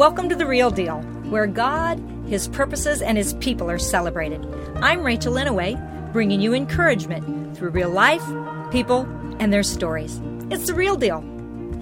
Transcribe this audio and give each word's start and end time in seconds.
Welcome 0.00 0.30
to 0.30 0.34
The 0.34 0.46
Real 0.46 0.70
Deal, 0.70 1.02
where 1.28 1.46
God, 1.46 2.02
His 2.26 2.48
purposes, 2.48 3.02
and 3.02 3.18
His 3.18 3.34
people 3.34 3.70
are 3.70 3.78
celebrated. 3.78 4.42
I'm 4.76 5.02
Rachel 5.02 5.34
Inouye, 5.34 5.76
bringing 6.10 6.40
you 6.40 6.54
encouragement 6.54 7.54
through 7.54 7.68
real 7.68 7.90
life, 7.90 8.24
people, 8.70 9.02
and 9.40 9.52
their 9.52 9.62
stories. 9.62 10.18
It's 10.50 10.68
The 10.68 10.74
Real 10.74 10.96
Deal. 10.96 11.20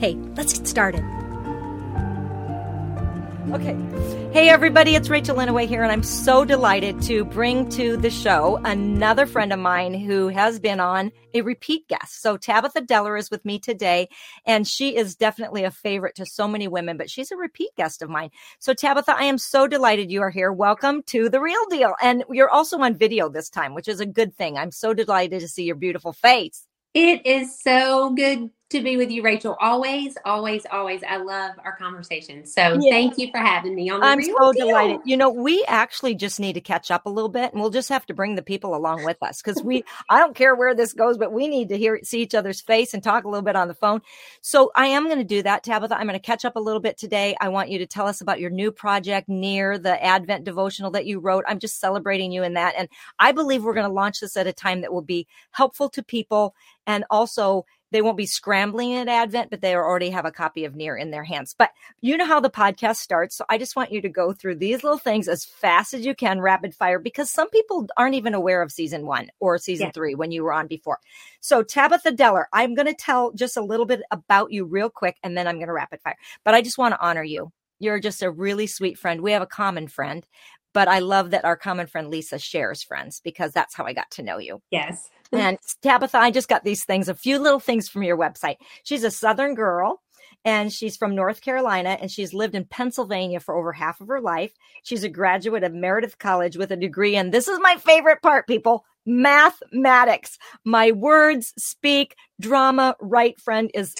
Hey, 0.00 0.14
let's 0.34 0.58
get 0.58 0.66
started. 0.66 1.04
Okay. 3.52 3.76
Hey, 4.30 4.50
everybody, 4.50 4.94
it's 4.94 5.08
Rachel 5.08 5.36
Inouye 5.36 5.66
here, 5.66 5.82
and 5.82 5.90
I'm 5.90 6.02
so 6.02 6.44
delighted 6.44 7.00
to 7.04 7.24
bring 7.24 7.66
to 7.70 7.96
the 7.96 8.10
show 8.10 8.60
another 8.62 9.24
friend 9.24 9.54
of 9.54 9.58
mine 9.58 9.94
who 9.94 10.28
has 10.28 10.60
been 10.60 10.80
on 10.80 11.12
a 11.32 11.40
repeat 11.40 11.88
guest. 11.88 12.20
So, 12.20 12.36
Tabitha 12.36 12.82
Deller 12.82 13.18
is 13.18 13.30
with 13.30 13.42
me 13.46 13.58
today, 13.58 14.10
and 14.44 14.68
she 14.68 14.94
is 14.94 15.16
definitely 15.16 15.64
a 15.64 15.70
favorite 15.70 16.14
to 16.16 16.26
so 16.26 16.46
many 16.46 16.68
women, 16.68 16.98
but 16.98 17.08
she's 17.08 17.30
a 17.30 17.38
repeat 17.38 17.70
guest 17.74 18.02
of 18.02 18.10
mine. 18.10 18.28
So, 18.58 18.74
Tabitha, 18.74 19.16
I 19.16 19.24
am 19.24 19.38
so 19.38 19.66
delighted 19.66 20.10
you 20.10 20.20
are 20.20 20.30
here. 20.30 20.52
Welcome 20.52 21.04
to 21.04 21.30
The 21.30 21.40
Real 21.40 21.66
Deal. 21.70 21.94
And 22.02 22.22
you're 22.30 22.50
also 22.50 22.78
on 22.80 22.96
video 22.96 23.30
this 23.30 23.48
time, 23.48 23.74
which 23.74 23.88
is 23.88 23.98
a 23.98 24.06
good 24.06 24.36
thing. 24.36 24.58
I'm 24.58 24.72
so 24.72 24.92
delighted 24.92 25.40
to 25.40 25.48
see 25.48 25.64
your 25.64 25.76
beautiful 25.76 26.12
face. 26.12 26.66
It 26.92 27.24
is 27.24 27.58
so 27.62 28.10
good 28.10 28.50
to 28.70 28.82
be 28.82 28.98
with 28.98 29.10
you, 29.10 29.22
Rachel. 29.22 29.56
Always, 29.60 30.18
always, 30.26 30.66
always. 30.70 31.02
I 31.02 31.16
love 31.16 31.52
our 31.64 31.74
conversation. 31.76 32.44
So 32.44 32.78
yeah. 32.78 32.90
thank 32.90 33.16
you 33.16 33.30
for 33.30 33.38
having 33.38 33.74
me 33.74 33.88
on. 33.88 34.02
I'm 34.02 34.22
so 34.22 34.52
deal. 34.52 34.66
delighted. 34.66 35.00
You 35.06 35.16
know, 35.16 35.30
we 35.30 35.64
actually 35.66 36.14
just 36.14 36.38
need 36.38 36.52
to 36.52 36.60
catch 36.60 36.90
up 36.90 37.06
a 37.06 37.08
little 37.08 37.30
bit, 37.30 37.52
and 37.52 37.62
we'll 37.62 37.70
just 37.70 37.88
have 37.88 38.04
to 38.06 38.14
bring 38.14 38.34
the 38.34 38.42
people 38.42 38.74
along 38.74 39.04
with 39.04 39.22
us 39.22 39.40
because 39.40 39.62
we. 39.62 39.84
I 40.10 40.18
don't 40.18 40.36
care 40.36 40.54
where 40.54 40.74
this 40.74 40.92
goes, 40.92 41.16
but 41.16 41.32
we 41.32 41.48
need 41.48 41.70
to 41.70 41.78
hear 41.78 42.00
see 42.02 42.20
each 42.20 42.34
other's 42.34 42.60
face 42.60 42.92
and 42.92 43.02
talk 43.02 43.24
a 43.24 43.28
little 43.28 43.44
bit 43.44 43.56
on 43.56 43.68
the 43.68 43.74
phone. 43.74 44.02
So 44.42 44.70
I 44.76 44.86
am 44.88 45.06
going 45.06 45.18
to 45.18 45.24
do 45.24 45.42
that, 45.42 45.64
Tabitha. 45.64 45.96
I'm 45.96 46.06
going 46.06 46.18
to 46.18 46.24
catch 46.24 46.44
up 46.44 46.56
a 46.56 46.60
little 46.60 46.80
bit 46.80 46.98
today. 46.98 47.36
I 47.40 47.48
want 47.48 47.70
you 47.70 47.78
to 47.78 47.86
tell 47.86 48.06
us 48.06 48.20
about 48.20 48.38
your 48.38 48.50
new 48.50 48.70
project 48.70 49.30
near 49.30 49.78
the 49.78 50.02
Advent 50.04 50.44
devotional 50.44 50.90
that 50.90 51.06
you 51.06 51.20
wrote. 51.20 51.44
I'm 51.48 51.58
just 51.58 51.80
celebrating 51.80 52.32
you 52.32 52.42
in 52.42 52.52
that, 52.54 52.74
and 52.76 52.88
I 53.18 53.32
believe 53.32 53.64
we're 53.64 53.74
going 53.74 53.88
to 53.88 53.92
launch 53.92 54.20
this 54.20 54.36
at 54.36 54.46
a 54.46 54.52
time 54.52 54.82
that 54.82 54.92
will 54.92 55.00
be 55.00 55.26
helpful 55.52 55.88
to 55.88 56.02
people 56.02 56.54
and 56.86 57.04
also 57.10 57.66
they 57.90 58.02
won't 58.02 58.16
be 58.16 58.26
scrambling 58.26 58.94
at 58.94 59.08
Advent, 59.08 59.50
but 59.50 59.60
they 59.60 59.74
already 59.74 60.10
have 60.10 60.24
a 60.24 60.30
copy 60.30 60.64
of 60.64 60.76
Near 60.76 60.96
in 60.96 61.10
their 61.10 61.24
hands. 61.24 61.54
But 61.56 61.70
you 62.00 62.16
know 62.16 62.26
how 62.26 62.40
the 62.40 62.50
podcast 62.50 62.96
starts. 62.96 63.36
So 63.36 63.44
I 63.48 63.58
just 63.58 63.76
want 63.76 63.92
you 63.92 64.00
to 64.02 64.08
go 64.08 64.32
through 64.32 64.56
these 64.56 64.82
little 64.84 64.98
things 64.98 65.28
as 65.28 65.44
fast 65.44 65.94
as 65.94 66.04
you 66.04 66.14
can, 66.14 66.40
rapid 66.40 66.74
fire, 66.74 66.98
because 66.98 67.30
some 67.30 67.48
people 67.50 67.88
aren't 67.96 68.14
even 68.14 68.34
aware 68.34 68.62
of 68.62 68.72
season 68.72 69.06
one 69.06 69.30
or 69.40 69.58
season 69.58 69.86
yeah. 69.86 69.92
three 69.92 70.14
when 70.14 70.30
you 70.30 70.42
were 70.42 70.52
on 70.52 70.66
before. 70.66 70.98
So 71.40 71.62
Tabitha 71.62 72.12
Deller, 72.12 72.44
I'm 72.52 72.74
going 72.74 72.86
to 72.86 72.94
tell 72.94 73.32
just 73.32 73.56
a 73.56 73.62
little 73.62 73.86
bit 73.86 74.02
about 74.10 74.52
you 74.52 74.64
real 74.64 74.90
quick, 74.90 75.16
and 75.22 75.36
then 75.36 75.46
I'm 75.46 75.56
going 75.56 75.68
to 75.68 75.72
rapid 75.72 76.00
fire. 76.02 76.16
But 76.44 76.54
I 76.54 76.62
just 76.62 76.78
want 76.78 76.94
to 76.94 77.00
honor 77.00 77.24
you. 77.24 77.52
You're 77.80 78.00
just 78.00 78.22
a 78.22 78.30
really 78.30 78.66
sweet 78.66 78.98
friend. 78.98 79.20
We 79.20 79.32
have 79.32 79.42
a 79.42 79.46
common 79.46 79.86
friend, 79.86 80.26
but 80.72 80.88
I 80.88 80.98
love 80.98 81.30
that 81.30 81.44
our 81.44 81.56
common 81.56 81.86
friend 81.86 82.08
Lisa 82.08 82.38
shares 82.38 82.82
friends 82.82 83.20
because 83.20 83.52
that's 83.52 83.74
how 83.74 83.84
I 83.84 83.92
got 83.92 84.10
to 84.12 84.22
know 84.22 84.38
you. 84.38 84.60
Yes. 84.70 85.08
Mm-hmm. 85.32 85.46
and 85.46 85.58
Tabitha, 85.82 86.18
I 86.18 86.30
just 86.30 86.48
got 86.48 86.64
these 86.64 86.84
things, 86.84 87.08
a 87.08 87.14
few 87.14 87.38
little 87.38 87.60
things 87.60 87.88
from 87.88 88.02
your 88.02 88.16
website. 88.16 88.56
She's 88.84 89.04
a 89.04 89.10
Southern 89.10 89.54
girl 89.54 90.00
and 90.44 90.72
she's 90.72 90.96
from 90.96 91.14
North 91.14 91.40
Carolina 91.40 91.98
and 92.00 92.10
she's 92.10 92.32
lived 92.32 92.54
in 92.54 92.64
Pennsylvania 92.64 93.40
for 93.40 93.56
over 93.56 93.72
half 93.72 94.00
of 94.00 94.08
her 94.08 94.20
life. 94.20 94.52
She's 94.84 95.04
a 95.04 95.08
graduate 95.08 95.64
of 95.64 95.74
Meredith 95.74 96.18
College 96.18 96.56
with 96.56 96.70
a 96.70 96.76
degree 96.76 97.16
and 97.16 97.32
this 97.32 97.48
is 97.48 97.58
my 97.60 97.76
favorite 97.76 98.22
part, 98.22 98.46
people 98.46 98.84
mathematics. 99.08 100.38
My 100.64 100.92
words 100.92 101.54
speak 101.56 102.14
drama 102.40 102.94
right 103.00 103.40
friend 103.40 103.70
is 103.74 103.94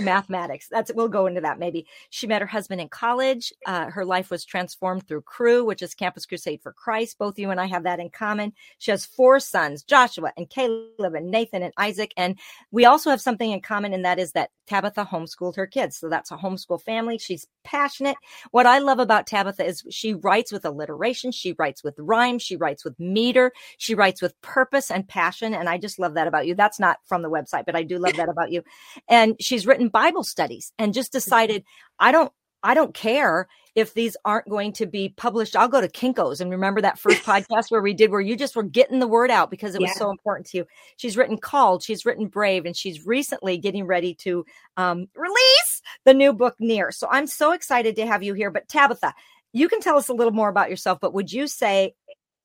mathematics. 0.00 0.68
That's 0.70 0.92
we'll 0.94 1.08
go 1.08 1.26
into 1.26 1.40
that 1.40 1.58
maybe. 1.58 1.86
She 2.10 2.26
met 2.26 2.40
her 2.40 2.46
husband 2.46 2.80
in 2.80 2.88
college. 2.88 3.52
Uh, 3.66 3.86
her 3.86 4.04
life 4.04 4.30
was 4.30 4.44
transformed 4.44 5.06
through 5.06 5.22
Cru, 5.22 5.64
which 5.64 5.82
is 5.82 5.94
Campus 5.94 6.26
Crusade 6.26 6.62
for 6.62 6.72
Christ. 6.72 7.18
Both 7.18 7.38
you 7.38 7.50
and 7.50 7.60
I 7.60 7.66
have 7.66 7.84
that 7.84 8.00
in 8.00 8.10
common. 8.10 8.52
She 8.78 8.90
has 8.90 9.06
four 9.06 9.40
sons, 9.40 9.82
Joshua 9.82 10.32
and 10.36 10.48
Caleb 10.48 11.14
and 11.14 11.30
Nathan 11.30 11.62
and 11.62 11.74
Isaac, 11.76 12.12
and 12.16 12.38
we 12.70 12.84
also 12.84 13.10
have 13.10 13.20
something 13.20 13.50
in 13.50 13.60
common, 13.60 13.92
and 13.92 14.04
that 14.04 14.18
is 14.18 14.32
that 14.32 14.50
Tabitha 14.66 15.04
homeschooled 15.04 15.56
her 15.56 15.66
kids. 15.66 15.96
So 15.96 16.08
that's 16.08 16.30
a 16.30 16.36
homeschool 16.36 16.80
family. 16.80 17.18
She's 17.18 17.46
passionate. 17.64 18.16
What 18.52 18.66
I 18.66 18.78
love 18.78 18.98
about 18.98 19.26
Tabitha 19.26 19.64
is 19.64 19.84
she 19.90 20.14
writes 20.14 20.52
with 20.52 20.64
alliteration, 20.64 21.32
she 21.32 21.54
writes 21.58 21.84
with 21.84 21.94
rhyme, 21.98 22.38
she 22.38 22.56
writes 22.56 22.84
with 22.84 22.98
meter, 22.98 23.52
she 23.78 23.94
writes 23.94 24.22
with 24.22 24.40
purpose 24.40 24.90
and 24.90 25.06
passion, 25.06 25.54
and 25.54 25.68
I 25.68 25.78
just 25.78 25.98
love 25.98 26.14
that 26.14 26.26
about 26.26 26.46
you. 26.46 26.54
That's 26.54 26.80
not 26.80 26.98
from 27.04 27.22
the 27.22 27.30
website, 27.30 27.66
but 27.66 27.76
I 27.76 27.82
do 27.82 27.98
love 27.98 28.16
that 28.16 28.28
about 28.28 28.52
you. 28.52 28.62
And 29.08 29.36
she's 29.40 29.66
written 29.66 29.81
Bible 29.88 30.24
studies 30.24 30.72
and 30.78 30.94
just 30.94 31.12
decided, 31.12 31.64
I 31.98 32.12
don't, 32.12 32.32
I 32.62 32.74
don't 32.74 32.94
care 32.94 33.48
if 33.74 33.94
these 33.94 34.16
aren't 34.24 34.48
going 34.48 34.72
to 34.74 34.86
be 34.86 35.08
published. 35.08 35.56
I'll 35.56 35.68
go 35.68 35.80
to 35.80 35.88
Kinko's 35.88 36.40
and 36.40 36.50
remember 36.50 36.80
that 36.82 36.98
first 36.98 37.22
podcast 37.24 37.70
where 37.70 37.82
we 37.82 37.94
did 37.94 38.10
where 38.10 38.20
you 38.20 38.36
just 38.36 38.54
were 38.54 38.62
getting 38.62 38.98
the 38.98 39.06
word 39.06 39.30
out 39.30 39.50
because 39.50 39.74
it 39.74 39.80
was 39.80 39.96
so 39.96 40.10
important 40.10 40.46
to 40.48 40.58
you. 40.58 40.66
She's 40.96 41.16
written 41.16 41.38
Called, 41.38 41.82
she's 41.82 42.04
written 42.04 42.26
Brave, 42.26 42.66
and 42.66 42.76
she's 42.76 43.06
recently 43.06 43.58
getting 43.58 43.86
ready 43.86 44.14
to 44.16 44.44
um, 44.76 45.08
release 45.16 45.82
the 46.04 46.14
new 46.14 46.32
book 46.32 46.56
Near. 46.60 46.90
So 46.92 47.08
I'm 47.10 47.26
so 47.26 47.52
excited 47.52 47.96
to 47.96 48.06
have 48.06 48.22
you 48.22 48.34
here. 48.34 48.50
But 48.50 48.68
Tabitha, 48.68 49.14
you 49.52 49.68
can 49.68 49.80
tell 49.80 49.96
us 49.96 50.08
a 50.08 50.14
little 50.14 50.32
more 50.32 50.48
about 50.48 50.70
yourself, 50.70 50.98
but 51.00 51.14
would 51.14 51.32
you 51.32 51.46
say 51.46 51.94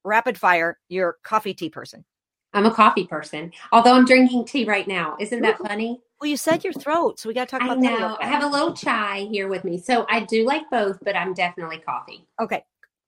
rapid 0.04 0.38
fire, 0.38 0.78
you're 0.88 1.18
coffee 1.24 1.54
tea 1.54 1.70
person? 1.70 2.06
I'm 2.54 2.66
a 2.66 2.74
coffee 2.74 3.06
person, 3.06 3.52
although 3.72 3.94
I'm 3.94 4.06
drinking 4.06 4.46
tea 4.46 4.66
right 4.66 4.88
now. 4.88 5.18
Isn't 5.20 5.42
that 5.42 5.60
funny? 5.60 6.02
Well, 6.20 6.30
you 6.30 6.38
said 6.38 6.64
your 6.64 6.74
throat, 6.74 7.20
so 7.20 7.30
we 7.30 7.36
got 7.36 7.48
to 7.50 7.52
talk 7.52 7.62
about. 7.62 7.78
I 7.78 7.80
know. 7.80 8.18
I 8.20 8.28
have 8.28 8.44
a 8.44 8.48
little 8.48 8.74
chai 8.74 9.28
here 9.32 9.48
with 9.48 9.64
me, 9.64 9.78
so 9.78 10.06
I 10.10 10.22
do 10.22 10.46
like 10.46 10.64
both, 10.72 10.98
but 11.04 11.16
I'm 11.16 11.34
definitely 11.34 11.78
coffee. 11.78 12.28
Okay, 12.40 12.64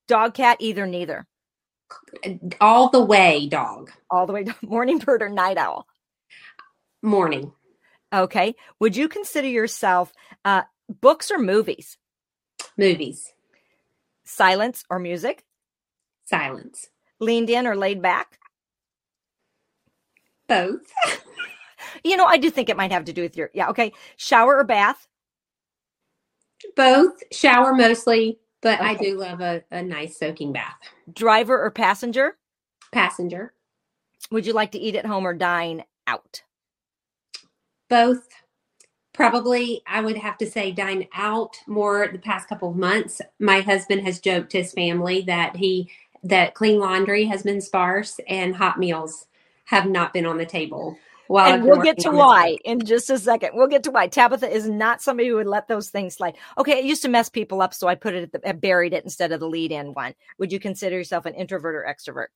dog, 0.06 0.34
cat, 0.34 0.58
either, 0.60 0.86
neither. 0.86 1.26
All 2.60 2.88
the 2.88 3.04
way, 3.04 3.48
dog. 3.48 3.90
All 4.10 4.26
the 4.26 4.32
way, 4.32 4.44
morning 4.62 4.98
bird 4.98 5.22
or 5.22 5.28
night 5.28 5.58
owl. 5.58 5.86
Morning. 7.02 7.52
Okay. 8.12 8.54
Would 8.80 8.96
you 8.96 9.08
consider 9.08 9.48
yourself 9.48 10.12
uh, 10.44 10.62
books 11.00 11.30
or 11.30 11.38
movies? 11.38 11.96
Movies. 12.76 13.32
Silence 14.24 14.84
or 14.90 14.98
music? 14.98 15.44
Silence. 16.24 16.88
Leaned 17.20 17.50
in 17.50 17.66
or 17.66 17.76
laid 17.76 18.02
back? 18.02 18.38
Both. 20.48 20.92
you 22.04 22.16
know, 22.16 22.26
I 22.26 22.36
do 22.36 22.50
think 22.50 22.68
it 22.68 22.76
might 22.76 22.92
have 22.92 23.04
to 23.06 23.12
do 23.12 23.22
with 23.22 23.36
your, 23.36 23.50
yeah, 23.54 23.68
okay. 23.68 23.92
Shower 24.16 24.58
or 24.58 24.64
bath? 24.64 25.06
Both. 26.76 27.22
Shower 27.32 27.74
mostly, 27.74 28.38
but 28.60 28.80
okay. 28.80 28.90
I 28.90 28.94
do 28.94 29.18
love 29.18 29.40
a, 29.40 29.62
a 29.70 29.82
nice 29.82 30.18
soaking 30.18 30.52
bath. 30.52 30.78
Driver 31.12 31.62
or 31.62 31.70
passenger? 31.70 32.36
Passenger. 32.92 33.54
Would 34.30 34.46
you 34.46 34.52
like 34.52 34.72
to 34.72 34.78
eat 34.78 34.96
at 34.96 35.06
home 35.06 35.26
or 35.26 35.34
dine 35.34 35.84
out? 36.06 36.42
Both. 37.88 38.28
Probably, 39.12 39.82
I 39.86 40.00
would 40.00 40.16
have 40.16 40.38
to 40.38 40.50
say 40.50 40.70
dine 40.70 41.06
out 41.14 41.56
more 41.66 42.08
the 42.08 42.18
past 42.18 42.48
couple 42.48 42.70
of 42.70 42.76
months. 42.76 43.20
My 43.38 43.60
husband 43.60 44.02
has 44.02 44.20
joked 44.20 44.52
his 44.52 44.72
family 44.72 45.22
that 45.22 45.56
he 45.56 45.90
that 46.22 46.54
clean 46.54 46.78
laundry 46.78 47.24
has 47.24 47.42
been 47.42 47.60
sparse 47.60 48.20
and 48.28 48.54
hot 48.54 48.78
meals 48.78 49.26
have 49.64 49.86
not 49.86 50.12
been 50.12 50.26
on 50.26 50.38
the 50.38 50.46
table. 50.46 50.96
While 51.30 51.54
and 51.54 51.64
we'll 51.64 51.80
get 51.80 51.96
to 52.00 52.10
why 52.10 52.58
in 52.64 52.80
just 52.84 53.08
a 53.08 53.16
second. 53.16 53.50
We'll 53.54 53.68
get 53.68 53.84
to 53.84 53.92
why. 53.92 54.08
Tabitha 54.08 54.50
is 54.50 54.68
not 54.68 55.00
somebody 55.00 55.28
who 55.28 55.36
would 55.36 55.46
let 55.46 55.68
those 55.68 55.88
things 55.88 56.16
slide. 56.16 56.36
Okay, 56.58 56.80
it 56.80 56.84
used 56.84 57.02
to 57.02 57.08
mess 57.08 57.28
people 57.28 57.62
up, 57.62 57.72
so 57.72 57.86
I 57.86 57.94
put 57.94 58.14
it, 58.14 58.32
the, 58.32 58.52
buried 58.52 58.92
it 58.92 59.04
instead 59.04 59.30
of 59.30 59.38
the 59.38 59.48
lead 59.48 59.70
in 59.70 59.94
one. 59.94 60.14
Would 60.38 60.50
you 60.50 60.58
consider 60.58 60.96
yourself 60.96 61.26
an 61.26 61.34
introvert 61.34 61.76
or 61.76 61.86
extrovert? 61.88 62.30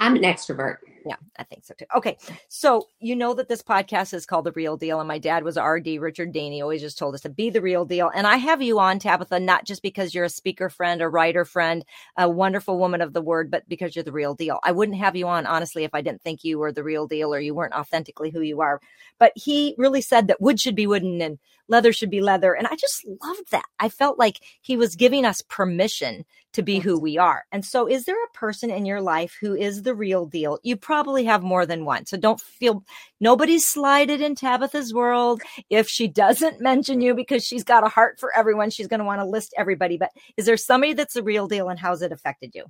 I'm 0.00 0.16
an 0.16 0.22
extrovert. 0.22 0.78
Yeah, 1.04 1.16
I 1.38 1.44
think 1.44 1.64
so 1.64 1.74
too. 1.74 1.84
Okay. 1.94 2.16
So 2.48 2.88
you 3.00 3.14
know 3.14 3.34
that 3.34 3.48
this 3.48 3.62
podcast 3.62 4.14
is 4.14 4.26
called 4.26 4.44
The 4.46 4.52
Real 4.52 4.76
Deal. 4.76 4.98
And 4.98 5.08
my 5.08 5.18
dad 5.18 5.44
was 5.44 5.58
RD, 5.58 6.00
Richard 6.00 6.32
Daney, 6.32 6.62
always 6.62 6.80
just 6.80 6.98
told 6.98 7.14
us 7.14 7.20
to 7.22 7.28
be 7.28 7.50
the 7.50 7.60
real 7.60 7.84
deal. 7.84 8.10
And 8.14 8.26
I 8.26 8.36
have 8.36 8.62
you 8.62 8.78
on, 8.78 8.98
Tabitha, 8.98 9.40
not 9.40 9.64
just 9.64 9.82
because 9.82 10.14
you're 10.14 10.24
a 10.24 10.30
speaker 10.30 10.68
friend, 10.68 11.00
a 11.02 11.08
writer 11.08 11.44
friend, 11.44 11.84
a 12.16 12.28
wonderful 12.28 12.78
woman 12.78 13.00
of 13.02 13.12
the 13.12 13.22
word, 13.22 13.50
but 13.50 13.68
because 13.68 13.94
you're 13.94 14.02
the 14.02 14.12
real 14.12 14.34
deal. 14.34 14.58
I 14.62 14.72
wouldn't 14.72 14.98
have 14.98 15.16
you 15.16 15.28
on, 15.28 15.46
honestly, 15.46 15.84
if 15.84 15.94
I 15.94 16.00
didn't 16.00 16.22
think 16.22 16.44
you 16.44 16.58
were 16.58 16.72
the 16.72 16.84
real 16.84 17.06
deal 17.06 17.34
or 17.34 17.40
you 17.40 17.54
weren't 17.54 17.74
authentically 17.74 18.30
who 18.30 18.40
you 18.40 18.60
are. 18.60 18.80
But 19.18 19.32
he 19.34 19.74
really 19.78 20.00
said 20.00 20.28
that 20.28 20.40
wood 20.40 20.60
should 20.60 20.76
be 20.76 20.86
wooden 20.86 21.20
and 21.20 21.38
leather 21.68 21.92
should 21.92 22.10
be 22.10 22.20
leather. 22.20 22.52
And 22.52 22.66
I 22.66 22.76
just 22.76 23.06
loved 23.22 23.50
that. 23.52 23.64
I 23.78 23.88
felt 23.88 24.18
like 24.18 24.40
he 24.60 24.76
was 24.76 24.96
giving 24.96 25.24
us 25.24 25.42
permission 25.42 26.24
to 26.52 26.62
be 26.62 26.80
who 26.80 26.98
we 26.98 27.16
are. 27.16 27.44
And 27.52 27.64
so, 27.64 27.88
is 27.88 28.04
there 28.04 28.22
a 28.22 28.36
person 28.36 28.70
in 28.70 28.84
your 28.84 29.00
life 29.00 29.36
who 29.40 29.54
is 29.54 29.82
the 29.82 29.89
real 29.94 30.26
deal? 30.26 30.58
You 30.62 30.76
probably 30.76 31.24
have 31.24 31.42
more 31.42 31.66
than 31.66 31.84
one. 31.84 32.06
So, 32.06 32.16
don't 32.16 32.40
feel 32.40 32.84
nobody's 33.20 33.66
slided 33.68 34.20
in 34.20 34.34
Tabitha's 34.34 34.92
world. 34.94 35.42
If 35.68 35.88
she 35.88 36.08
doesn't 36.08 36.60
mention 36.70 37.00
you 37.00 37.14
because 37.14 37.44
she's 37.44 37.64
got 37.64 37.84
a 37.84 37.88
heart 37.88 38.18
for 38.18 38.36
everyone, 38.36 38.70
she's 38.70 38.88
going 38.88 39.00
to 39.00 39.06
want 39.06 39.20
to 39.20 39.26
list 39.26 39.54
everybody. 39.56 39.96
But 39.96 40.10
is 40.36 40.46
there 40.46 40.56
somebody 40.56 40.92
that's 40.92 41.14
the 41.14 41.22
real 41.22 41.48
deal 41.48 41.68
and 41.68 41.78
how's 41.78 42.02
it 42.02 42.12
affected 42.12 42.54
you? 42.54 42.64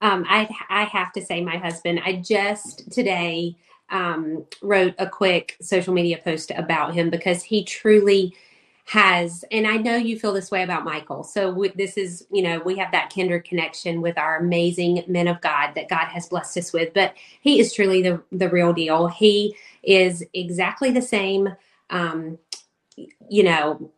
Um, 0.00 0.24
I, 0.28 0.48
I 0.68 0.84
have 0.84 1.12
to 1.14 1.24
say, 1.24 1.42
my 1.42 1.56
husband, 1.56 2.00
I 2.04 2.14
just 2.14 2.90
today 2.92 3.56
um, 3.90 4.46
wrote 4.62 4.94
a 4.98 5.08
quick 5.08 5.56
social 5.60 5.92
media 5.92 6.18
post 6.22 6.52
about 6.56 6.94
him 6.94 7.10
because 7.10 7.42
he 7.42 7.64
truly 7.64 8.34
has, 8.88 9.44
and 9.50 9.66
I 9.66 9.76
know 9.76 9.96
you 9.96 10.18
feel 10.18 10.32
this 10.32 10.50
way 10.50 10.62
about 10.62 10.82
Michael. 10.82 11.22
So 11.22 11.50
we, 11.50 11.68
this 11.68 11.98
is, 11.98 12.26
you 12.32 12.40
know, 12.40 12.58
we 12.60 12.78
have 12.78 12.90
that 12.92 13.10
kindred 13.10 13.44
connection 13.44 14.00
with 14.00 14.16
our 14.16 14.38
amazing 14.38 15.04
men 15.06 15.28
of 15.28 15.42
God 15.42 15.74
that 15.74 15.90
God 15.90 16.06
has 16.06 16.28
blessed 16.28 16.56
us 16.56 16.72
with. 16.72 16.94
But 16.94 17.14
he 17.42 17.60
is 17.60 17.74
truly 17.74 18.00
the 18.00 18.22
the 18.32 18.48
real 18.48 18.72
deal. 18.72 19.08
He 19.08 19.54
is 19.82 20.24
exactly 20.32 20.90
the 20.90 21.02
same. 21.02 21.50
Um, 21.90 22.38
you 23.28 23.42
know, 23.42 23.90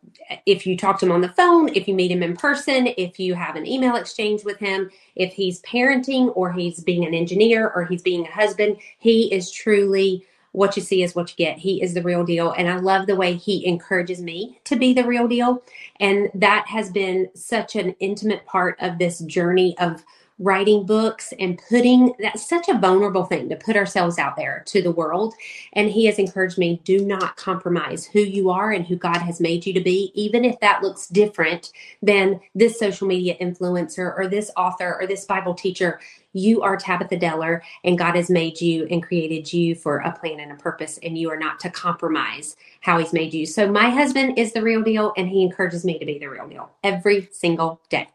if 0.45 0.67
you 0.67 0.77
talk 0.77 0.99
to 0.99 1.05
him 1.05 1.11
on 1.13 1.21
the 1.21 1.29
phone, 1.29 1.69
if 1.69 1.87
you 1.87 1.93
meet 1.93 2.11
him 2.11 2.21
in 2.21 2.35
person, 2.35 2.87
if 2.97 3.17
you 3.17 3.33
have 3.33 3.55
an 3.55 3.65
email 3.65 3.95
exchange 3.95 4.43
with 4.43 4.59
him, 4.59 4.91
if 5.15 5.33
he's 5.33 5.61
parenting 5.61 6.31
or 6.35 6.51
he's 6.51 6.83
being 6.83 7.05
an 7.05 7.13
engineer 7.13 7.71
or 7.73 7.85
he's 7.85 8.01
being 8.01 8.27
a 8.27 8.31
husband, 8.31 8.77
he 8.99 9.33
is 9.33 9.49
truly 9.51 10.25
what 10.53 10.75
you 10.75 10.81
see 10.81 11.03
is 11.03 11.15
what 11.15 11.29
you 11.29 11.35
get. 11.37 11.57
He 11.57 11.81
is 11.81 11.93
the 11.93 12.01
real 12.01 12.23
deal. 12.23 12.51
And 12.51 12.69
I 12.69 12.77
love 12.77 13.07
the 13.07 13.15
way 13.15 13.35
he 13.35 13.65
encourages 13.65 14.21
me 14.21 14.59
to 14.65 14.75
be 14.75 14.93
the 14.93 15.05
real 15.05 15.27
deal. 15.27 15.63
And 15.99 16.29
that 16.33 16.67
has 16.67 16.91
been 16.91 17.29
such 17.33 17.75
an 17.75 17.95
intimate 17.99 18.45
part 18.45 18.77
of 18.81 18.97
this 18.97 19.19
journey 19.19 19.77
of 19.77 20.03
writing 20.41 20.85
books 20.85 21.33
and 21.39 21.61
putting 21.69 22.13
that's 22.19 22.47
such 22.47 22.67
a 22.67 22.77
vulnerable 22.77 23.25
thing 23.25 23.47
to 23.47 23.55
put 23.55 23.75
ourselves 23.75 24.17
out 24.17 24.35
there 24.35 24.63
to 24.65 24.81
the 24.81 24.91
world. 24.91 25.35
And 25.73 25.89
he 25.89 26.05
has 26.07 26.17
encouraged 26.17 26.57
me 26.57 26.81
do 26.83 27.05
not 27.05 27.37
compromise 27.37 28.05
who 28.05 28.19
you 28.19 28.49
are 28.49 28.71
and 28.71 28.85
who 28.85 28.95
God 28.95 29.17
has 29.17 29.39
made 29.39 29.65
you 29.65 29.73
to 29.73 29.81
be, 29.81 30.11
even 30.15 30.43
if 30.43 30.59
that 30.59 30.81
looks 30.81 31.07
different 31.07 31.71
than 32.01 32.39
this 32.55 32.79
social 32.79 33.07
media 33.07 33.37
influencer 33.39 34.17
or 34.17 34.27
this 34.27 34.49
author 34.57 34.97
or 34.99 35.05
this 35.05 35.25
Bible 35.25 35.53
teacher. 35.53 35.99
You 36.33 36.61
are 36.61 36.77
Tabitha 36.77 37.17
Deller, 37.17 37.59
and 37.83 37.97
God 37.97 38.15
has 38.15 38.29
made 38.29 38.61
you 38.61 38.87
and 38.89 39.03
created 39.03 39.51
you 39.51 39.75
for 39.75 39.97
a 39.97 40.13
plan 40.13 40.39
and 40.39 40.53
a 40.53 40.55
purpose, 40.55 40.97
and 41.03 41.17
you 41.17 41.29
are 41.29 41.37
not 41.37 41.59
to 41.59 41.69
compromise 41.69 42.55
how 42.79 42.99
He's 42.99 43.11
made 43.11 43.33
you. 43.33 43.45
So, 43.45 43.69
my 43.69 43.89
husband 43.89 44.39
is 44.39 44.53
the 44.53 44.61
real 44.61 44.81
deal, 44.81 45.11
and 45.17 45.27
he 45.27 45.43
encourages 45.43 45.83
me 45.83 45.99
to 45.99 46.05
be 46.05 46.19
the 46.19 46.27
real 46.27 46.47
deal 46.47 46.71
every 46.83 47.27
single 47.33 47.81
day. 47.89 48.07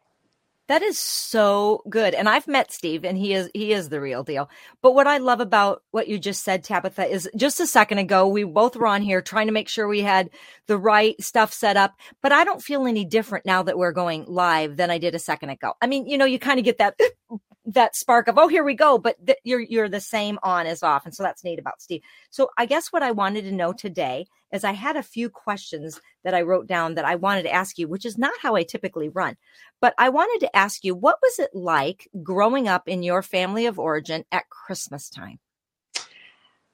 That 0.69 0.83
is 0.83 0.99
so 0.99 1.83
good. 1.89 2.13
And 2.15 2.29
I've 2.29 2.49
met 2.49 2.73
Steve 2.73 3.05
and 3.05 3.17
he 3.17 3.35
is 3.35 3.49
he 3.55 3.73
is 3.73 3.89
the 3.89 4.01
real 4.01 4.25
deal. 4.25 4.51
But 4.83 4.95
what 4.95 5.07
I 5.07 5.19
love 5.19 5.41
about 5.41 5.83
what 5.93 6.09
you 6.09 6.19
just 6.19 6.43
said 6.43 6.65
Tabitha 6.65 7.07
is 7.07 7.29
just 7.37 7.61
a 7.61 7.67
second 7.69 7.99
ago 7.99 8.27
we 8.27 8.43
both 8.43 8.75
were 8.75 8.89
on 8.89 9.03
here 9.03 9.23
trying 9.23 9.47
to 9.47 9.53
make 9.53 9.69
sure 9.69 9.87
we 9.87 10.01
had 10.01 10.31
the 10.67 10.77
right 10.77 11.21
stuff 11.23 11.53
set 11.53 11.77
up, 11.77 11.95
but 12.21 12.33
I 12.33 12.43
don't 12.45 12.63
feel 12.63 12.87
any 12.87 13.05
different 13.05 13.47
now 13.47 13.63
that 13.63 13.79
we're 13.79 13.93
going 13.93 14.25
live 14.27 14.77
than 14.77 14.91
I 14.91 14.99
did 14.99 15.15
a 15.15 15.21
second 15.21 15.51
ago. 15.51 15.75
I 15.81 15.87
mean, 15.87 16.07
you 16.09 16.19
know, 16.19 16.25
you 16.25 16.39
kind 16.41 16.59
of 16.59 16.65
get 16.65 16.79
that 16.79 16.99
that 17.67 17.97
spark 17.97 18.29
of 18.29 18.39
oh 18.39 18.47
here 18.47 18.62
we 18.62 18.75
go 18.75 18.97
but 18.97 19.17
th- 19.27 19.39
you're 19.43 19.61
you're 19.61 19.89
the 19.89 20.01
same 20.01 20.39
on 20.45 20.67
as 20.67 20.83
off 20.85 21.05
and 21.05 21.12
so 21.15 21.25
that's 21.25 21.43
neat 21.43 21.59
about 21.59 21.83
steve 21.83 22.01
so 22.31 22.49
i 22.57 22.65
guess 22.65 22.93
what 22.93 23.03
i 23.03 23.11
wanted 23.11 23.43
to 23.43 23.51
know 23.51 23.73
today 23.73 24.25
is 24.53 24.65
i 24.65 24.73
had 24.73 24.97
a 24.97 25.03
few 25.03 25.29
questions 25.29 26.01
that 26.25 26.35
i 26.35 26.43
wrote 26.43 26.67
down 26.67 26.95
that 26.95 27.05
i 27.05 27.15
wanted 27.15 27.43
to 27.43 27.53
ask 27.53 27.79
you 27.79 27.89
which 27.89 28.05
is 28.05 28.19
not 28.19 28.33
how 28.41 28.55
i 28.55 28.63
typically 28.63 29.09
run 29.09 29.37
but 29.81 29.95
i 29.99 30.09
wanted 30.09 30.45
to 30.45 30.57
ask 30.57 30.85
you 30.85 30.95
what 30.95 31.19
was 31.23 31.39
it 31.39 31.51
like 31.55 32.09
growing 32.23 32.69
up 32.69 32.89
in 32.89 33.03
your 33.03 33.23
family 33.23 33.67
of 33.67 33.79
origin 33.79 34.25
at 34.33 34.49
christmas 34.51 35.09
time 35.09 35.39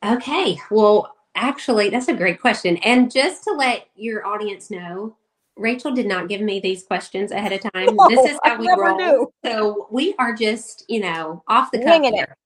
okay 0.05 0.59
well 0.71 1.15
actually 1.35 1.89
that's 1.89 2.09
a 2.09 2.15
great 2.15 2.41
question 2.41 2.77
and 2.79 3.11
just 3.11 3.45
to 3.45 3.53
let 3.53 3.87
your 3.95 4.27
audience 4.27 4.71
know 4.71 5.17
Rachel 5.57 5.93
did 5.93 6.07
not 6.07 6.29
give 6.29 6.41
me 6.41 6.61
these 6.61 6.83
questions 6.83 7.31
ahead 7.31 7.53
of 7.53 7.61
time. 7.61 7.95
No, 7.95 8.09
this 8.09 8.31
is 8.31 8.39
how 8.43 8.55
I 8.55 8.57
we 8.57 8.69
roll. 8.69 8.97
Do. 8.97 9.33
So 9.45 9.87
we 9.91 10.15
are 10.19 10.35
just, 10.35 10.85
you 10.89 11.01
know, 11.01 11.43
off 11.47 11.71
the 11.71 11.79
cuff 11.79 12.03
here. 12.03 12.37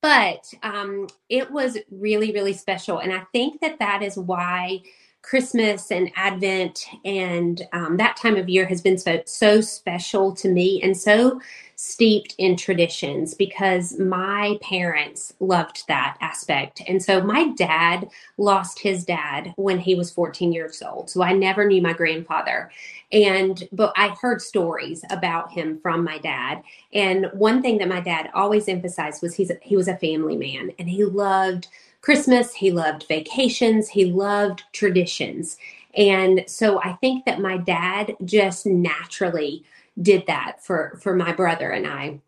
But 0.00 0.52
um, 0.62 1.08
it 1.28 1.50
was 1.50 1.76
really, 1.90 2.32
really 2.32 2.52
special. 2.52 2.98
And 2.98 3.12
I 3.12 3.24
think 3.32 3.60
that 3.60 3.78
that 3.80 4.02
is 4.02 4.16
why 4.16 4.82
Christmas 5.22 5.90
and 5.90 6.10
Advent 6.16 6.86
and 7.04 7.66
um, 7.72 7.96
that 7.96 8.16
time 8.16 8.36
of 8.36 8.48
year 8.48 8.66
has 8.66 8.80
been 8.80 8.96
so, 8.96 9.20
so 9.26 9.60
special 9.60 10.32
to 10.36 10.48
me 10.48 10.80
and 10.82 10.96
so 10.96 11.40
steeped 11.80 12.34
in 12.38 12.56
traditions 12.56 13.34
because 13.34 13.98
my 14.00 14.58
parents 14.60 15.34
loved 15.38 15.84
that 15.86 16.16
aspect. 16.20 16.82
And 16.88 17.00
so 17.00 17.20
my 17.20 17.50
dad 17.50 18.08
lost 18.36 18.80
his 18.80 19.04
dad 19.04 19.54
when 19.56 19.78
he 19.78 19.94
was 19.94 20.10
14 20.10 20.52
years 20.52 20.82
old. 20.82 21.08
So 21.08 21.22
I 21.22 21.34
never 21.34 21.64
knew 21.66 21.80
my 21.80 21.92
grandfather. 21.92 22.72
And, 23.12 23.68
but 23.70 23.92
I 23.96 24.16
heard 24.20 24.42
stories 24.42 25.04
about 25.10 25.52
him 25.52 25.78
from 25.80 26.02
my 26.02 26.18
dad. 26.18 26.62
And 26.92 27.30
one 27.32 27.62
thing 27.62 27.78
that 27.78 27.88
my 27.88 28.00
dad 28.00 28.30
always 28.34 28.68
emphasized 28.68 29.22
was 29.22 29.34
he's, 29.34 29.52
he 29.62 29.76
was 29.76 29.86
a 29.86 29.96
family 29.98 30.36
man 30.36 30.72
and 30.80 30.88
he 30.88 31.04
loved 31.04 31.68
Christmas, 32.00 32.54
he 32.54 32.70
loved 32.70 33.06
vacations, 33.08 33.88
he 33.88 34.06
loved 34.06 34.62
traditions. 34.72 35.56
And 35.94 36.44
so 36.46 36.80
I 36.80 36.92
think 36.94 37.24
that 37.24 37.40
my 37.40 37.56
dad 37.56 38.16
just 38.24 38.66
naturally 38.66 39.64
did 40.00 40.24
that 40.26 40.62
for 40.62 40.98
for 41.02 41.14
my 41.14 41.32
brother 41.32 41.70
and 41.70 41.86
I 41.86 42.20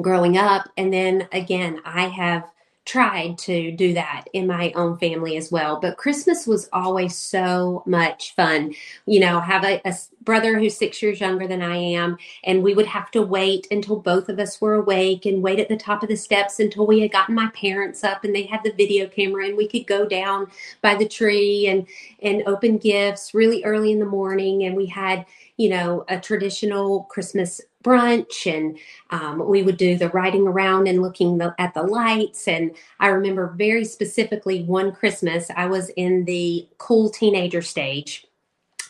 growing 0.00 0.36
up 0.36 0.68
and 0.76 0.92
then 0.92 1.28
again 1.30 1.80
I 1.84 2.08
have 2.08 2.50
tried 2.84 3.38
to 3.38 3.72
do 3.72 3.94
that 3.94 4.24
in 4.32 4.46
my 4.46 4.70
own 4.74 4.96
family 4.98 5.36
as 5.36 5.50
well 5.50 5.80
but 5.80 5.96
Christmas 5.96 6.46
was 6.46 6.68
always 6.72 7.16
so 7.16 7.82
much 7.86 8.34
fun. 8.34 8.74
You 9.06 9.20
know 9.20 9.40
have 9.40 9.64
a, 9.64 9.80
a 9.84 9.94
brother 10.22 10.58
who's 10.58 10.76
6 10.76 11.02
years 11.02 11.20
younger 11.20 11.46
than 11.46 11.62
I 11.62 11.76
am 11.76 12.18
and 12.44 12.62
we 12.62 12.74
would 12.74 12.86
have 12.86 13.10
to 13.12 13.22
wait 13.22 13.66
until 13.70 13.96
both 13.96 14.28
of 14.28 14.38
us 14.38 14.60
were 14.60 14.74
awake 14.74 15.26
and 15.26 15.42
wait 15.42 15.60
at 15.60 15.68
the 15.68 15.76
top 15.76 16.02
of 16.02 16.08
the 16.08 16.16
steps 16.16 16.60
until 16.60 16.86
we 16.86 17.00
had 17.00 17.12
gotten 17.12 17.34
my 17.34 17.48
parents 17.48 18.04
up 18.04 18.24
and 18.24 18.34
they 18.34 18.44
had 18.44 18.60
the 18.64 18.72
video 18.72 19.06
camera 19.06 19.46
and 19.46 19.56
we 19.56 19.68
could 19.68 19.86
go 19.86 20.06
down 20.06 20.46
by 20.82 20.94
the 20.94 21.08
tree 21.08 21.66
and 21.68 21.86
and 22.22 22.42
open 22.46 22.78
gifts 22.78 23.34
really 23.34 23.64
early 23.64 23.92
in 23.92 23.98
the 23.98 24.04
morning. 24.04 24.64
And 24.64 24.76
we 24.76 24.86
had 24.86 25.26
you 25.56 25.68
know, 25.68 26.04
a 26.08 26.18
traditional 26.18 27.04
Christmas 27.04 27.60
brunch 27.84 28.52
and 28.52 28.78
um, 29.10 29.46
we 29.46 29.62
would 29.62 29.76
do 29.76 29.96
the 29.96 30.08
riding 30.08 30.46
around 30.46 30.88
and 30.88 31.02
looking 31.02 31.38
the, 31.38 31.54
at 31.58 31.74
the 31.74 31.82
lights. 31.82 32.48
And 32.48 32.74
i 32.98 33.08
remember 33.08 33.54
very 33.56 33.84
specifically 33.84 34.62
one 34.64 34.92
christmas 34.92 35.50
i 35.56 35.66
was 35.66 35.90
in 35.90 36.24
the 36.24 36.66
cool 36.78 37.10
teenager 37.10 37.62
stage 37.62 38.26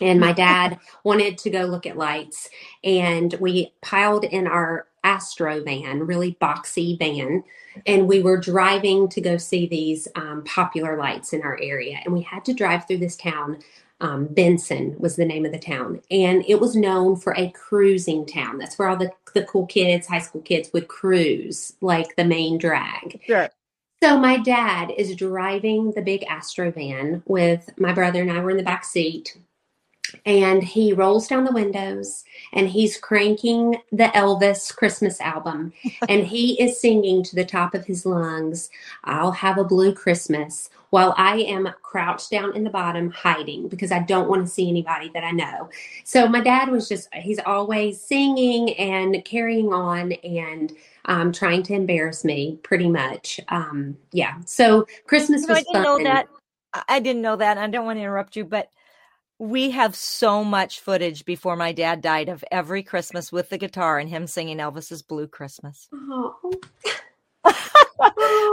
and 0.00 0.20
my 0.20 0.32
dad 0.32 0.78
wanted 1.04 1.38
to 1.38 1.50
go 1.50 1.62
look 1.62 1.86
at 1.86 1.96
lights. 1.96 2.48
And 2.82 3.34
we 3.40 3.72
piled 3.82 4.24
in 4.24 4.46
our 4.46 4.86
astro 5.02 5.62
van 5.62 6.00
really 6.00 6.34
boxy 6.40 6.98
van 6.98 7.44
and 7.86 8.08
we 8.08 8.22
were 8.22 8.38
driving 8.38 9.06
to 9.06 9.20
go 9.20 9.36
see 9.36 9.66
these 9.66 10.08
um, 10.16 10.42
popular 10.44 10.96
lights 10.96 11.34
in 11.34 11.42
our 11.42 11.60
area. 11.60 11.98
And 12.04 12.14
we 12.14 12.22
had 12.22 12.42
to 12.46 12.54
drive 12.54 12.86
through 12.86 12.98
this 12.98 13.16
town 13.16 13.58
um, 14.00 14.26
Benson 14.26 14.96
was 14.98 15.16
the 15.16 15.24
name 15.24 15.46
of 15.46 15.52
the 15.52 15.58
town, 15.58 16.00
and 16.10 16.44
it 16.48 16.60
was 16.60 16.76
known 16.76 17.16
for 17.16 17.34
a 17.36 17.50
cruising 17.50 18.26
town. 18.26 18.58
That's 18.58 18.78
where 18.78 18.88
all 18.88 18.96
the 18.96 19.10
the 19.34 19.44
cool 19.44 19.66
kids, 19.66 20.06
high 20.06 20.20
school 20.20 20.42
kids, 20.42 20.70
would 20.72 20.88
cruise, 20.88 21.72
like 21.80 22.14
the 22.16 22.24
main 22.24 22.58
drag. 22.58 23.20
Sure. 23.26 23.50
So 24.02 24.18
my 24.18 24.36
dad 24.36 24.92
is 24.96 25.16
driving 25.16 25.92
the 25.92 26.02
big 26.02 26.24
Astro 26.24 26.70
van 26.70 27.22
with 27.26 27.70
my 27.78 27.92
brother 27.92 28.20
and 28.20 28.30
I 28.30 28.40
were 28.40 28.50
in 28.50 28.58
the 28.58 28.62
back 28.62 28.84
seat. 28.84 29.38
And 30.26 30.62
he 30.62 30.92
rolls 30.92 31.28
down 31.28 31.44
the 31.44 31.52
windows 31.52 32.24
and 32.52 32.68
he's 32.68 32.96
cranking 32.96 33.76
the 33.92 34.04
Elvis 34.14 34.74
Christmas 34.74 35.20
album. 35.20 35.72
and 36.08 36.26
he 36.26 36.60
is 36.60 36.80
singing 36.80 37.22
to 37.24 37.36
the 37.36 37.44
top 37.44 37.74
of 37.74 37.86
his 37.86 38.06
lungs, 38.06 38.70
I'll 39.04 39.32
have 39.32 39.58
a 39.58 39.64
blue 39.64 39.94
Christmas 39.94 40.70
while 40.90 41.12
I 41.16 41.38
am 41.38 41.68
crouched 41.82 42.30
down 42.30 42.54
in 42.54 42.62
the 42.62 42.70
bottom 42.70 43.10
hiding 43.10 43.66
because 43.66 43.90
I 43.90 43.98
don't 43.98 44.28
want 44.28 44.46
to 44.46 44.52
see 44.52 44.68
anybody 44.68 45.10
that 45.14 45.24
I 45.24 45.32
know. 45.32 45.68
So 46.04 46.28
my 46.28 46.40
dad 46.40 46.68
was 46.68 46.88
just, 46.88 47.12
he's 47.14 47.40
always 47.40 48.00
singing 48.00 48.74
and 48.74 49.24
carrying 49.24 49.72
on 49.72 50.12
and 50.12 50.72
um, 51.06 51.32
trying 51.32 51.64
to 51.64 51.74
embarrass 51.74 52.24
me 52.24 52.60
pretty 52.62 52.88
much. 52.88 53.40
Um, 53.48 53.96
yeah. 54.12 54.36
So 54.46 54.86
Christmas 55.06 55.42
you 55.42 55.48
know, 55.48 55.54
was 55.54 55.58
I 55.58 55.62
didn't 55.62 55.74
fun. 55.74 55.82
know 55.82 56.04
that. 56.04 56.28
I 56.88 57.00
didn't 57.00 57.22
know 57.22 57.36
that. 57.36 57.58
I 57.58 57.66
don't 57.66 57.86
want 57.86 57.98
to 57.98 58.02
interrupt 58.02 58.36
you, 58.36 58.44
but 58.44 58.70
we 59.38 59.70
have 59.70 59.96
so 59.96 60.44
much 60.44 60.80
footage 60.80 61.24
before 61.24 61.56
my 61.56 61.72
dad 61.72 62.00
died 62.00 62.28
of 62.28 62.44
every 62.50 62.82
Christmas 62.82 63.32
with 63.32 63.48
the 63.48 63.58
guitar 63.58 63.98
and 63.98 64.08
him 64.08 64.26
singing 64.26 64.58
Elvis's 64.58 65.02
Blue 65.02 65.26
Christmas. 65.26 65.88
Oh. 67.46 67.52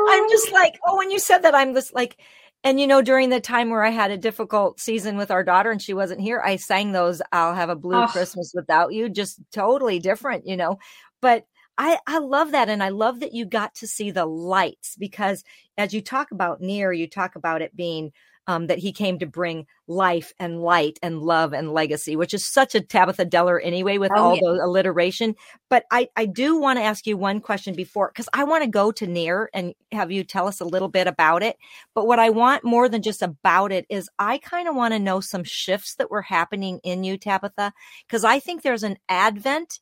I'm 0.10 0.30
just 0.30 0.52
like, 0.52 0.78
oh, 0.86 0.98
when 0.98 1.12
you 1.12 1.20
said 1.20 1.40
that, 1.40 1.56
I'm 1.56 1.74
just 1.74 1.94
like, 1.94 2.18
and 2.64 2.80
you 2.80 2.88
know, 2.88 3.02
during 3.02 3.30
the 3.30 3.40
time 3.40 3.70
where 3.70 3.84
I 3.84 3.90
had 3.90 4.12
a 4.12 4.18
difficult 4.18 4.80
season 4.80 5.18
with 5.18 5.32
our 5.32 5.44
daughter 5.44 5.72
and 5.72 5.82
she 5.82 5.94
wasn't 5.94 6.22
here, 6.22 6.42
I 6.44 6.58
sang 6.58 6.92
those 6.92 7.22
I'll 7.32 7.56
have 7.56 7.70
a 7.70 7.76
blue 7.76 8.04
oh. 8.04 8.08
Christmas 8.08 8.52
without 8.54 8.94
you, 8.94 9.10
just 9.10 9.40
totally 9.52 10.00
different, 10.00 10.46
you 10.46 10.58
know. 10.58 10.78
But 11.22 11.46
I, 11.78 12.00
I 12.06 12.20
love 12.20 12.52
that. 12.52 12.70
And 12.70 12.84
I 12.84 12.90
love 12.90 13.22
that 13.22 13.34
you 13.34 13.46
got 13.46 13.76
to 13.76 13.88
see 13.88 14.12
the 14.12 14.26
lights 14.26 14.96
because 14.98 15.44
as 15.78 15.94
you 15.94 16.02
talk 16.02 16.32
about 16.32 16.62
near, 16.62 16.92
you 16.92 17.08
talk 17.08 17.36
about 17.36 17.62
it 17.62 17.76
being 17.76 18.12
um, 18.48 18.68
that 18.68 18.80
he 18.80 18.92
came 18.92 19.20
to 19.20 19.26
bring 19.26 19.68
life 19.88 20.34
and 20.40 20.62
light 20.62 20.98
and 21.02 21.22
love 21.22 21.54
and 21.54 21.72
legacy, 21.72 22.16
which 22.16 22.34
is 22.34 22.46
such 22.46 22.76
a 22.76 22.82
Tabitha 22.82 23.26
Deller 23.26 23.60
anyway 23.62 23.98
with 23.98 24.12
oh, 24.16 24.18
all 24.18 24.36
yeah. 24.36 24.42
the 24.42 24.66
alliteration. 24.66 25.36
But 25.70 25.86
I, 25.92 26.10
I 26.16 26.26
do 26.26 26.60
want 26.60 26.80
to 26.80 26.84
ask 26.84 27.06
you 27.06 27.18
one 27.18 27.40
question 27.40 27.76
before, 27.76 28.10
because 28.10 28.30
I 28.34 28.44
want 28.46 28.64
to 28.64 28.70
go 28.70 28.92
to 28.94 29.08
Near 29.08 29.50
and 29.54 29.74
have 29.92 30.12
you 30.12 30.24
tell 30.24 30.48
us 30.48 30.60
a 30.60 30.66
little 30.66 30.88
bit 30.88 31.08
about 31.08 31.44
it. 31.44 31.58
But 31.94 32.08
what 32.08 32.20
I 32.20 32.30
want 32.30 32.64
more 32.64 32.90
than 32.90 33.02
just 33.02 33.22
about 33.22 33.72
it 33.72 33.86
is 33.90 34.10
I 34.18 34.38
kind 34.40 34.68
of 34.68 34.76
want 34.76 34.94
to 34.94 35.00
know 35.00 35.20
some 35.20 35.44
shifts 35.44 35.96
that 35.96 36.12
were 36.12 36.24
happening 36.24 36.80
in 36.84 37.04
you, 37.04 37.18
Tabitha, 37.18 37.74
because 38.08 38.24
I 38.24 38.40
think 38.40 38.62
there's 38.62 38.84
an 38.84 38.98
advent 39.08 39.80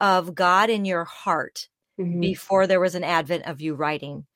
of 0.00 0.34
God 0.34 0.70
in 0.70 0.84
your 0.84 1.04
heart 1.04 1.68
mm-hmm. 2.00 2.20
before 2.20 2.66
there 2.66 2.80
was 2.80 2.94
an 2.94 3.04
advent 3.04 3.46
of 3.46 3.60
you 3.60 3.74
writing 3.74 4.26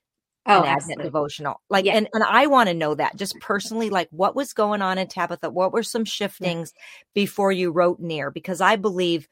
oh, 0.47 0.63
an 0.63 0.69
Advent 0.69 1.03
devotional. 1.03 1.61
Like, 1.71 1.85
yeah. 1.85 1.95
and, 1.95 2.09
and 2.13 2.25
I 2.25 2.47
want 2.47 2.69
to 2.69 2.75
know 2.75 2.95
that 2.95 3.17
just 3.17 3.39
personally, 3.41 3.91
like 3.91 4.09
what 4.11 4.35
was 4.35 4.53
going 4.53 4.83
on 4.83 4.99
in 4.99 5.07
Tabitha? 5.07 5.51
What 5.51 5.73
were 5.73 5.83
some 5.83 6.05
shiftings 6.05 6.73
yeah. 6.75 6.83
before 7.15 7.53
you 7.53 7.71
wrote 7.71 8.01
near? 8.01 8.31
Because 8.31 8.61
I 8.61 8.77
believe 8.77 9.29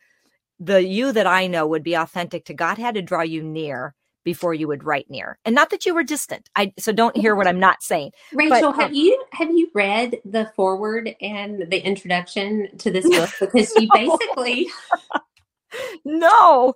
the 0.58 0.84
you 0.84 1.12
that 1.12 1.26
I 1.26 1.46
know 1.46 1.66
would 1.66 1.82
be 1.82 1.94
authentic 1.94 2.44
to 2.46 2.54
God 2.54 2.78
had 2.78 2.94
to 2.94 3.02
draw 3.02 3.22
you 3.22 3.42
near 3.42 3.94
before 4.24 4.52
you 4.52 4.68
would 4.68 4.84
write 4.84 5.08
near 5.08 5.38
and 5.44 5.54
not 5.54 5.70
that 5.70 5.86
you 5.86 5.94
were 5.94 6.02
distant 6.02 6.50
i 6.54 6.70
so 6.78 6.92
don't 6.92 7.16
hear 7.16 7.34
what 7.34 7.46
i'm 7.46 7.58
not 7.58 7.82
saying 7.82 8.10
rachel 8.34 8.70
but, 8.70 8.80
have 8.80 8.94
you 8.94 9.18
have 9.32 9.50
you 9.50 9.70
read 9.74 10.20
the 10.24 10.52
forward 10.54 11.14
and 11.22 11.70
the 11.70 11.78
introduction 11.78 12.68
to 12.76 12.90
this 12.90 13.08
book 13.08 13.30
because 13.40 13.72
you 13.76 13.88
basically 13.94 14.68
no 16.04 16.74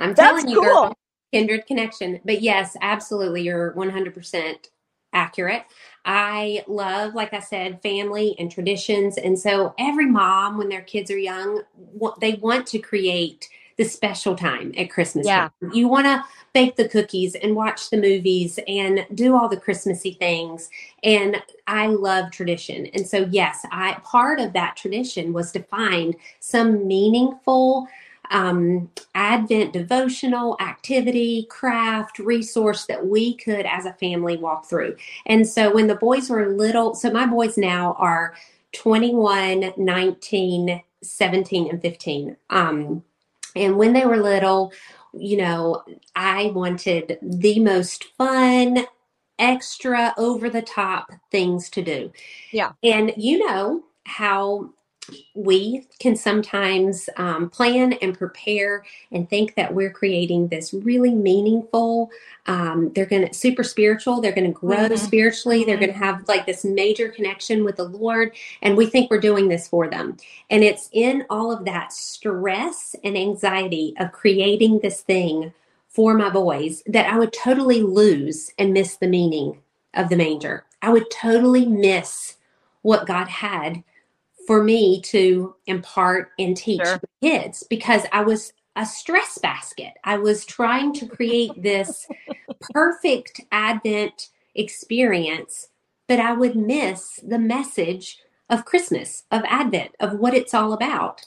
i'm 0.00 0.14
telling 0.14 0.48
you 0.48 0.60
cool. 0.60 0.64
girl, 0.64 0.96
kindred 1.32 1.66
connection. 1.66 2.20
But 2.24 2.42
yes, 2.42 2.76
absolutely, 2.80 3.42
you're 3.42 3.72
100% 3.72 4.54
accurate. 5.12 5.64
I 6.04 6.64
love, 6.66 7.14
like 7.14 7.32
I 7.32 7.40
said, 7.40 7.82
family 7.82 8.34
and 8.38 8.50
traditions. 8.50 9.18
And 9.18 9.38
so 9.38 9.74
every 9.78 10.06
mom, 10.06 10.58
when 10.58 10.68
their 10.68 10.82
kids 10.82 11.10
are 11.10 11.18
young, 11.18 11.62
they 12.20 12.34
want 12.34 12.66
to 12.68 12.78
create 12.78 13.48
the 13.78 13.84
special 13.84 14.36
time 14.36 14.72
at 14.76 14.90
Christmas. 14.90 15.26
Yeah. 15.26 15.48
Time. 15.60 15.72
You 15.72 15.88
want 15.88 16.06
to 16.06 16.22
bake 16.52 16.76
the 16.76 16.88
cookies 16.88 17.34
and 17.34 17.56
watch 17.56 17.88
the 17.88 17.96
movies 17.96 18.58
and 18.68 19.06
do 19.14 19.34
all 19.34 19.48
the 19.48 19.56
Christmassy 19.56 20.12
things. 20.12 20.68
And 21.02 21.42
I 21.66 21.86
love 21.86 22.30
tradition. 22.30 22.86
And 22.86 23.06
so, 23.06 23.28
yes, 23.30 23.64
I 23.70 23.94
part 24.04 24.40
of 24.40 24.52
that 24.52 24.76
tradition 24.76 25.32
was 25.32 25.52
to 25.52 25.62
find 25.62 26.14
some 26.40 26.86
meaningful 26.86 27.88
um, 28.30 28.90
Advent 29.14 29.72
devotional 29.72 30.56
activity, 30.60 31.46
craft, 31.50 32.18
resource 32.18 32.86
that 32.86 33.06
we 33.06 33.34
could 33.34 33.66
as 33.66 33.84
a 33.84 33.92
family 33.94 34.36
walk 34.36 34.66
through. 34.66 34.96
And 35.26 35.46
so 35.46 35.74
when 35.74 35.86
the 35.86 35.94
boys 35.94 36.30
were 36.30 36.48
little, 36.48 36.94
so 36.94 37.10
my 37.10 37.26
boys 37.26 37.58
now 37.58 37.94
are 37.98 38.34
21, 38.72 39.74
19, 39.76 40.82
17, 41.02 41.70
and 41.70 41.82
15. 41.82 42.36
Um, 42.50 43.04
and 43.54 43.76
when 43.76 43.92
they 43.92 44.06
were 44.06 44.16
little, 44.16 44.72
you 45.12 45.36
know, 45.36 45.82
I 46.16 46.46
wanted 46.54 47.18
the 47.20 47.60
most 47.60 48.04
fun, 48.16 48.86
extra, 49.38 50.14
over 50.16 50.48
the 50.48 50.62
top 50.62 51.10
things 51.30 51.68
to 51.70 51.82
do. 51.82 52.12
Yeah. 52.50 52.72
And 52.82 53.12
you 53.16 53.46
know 53.46 53.84
how 54.04 54.70
we 55.34 55.86
can 55.98 56.16
sometimes 56.16 57.08
um, 57.16 57.50
plan 57.50 57.94
and 57.94 58.16
prepare 58.16 58.84
and 59.10 59.28
think 59.28 59.54
that 59.54 59.72
we're 59.72 59.90
creating 59.90 60.48
this 60.48 60.72
really 60.74 61.14
meaningful 61.14 62.10
um, 62.46 62.90
they're 62.94 63.06
going 63.06 63.26
to 63.26 63.32
super 63.34 63.62
spiritual 63.62 64.20
they're 64.20 64.32
going 64.32 64.52
to 64.52 64.58
grow 64.58 64.76
mm-hmm. 64.76 64.96
spiritually 64.96 65.64
they're 65.64 65.76
going 65.76 65.92
to 65.92 65.98
have 65.98 66.26
like 66.28 66.46
this 66.46 66.64
major 66.64 67.08
connection 67.08 67.64
with 67.64 67.76
the 67.76 67.84
lord 67.84 68.32
and 68.62 68.76
we 68.76 68.86
think 68.86 69.10
we're 69.10 69.20
doing 69.20 69.48
this 69.48 69.68
for 69.68 69.88
them. 69.88 70.16
And 70.50 70.62
it's 70.62 70.88
in 70.92 71.24
all 71.30 71.52
of 71.52 71.64
that 71.64 71.92
stress 71.92 72.94
and 73.02 73.16
anxiety 73.16 73.94
of 73.98 74.12
creating 74.12 74.80
this 74.80 75.00
thing 75.00 75.52
for 75.88 76.14
my 76.14 76.30
boys 76.30 76.82
that 76.86 77.06
i 77.06 77.18
would 77.18 77.34
totally 77.34 77.82
lose 77.82 78.50
and 78.58 78.72
miss 78.72 78.96
the 78.96 79.06
meaning 79.06 79.58
of 79.94 80.08
the 80.08 80.16
manger. 80.16 80.64
I 80.80 80.90
would 80.90 81.10
totally 81.10 81.66
miss 81.66 82.36
what 82.82 83.06
god 83.06 83.28
had 83.28 83.84
for 84.46 84.62
me 84.62 85.00
to 85.02 85.54
impart 85.66 86.30
and 86.38 86.56
teach 86.56 86.84
sure. 86.84 87.00
kids 87.22 87.64
because 87.68 88.02
I 88.12 88.22
was 88.22 88.52
a 88.76 88.86
stress 88.86 89.38
basket. 89.38 89.92
I 90.04 90.18
was 90.18 90.44
trying 90.44 90.92
to 90.94 91.06
create 91.06 91.50
this 91.62 92.06
perfect 92.72 93.40
Advent 93.52 94.30
experience, 94.54 95.68
but 96.08 96.18
I 96.18 96.32
would 96.32 96.56
miss 96.56 97.20
the 97.22 97.38
message 97.38 98.18
of 98.48 98.64
Christmas, 98.64 99.24
of 99.30 99.42
Advent, 99.46 99.94
of 100.00 100.18
what 100.18 100.34
it's 100.34 100.54
all 100.54 100.72
about. 100.72 101.26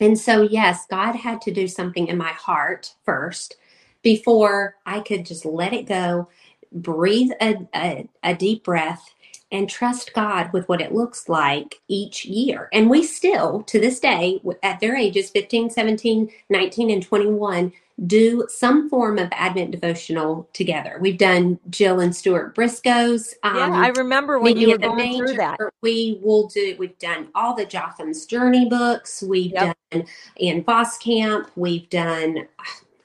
And 0.00 0.18
so, 0.18 0.42
yes, 0.42 0.86
God 0.90 1.14
had 1.14 1.40
to 1.42 1.52
do 1.52 1.66
something 1.66 2.08
in 2.08 2.18
my 2.18 2.32
heart 2.32 2.94
first 3.04 3.56
before 4.02 4.76
I 4.84 5.00
could 5.00 5.24
just 5.26 5.44
let 5.44 5.72
it 5.72 5.86
go, 5.86 6.28
breathe 6.72 7.30
a, 7.40 7.66
a, 7.74 8.08
a 8.22 8.34
deep 8.34 8.64
breath, 8.64 9.14
and 9.52 9.70
trust 9.70 10.12
God 10.12 10.52
with 10.52 10.68
what 10.68 10.80
it 10.80 10.92
looks 10.92 11.28
like 11.28 11.80
each 11.88 12.24
year. 12.24 12.68
And 12.72 12.90
we 12.90 13.04
still, 13.04 13.62
to 13.64 13.78
this 13.78 14.00
day, 14.00 14.40
at 14.62 14.80
their 14.80 14.96
ages 14.96 15.30
15, 15.30 15.70
17, 15.70 16.30
19, 16.50 16.90
and 16.90 17.02
21, 17.02 17.72
do 18.06 18.46
some 18.48 18.90
form 18.90 19.18
of 19.18 19.28
Advent 19.32 19.70
devotional 19.70 20.48
together. 20.52 20.98
We've 21.00 21.16
done 21.16 21.58
Jill 21.70 22.00
and 22.00 22.14
Stuart 22.14 22.54
Briscoe's. 22.54 23.34
Um, 23.42 23.56
yeah, 23.56 23.70
I 23.72 23.88
remember 23.88 24.38
when 24.38 24.58
you 24.58 24.70
were 24.70 24.78
going 24.78 24.96
Manger. 24.96 25.26
through 25.26 25.36
that. 25.36 25.58
We 25.80 26.20
will 26.22 26.48
do. 26.48 26.76
We've 26.78 26.98
done 26.98 27.28
all 27.34 27.54
the 27.54 27.64
Jotham's 27.64 28.26
Journey 28.26 28.68
books. 28.68 29.22
We've 29.26 29.52
yep. 29.52 29.76
done 29.90 30.04
Ann 30.42 30.62
Voskamp. 30.64 31.48
We've 31.56 31.88
done. 31.88 32.46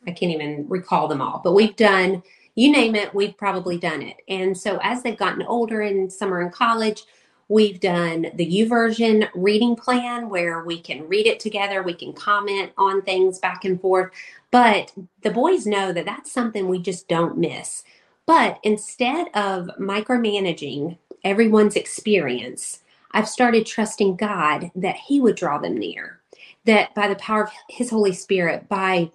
I 0.05 0.11
can't 0.11 0.33
even 0.33 0.65
recall 0.67 1.07
them 1.07 1.21
all, 1.21 1.39
but 1.43 1.53
we've 1.53 1.75
done 1.75 2.23
you 2.61 2.71
name 2.71 2.93
it, 2.93 3.15
we've 3.15 3.35
probably 3.37 3.79
done 3.79 4.03
it. 4.03 4.17
And 4.27 4.55
so 4.55 4.79
as 4.83 5.01
they've 5.01 5.17
gotten 5.17 5.41
older 5.41 5.81
and 5.81 6.13
some 6.13 6.31
are 6.31 6.41
in 6.41 6.51
college, 6.51 7.05
we've 7.47 7.79
done 7.79 8.27
the 8.35 8.45
YouVersion 8.45 9.27
reading 9.33 9.75
plan 9.75 10.29
where 10.29 10.63
we 10.63 10.79
can 10.79 11.07
read 11.07 11.25
it 11.25 11.39
together, 11.39 11.81
we 11.81 11.95
can 11.95 12.13
comment 12.13 12.71
on 12.77 13.01
things 13.01 13.39
back 13.39 13.65
and 13.65 13.81
forth. 13.81 14.11
But 14.51 14.93
the 15.23 15.31
boys 15.31 15.65
know 15.65 15.91
that 15.91 16.05
that's 16.05 16.31
something 16.31 16.67
we 16.67 16.79
just 16.79 17.07
don't 17.07 17.35
miss. 17.35 17.83
But 18.27 18.59
instead 18.61 19.29
of 19.33 19.71
micromanaging 19.79 20.99
everyone's 21.23 21.75
experience, 21.75 22.83
I've 23.09 23.27
started 23.27 23.65
trusting 23.65 24.17
God 24.17 24.69
that 24.75 24.97
He 24.97 25.19
would 25.19 25.35
draw 25.35 25.57
them 25.57 25.77
near, 25.77 26.21
that 26.65 26.93
by 26.93 27.07
the 27.07 27.15
power 27.15 27.45
of 27.45 27.51
His 27.69 27.89
Holy 27.89 28.13
Spirit, 28.13 28.69
by 28.69 29.09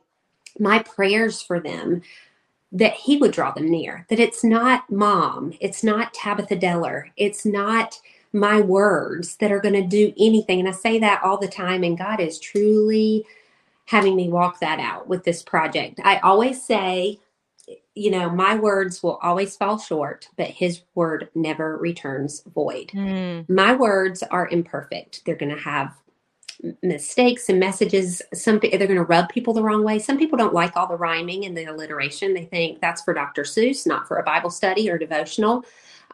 my 0.59 0.81
prayers 0.81 1.41
for 1.43 1.61
them, 1.61 2.03
that 2.73 2.95
he 2.95 3.17
would 3.17 3.33
draw 3.33 3.53
them 3.53 3.71
near. 3.71 4.07
That 4.09 4.21
it's 4.21 4.45
not 4.45 4.91
mom, 4.91 5.55
it's 5.61 5.85
not 5.85 6.15
Tabitha 6.15 6.57
Deller, 6.57 7.11
it's 7.17 7.47
not 7.47 8.01
my 8.33 8.61
words 8.61 9.37
that 9.37 9.53
are 9.53 9.61
going 9.61 9.75
to 9.75 9.87
do 9.87 10.13
anything. 10.19 10.61
And 10.61 10.69
I 10.69 10.73
say 10.73 10.99
that 10.99 11.23
all 11.23 11.39
the 11.39 11.49
time, 11.49 11.83
and 11.83 11.97
God 11.97 12.21
is 12.21 12.39
truly 12.39 13.25
having 13.87 14.17
me 14.17 14.29
walk 14.29 14.61
that 14.61 14.81
out 14.81 15.09
with 15.09 15.25
this 15.25 15.43
project. 15.43 16.01
I 16.05 16.19
always 16.19 16.63
say, 16.63 17.21
you 17.95 18.11
know, 18.11 18.29
my 18.29 18.57
words 18.57 19.03
will 19.03 19.19
always 19.23 19.57
fall 19.57 19.79
short, 19.79 20.29
but 20.37 20.49
his 20.49 20.83
word 20.95 21.29
never 21.35 21.77
returns 21.79 22.43
void. 22.55 22.89
Mm. 22.89 23.49
My 23.49 23.75
words 23.75 24.23
are 24.25 24.49
imperfect. 24.49 25.23
They're 25.25 25.35
going 25.35 25.55
to 25.55 25.63
have 25.63 25.95
mistakes 26.83 27.49
and 27.49 27.61
messages. 27.61 28.23
Some 28.33 28.59
they're 28.59 28.79
going 28.79 28.95
to 28.95 29.03
rub 29.03 29.29
people 29.29 29.55
the 29.55 29.63
wrong 29.63 29.85
way. 29.85 29.99
Some 29.99 30.19
people 30.19 30.39
don't 30.39 30.55
like 30.55 30.77
all 30.77 30.87
the 30.87 30.97
rhyming 30.97 31.45
and 31.45 31.57
the 31.57 31.65
alliteration. 31.65 32.35
They 32.35 32.45
think 32.45 32.81
that's 32.81 33.03
for 33.03 33.15
dr 33.15 33.43
seuss 33.43 33.87
not 33.87 34.09
for 34.09 34.19
a 34.19 34.23
bible 34.23 34.51
study 34.51 34.91
or 34.91 34.99
devotional. 34.99 35.65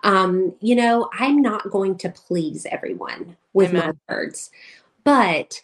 Um, 0.04 0.54
you 0.60 0.74
know 0.74 1.08
i'm 1.12 1.40
not 1.40 1.70
going 1.70 1.96
to 1.98 2.08
please 2.08 2.66
everyone 2.66 3.36
with 3.52 3.70
Amen. 3.70 3.96
my 4.08 4.14
words 4.14 4.50
but 5.04 5.62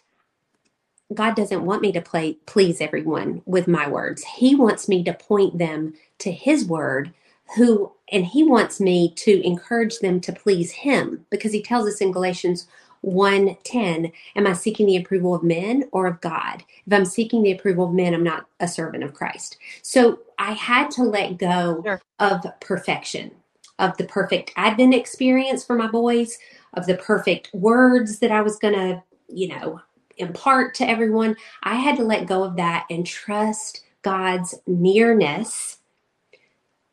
god 1.13 1.35
doesn't 1.35 1.65
want 1.65 1.81
me 1.81 1.91
to 1.91 2.01
play 2.01 2.37
please 2.45 2.79
everyone 2.79 3.41
with 3.45 3.67
my 3.67 3.89
words. 3.89 4.23
He 4.23 4.55
wants 4.55 4.87
me 4.87 5.03
to 5.03 5.13
point 5.13 5.57
them 5.57 5.93
to 6.19 6.31
his 6.31 6.65
word 6.65 7.13
who 7.55 7.91
and 8.11 8.25
he 8.25 8.43
wants 8.43 8.79
me 8.79 9.11
to 9.15 9.45
encourage 9.45 9.99
them 9.99 10.21
to 10.21 10.31
please 10.31 10.71
him 10.71 11.25
because 11.29 11.51
he 11.51 11.61
tells 11.61 11.87
us 11.87 11.99
in 11.99 12.11
galatians 12.11 12.67
110 13.01 14.11
am 14.35 14.47
i 14.47 14.53
seeking 14.53 14.87
the 14.87 14.97
approval 14.97 15.35
of 15.35 15.43
men 15.43 15.83
or 15.91 16.07
of 16.07 16.21
god 16.21 16.63
if 16.87 16.93
i'm 16.93 17.05
seeking 17.05 17.43
the 17.43 17.51
approval 17.51 17.85
of 17.85 17.93
men 17.93 18.13
i'm 18.13 18.23
not 18.23 18.45
a 18.59 18.67
servant 18.67 19.03
of 19.03 19.13
christ 19.13 19.57
so 19.81 20.19
i 20.39 20.51
had 20.53 20.91
to 20.91 21.03
let 21.03 21.37
go 21.37 21.81
sure. 21.85 22.01
of 22.19 22.45
perfection 22.61 23.31
of 23.79 23.95
the 23.97 24.05
perfect 24.05 24.51
advent 24.57 24.93
experience 24.93 25.65
for 25.65 25.75
my 25.75 25.87
boys 25.87 26.37
of 26.75 26.85
the 26.85 26.95
perfect 26.97 27.49
words 27.53 28.19
that 28.19 28.31
i 28.31 28.41
was 28.41 28.57
going 28.57 28.73
to 28.75 29.01
you 29.29 29.47
know 29.47 29.79
impart 30.17 30.75
to 30.75 30.87
everyone 30.89 31.35
i 31.63 31.75
had 31.75 31.97
to 31.97 32.03
let 32.03 32.27
go 32.27 32.43
of 32.43 32.57
that 32.57 32.85
and 32.89 33.05
trust 33.07 33.83
god's 34.03 34.55
nearness 34.67 35.77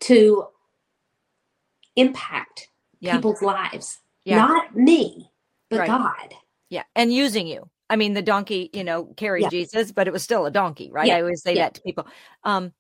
to 0.00 0.46
impact 1.96 2.68
Yeah. 3.00 3.16
people's 3.16 3.42
lives, 3.42 4.00
Yeah. 4.24 4.36
not 4.38 4.76
me, 4.76 5.25
but 5.70 5.80
Right. 5.80 5.88
God. 5.88 6.34
Yeah. 6.70 6.84
And 6.94 7.12
using 7.12 7.46
you. 7.46 7.70
I 7.88 7.96
mean, 7.96 8.14
the 8.14 8.22
donkey, 8.22 8.70
you 8.72 8.82
know, 8.84 9.04
carried 9.16 9.42
Yeah. 9.44 9.48
Jesus, 9.50 9.92
but 9.92 10.08
it 10.08 10.12
was 10.12 10.22
still 10.22 10.46
a 10.46 10.50
donkey, 10.50 10.90
right? 10.90 11.06
Yeah. 11.06 11.16
I 11.16 11.20
always 11.20 11.42
say 11.42 11.54
Yeah. 11.54 11.64
that 11.64 11.74
to 11.74 11.82
people. 11.82 12.06
Um, 12.42 12.72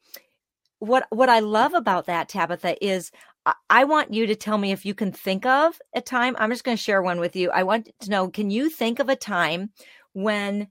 what 0.78 1.06
what 1.10 1.28
I 1.28 1.40
love 1.40 1.74
about 1.74 2.06
that, 2.06 2.28
Tabitha, 2.28 2.84
is 2.84 3.10
I, 3.46 3.54
I 3.70 3.84
want 3.84 4.12
you 4.12 4.26
to 4.26 4.36
tell 4.36 4.58
me 4.58 4.72
if 4.72 4.84
you 4.84 4.94
can 4.94 5.12
think 5.12 5.46
of 5.46 5.80
a 5.94 6.00
time. 6.00 6.36
I'm 6.38 6.50
just 6.50 6.64
going 6.64 6.76
to 6.76 6.82
share 6.82 7.02
one 7.02 7.20
with 7.20 7.36
you. 7.36 7.50
I 7.50 7.62
want 7.62 7.88
to 8.00 8.10
know, 8.10 8.28
can 8.28 8.50
you 8.50 8.68
think 8.68 8.98
of 8.98 9.08
a 9.08 9.16
time 9.16 9.70
when 10.12 10.68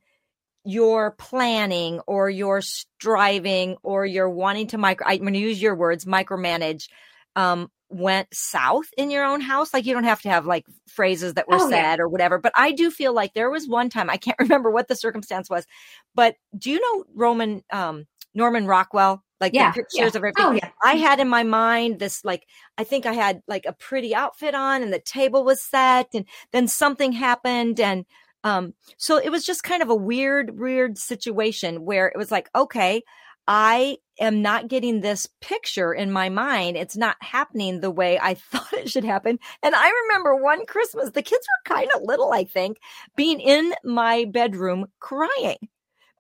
you're 0.66 1.12
planning 1.18 2.00
or 2.08 2.30
you're 2.30 2.62
striving 2.62 3.78
or 3.84 4.06
you're 4.06 4.30
wanting 4.30 4.68
to 4.68 4.78
micro 4.78 5.08
I'm 5.08 5.20
going 5.20 5.34
to 5.34 5.40
use 5.40 5.62
your 5.62 5.76
words, 5.76 6.06
micromanage, 6.06 6.90
um, 7.36 7.70
went 7.96 8.28
south 8.34 8.86
in 8.98 9.10
your 9.10 9.24
own 9.26 9.42
house? 9.42 9.74
Like 9.74 9.86
you 9.86 9.94
don't 9.94 10.04
have 10.04 10.22
to 10.22 10.30
have 10.30 10.46
like 10.46 10.66
phrases 10.88 11.36
that 11.36 11.48
were 11.48 11.58
Oh, 11.58 11.70
yeah. 11.70 11.94
said 11.94 12.00
or 12.00 12.08
whatever, 12.10 12.38
but 12.38 12.52
I 12.56 12.72
do 12.72 12.92
feel 12.92 13.14
like 13.14 13.34
there 13.34 13.50
was 13.50 13.68
one 13.68 13.90
time, 13.90 14.10
I 14.10 14.18
can't 14.18 14.38
remember 14.40 14.70
what 14.72 14.88
the 14.88 14.96
circumstance 14.96 15.50
was, 15.50 15.66
but 16.14 16.36
do 16.58 16.72
you 16.72 16.80
know 16.82 17.06
Roman, 17.16 17.64
um, 17.72 18.06
Norman 18.34 18.68
Rockwell? 18.68 19.24
Like 19.42 19.54
Yeah, 19.54 19.72
the 19.72 19.82
pictures 19.82 20.00
yeah. 20.00 20.08
of 20.08 20.16
everything. 20.16 20.46
Oh 20.46 20.52
yeah. 20.52 20.70
I 20.84 20.96
had 20.96 21.20
in 21.20 21.28
my 21.28 21.44
mind 21.44 22.00
this 22.00 22.24
like 22.24 22.48
I 22.78 22.84
think 22.86 23.06
I 23.06 23.14
had 23.14 23.42
like 23.48 23.66
a 23.66 23.74
pretty 23.74 24.16
outfit 24.16 24.56
on 24.56 24.82
and 24.82 24.94
the 24.94 25.00
table 25.00 25.44
was 25.44 25.62
set 25.62 26.08
and 26.14 26.26
then 26.54 26.68
something 26.70 27.12
happened 27.12 27.80
and 27.82 28.06
um 28.46 28.74
so 28.98 29.18
it 29.18 29.30
was 29.30 29.46
just 29.46 29.64
kind 29.64 29.84
of 29.84 29.90
a 29.90 29.96
weird 29.96 30.58
weird 30.58 30.98
situation 30.98 31.84
where 31.84 32.08
it 32.08 32.18
was 32.18 32.32
like 32.32 32.50
okay 32.56 33.04
I 33.48 33.98
am 34.20 34.42
not 34.42 34.68
getting 34.68 35.02
this 35.02 35.28
picture 35.42 35.94
in 35.94 36.12
my 36.12 36.30
mind 36.30 36.78
it's 36.78 36.96
not 36.96 37.18
happening 37.20 37.80
the 37.80 37.92
way 37.92 38.18
I 38.18 38.34
thought 38.52 38.74
it 38.74 38.90
should 38.90 39.04
happen 39.04 39.40
and 39.62 39.76
I 39.76 39.92
remember 40.08 40.36
one 40.36 40.66
Christmas 40.66 41.12
the 41.12 41.22
kids 41.22 41.46
were 41.46 41.76
kind 41.76 41.90
of 41.96 42.02
little 42.04 42.32
I 42.32 42.46
think 42.46 42.78
being 43.16 43.40
in 43.40 43.74
my 43.84 44.26
bedroom 44.26 44.88
crying 45.00 45.58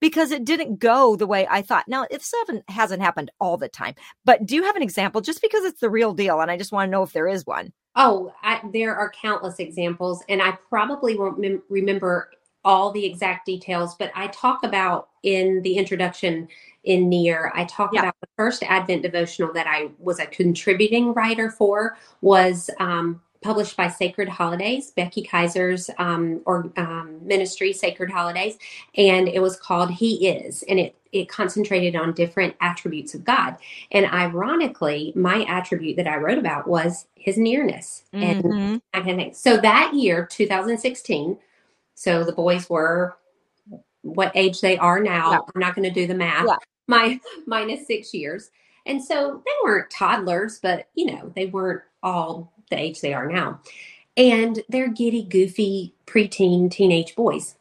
because 0.01 0.31
it 0.31 0.45
didn't 0.45 0.79
go 0.79 1.15
the 1.15 1.25
way 1.25 1.47
I 1.49 1.61
thought. 1.61 1.87
Now, 1.87 2.05
if 2.11 2.23
seven 2.23 2.63
hasn't 2.67 3.01
happened 3.01 3.31
all 3.39 3.57
the 3.57 3.69
time, 3.69 3.95
but 4.23 4.45
do 4.45 4.55
you 4.55 4.63
have 4.63 4.75
an 4.75 4.83
example 4.83 5.21
just 5.21 5.41
because 5.41 5.63
it's 5.63 5.79
the 5.79 5.89
real 5.89 6.13
deal? 6.13 6.41
And 6.41 6.51
I 6.51 6.57
just 6.57 6.71
want 6.71 6.87
to 6.87 6.91
know 6.91 7.03
if 7.03 7.13
there 7.13 7.27
is 7.27 7.45
one. 7.45 7.73
Oh, 7.95 8.33
I, 8.43 8.61
there 8.73 8.95
are 8.95 9.09
countless 9.09 9.57
examples, 9.57 10.23
and 10.27 10.41
I 10.41 10.57
probably 10.69 11.17
won't 11.17 11.39
mem- 11.39 11.63
remember 11.69 12.29
all 12.63 12.91
the 12.91 13.05
exact 13.05 13.45
details, 13.45 13.95
but 13.95 14.11
I 14.15 14.27
talk 14.27 14.63
about 14.63 15.09
in 15.23 15.61
the 15.61 15.77
introduction 15.77 16.49
in 16.85 17.09
Near, 17.09 17.51
I 17.55 17.65
talked 17.65 17.93
Yeah. 17.93 18.01
about 18.01 18.15
the 18.21 18.27
first 18.37 18.63
Advent 18.63 19.01
devotional 19.03 19.51
that 19.53 19.67
I 19.67 19.89
was 19.99 20.19
a 20.19 20.25
contributing 20.27 21.13
writer 21.13 21.49
for 21.51 21.97
was 22.21 22.69
um, 22.79 23.21
published 23.41 23.77
by 23.77 23.87
Sacred 23.89 24.27
Holidays, 24.29 24.91
Becky 24.91 25.21
Kiser's 25.21 25.89
um, 25.99 26.41
or 26.45 26.71
um, 26.77 27.19
ministry, 27.25 27.73
Sacred 27.73 28.09
Holidays, 28.09 28.57
and 28.95 29.27
it 29.27 29.39
was 29.41 29.57
called 29.57 29.91
He 29.91 30.27
Is, 30.27 30.63
and 30.63 30.79
it 30.79 30.95
it 31.11 31.29
concentrated 31.29 31.95
on 31.95 32.11
different 32.13 32.53
attributes 32.59 33.13
of 33.13 33.23
God. 33.23 33.55
And 33.93 34.05
ironically, 34.05 35.13
my 35.15 35.45
attribute 35.47 35.95
that 35.95 36.07
I 36.07 36.17
wrote 36.17 36.37
about 36.37 36.67
was 36.67 37.07
his 37.15 37.37
nearness 37.37 38.03
and 38.11 38.43
Mhm. 38.43 38.81
that 38.93 39.03
kind 39.05 39.11
of 39.11 39.15
thing. 39.17 39.33
So 39.33 39.55
that 39.55 39.93
year, 39.93 40.25
2016, 40.29 41.37
so 41.93 42.25
the 42.25 42.33
boys 42.33 42.69
were 42.69 43.15
what 44.01 44.31
age 44.35 44.59
they 44.59 44.77
are 44.77 44.99
now. 44.99 45.31
Yeah. 45.31 45.39
I'm 45.55 45.59
not 45.61 45.73
going 45.73 45.87
to 45.87 45.93
do 46.01 46.05
the 46.05 46.13
math. 46.15 46.45
Yeah. 46.47 46.57
My 46.87 47.19
minus 47.45 47.87
six 47.87 48.13
years. 48.13 48.51
And 48.85 49.03
so 49.03 49.41
they 49.45 49.51
weren't 49.63 49.89
toddlers, 49.89 50.59
but 50.61 50.87
you 50.93 51.07
know, 51.07 51.31
they 51.35 51.47
weren't 51.47 51.81
all 52.03 52.53
the 52.69 52.79
age 52.79 53.01
they 53.01 53.13
are 53.13 53.27
now. 53.27 53.59
And 54.17 54.61
they're 54.69 54.89
giddy, 54.89 55.23
goofy, 55.23 55.93
preteen, 56.05 56.71
teenage 56.71 57.15
boys. 57.15 57.55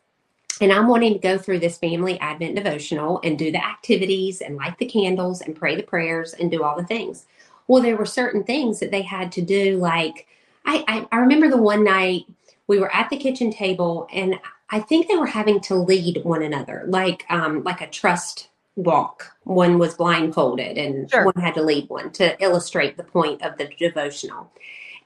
And 0.61 0.73
I'm 0.73 0.87
wanting 0.87 1.14
to 1.14 1.19
go 1.19 1.37
through 1.37 1.59
this 1.59 1.78
family 1.78 2.19
Advent 2.21 2.54
devotional 2.54 3.21
and 3.25 3.38
do 3.38 3.50
the 3.50 3.64
activities 3.64 4.40
and 4.40 4.57
light 4.57 4.78
the 4.78 4.87
candles 4.87 5.40
and 5.40 5.57
pray 5.57 5.75
the 5.75 5.83
prayers 5.83 6.33
and 6.35 6.50
do 6.50 6.62
all 6.62 6.76
the 6.76 6.87
things. 6.87 7.26
Well, 7.66 7.83
there 7.83 7.97
were 7.97 8.07
certain 8.07 8.45
things 8.45 8.78
that 8.78 8.93
they 8.93 9.02
had 9.02 9.33
to 9.33 9.43
do. 9.43 9.78
Like, 9.78 10.28
I, 10.64 10.85
I, 10.87 11.09
I 11.11 11.21
remember 11.21 11.49
the 11.49 11.57
one 11.57 11.83
night 11.83 12.26
we 12.66 12.78
were 12.78 12.95
at 12.95 13.11
the 13.11 13.16
kitchen 13.16 13.50
table 13.50 14.07
and 14.12 14.37
I 14.71 14.81
think 14.81 15.09
they 15.09 15.16
were 15.16 15.26
having 15.26 15.61
to 15.62 15.75
lead 15.75 16.25
one 16.25 16.43
another, 16.43 16.85
like 16.87 17.25
um, 17.31 17.62
like 17.64 17.81
a 17.81 17.88
trust 17.88 18.49
walk. 18.76 19.32
One 19.45 19.78
was 19.78 19.95
blindfolded 19.95 20.76
and 20.78 21.10
Sure. 21.10 21.25
one 21.25 21.34
had 21.37 21.54
to 21.54 21.63
lead 21.63 21.89
one 21.89 22.10
to 22.13 22.41
illustrate 22.43 22.97
the 22.97 23.04
point 23.04 23.43
of 23.43 23.56
the 23.58 23.69
devotional. 23.78 24.50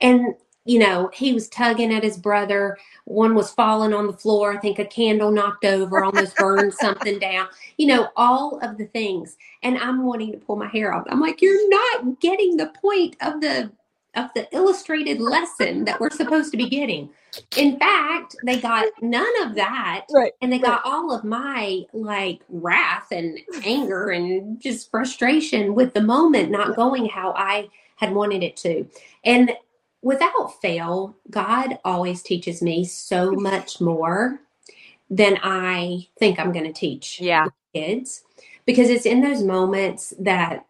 And 0.01 0.35
you 0.65 0.79
know, 0.79 1.11
he 1.15 1.33
was 1.33 1.49
tugging 1.49 1.95
at 1.95 2.03
his 2.03 2.19
brother. 2.19 2.77
One 3.07 3.35
was 3.35 3.51
falling 3.53 3.95
on 3.95 4.07
the 4.07 4.13
floor. 4.13 4.53
I 4.53 4.59
think 4.59 4.79
a 4.79 4.85
candle 4.85 5.31
knocked 5.31 5.65
over, 5.65 6.05
almost 6.05 6.37
burned 6.37 6.75
something 6.79 7.19
down. 7.19 7.49
You 7.79 7.87
know, 7.87 8.09
all 8.17 8.59
of 8.61 8.77
the 8.77 8.85
things. 8.85 9.39
And 9.63 9.79
I'm 9.79 10.05
wanting 10.05 10.31
to 10.33 10.39
pull 10.39 10.57
my 10.57 10.69
hair 10.69 10.93
out. 10.93 11.07
I'm 11.11 11.21
like, 11.21 11.41
you're 11.41 11.71
not 11.71 12.21
getting 12.21 12.59
the 12.59 12.71
point 12.83 13.17
of 13.23 13.41
the 13.41 13.73
of 14.19 14.31
the 14.35 14.49
illustrated 14.55 15.21
lesson 15.21 15.85
that 15.85 16.01
we're 16.01 16.11
supposed 16.11 16.51
to 16.53 16.57
be 16.57 16.69
getting. 16.69 17.11
In 17.57 17.79
fact, 17.79 18.37
they 18.45 18.61
got 18.61 18.87
none 19.01 19.43
of 19.43 19.55
that. 19.55 20.07
Right. 20.13 20.33
And 20.43 20.53
they 20.53 20.59
got 20.59 20.83
all 20.85 21.13
of 21.13 21.25
my 21.25 21.83
like 21.93 22.41
wrath 22.49 23.09
and 23.13 23.39
anger 23.65 24.11
and 24.11 24.61
just 24.61 24.91
frustration 24.91 25.75
with 25.75 25.95
the 25.95 26.03
moment 26.03 26.51
not 26.51 26.77
going 26.77 27.07
how 27.09 27.33
I 27.37 27.69
had 27.97 28.13
wanted 28.15 28.43
it 28.43 28.57
to. 28.59 28.87
And 29.25 29.53
without 30.03 30.61
fail, 30.61 31.17
God 31.31 31.79
always 31.85 32.23
teaches 32.23 32.63
me 32.63 32.85
so 32.85 33.33
much 33.33 33.81
more 33.81 34.41
than 35.11 35.39
I 35.43 36.09
think 36.19 36.39
I'm 36.39 36.53
going 36.53 36.67
to 36.67 36.73
teach 36.73 37.21
Yeah. 37.21 37.49
kids 37.75 38.25
because 38.67 38.91
it's 38.91 39.07
in 39.07 39.23
those 39.23 39.43
moments 39.43 40.15
that 40.21 40.67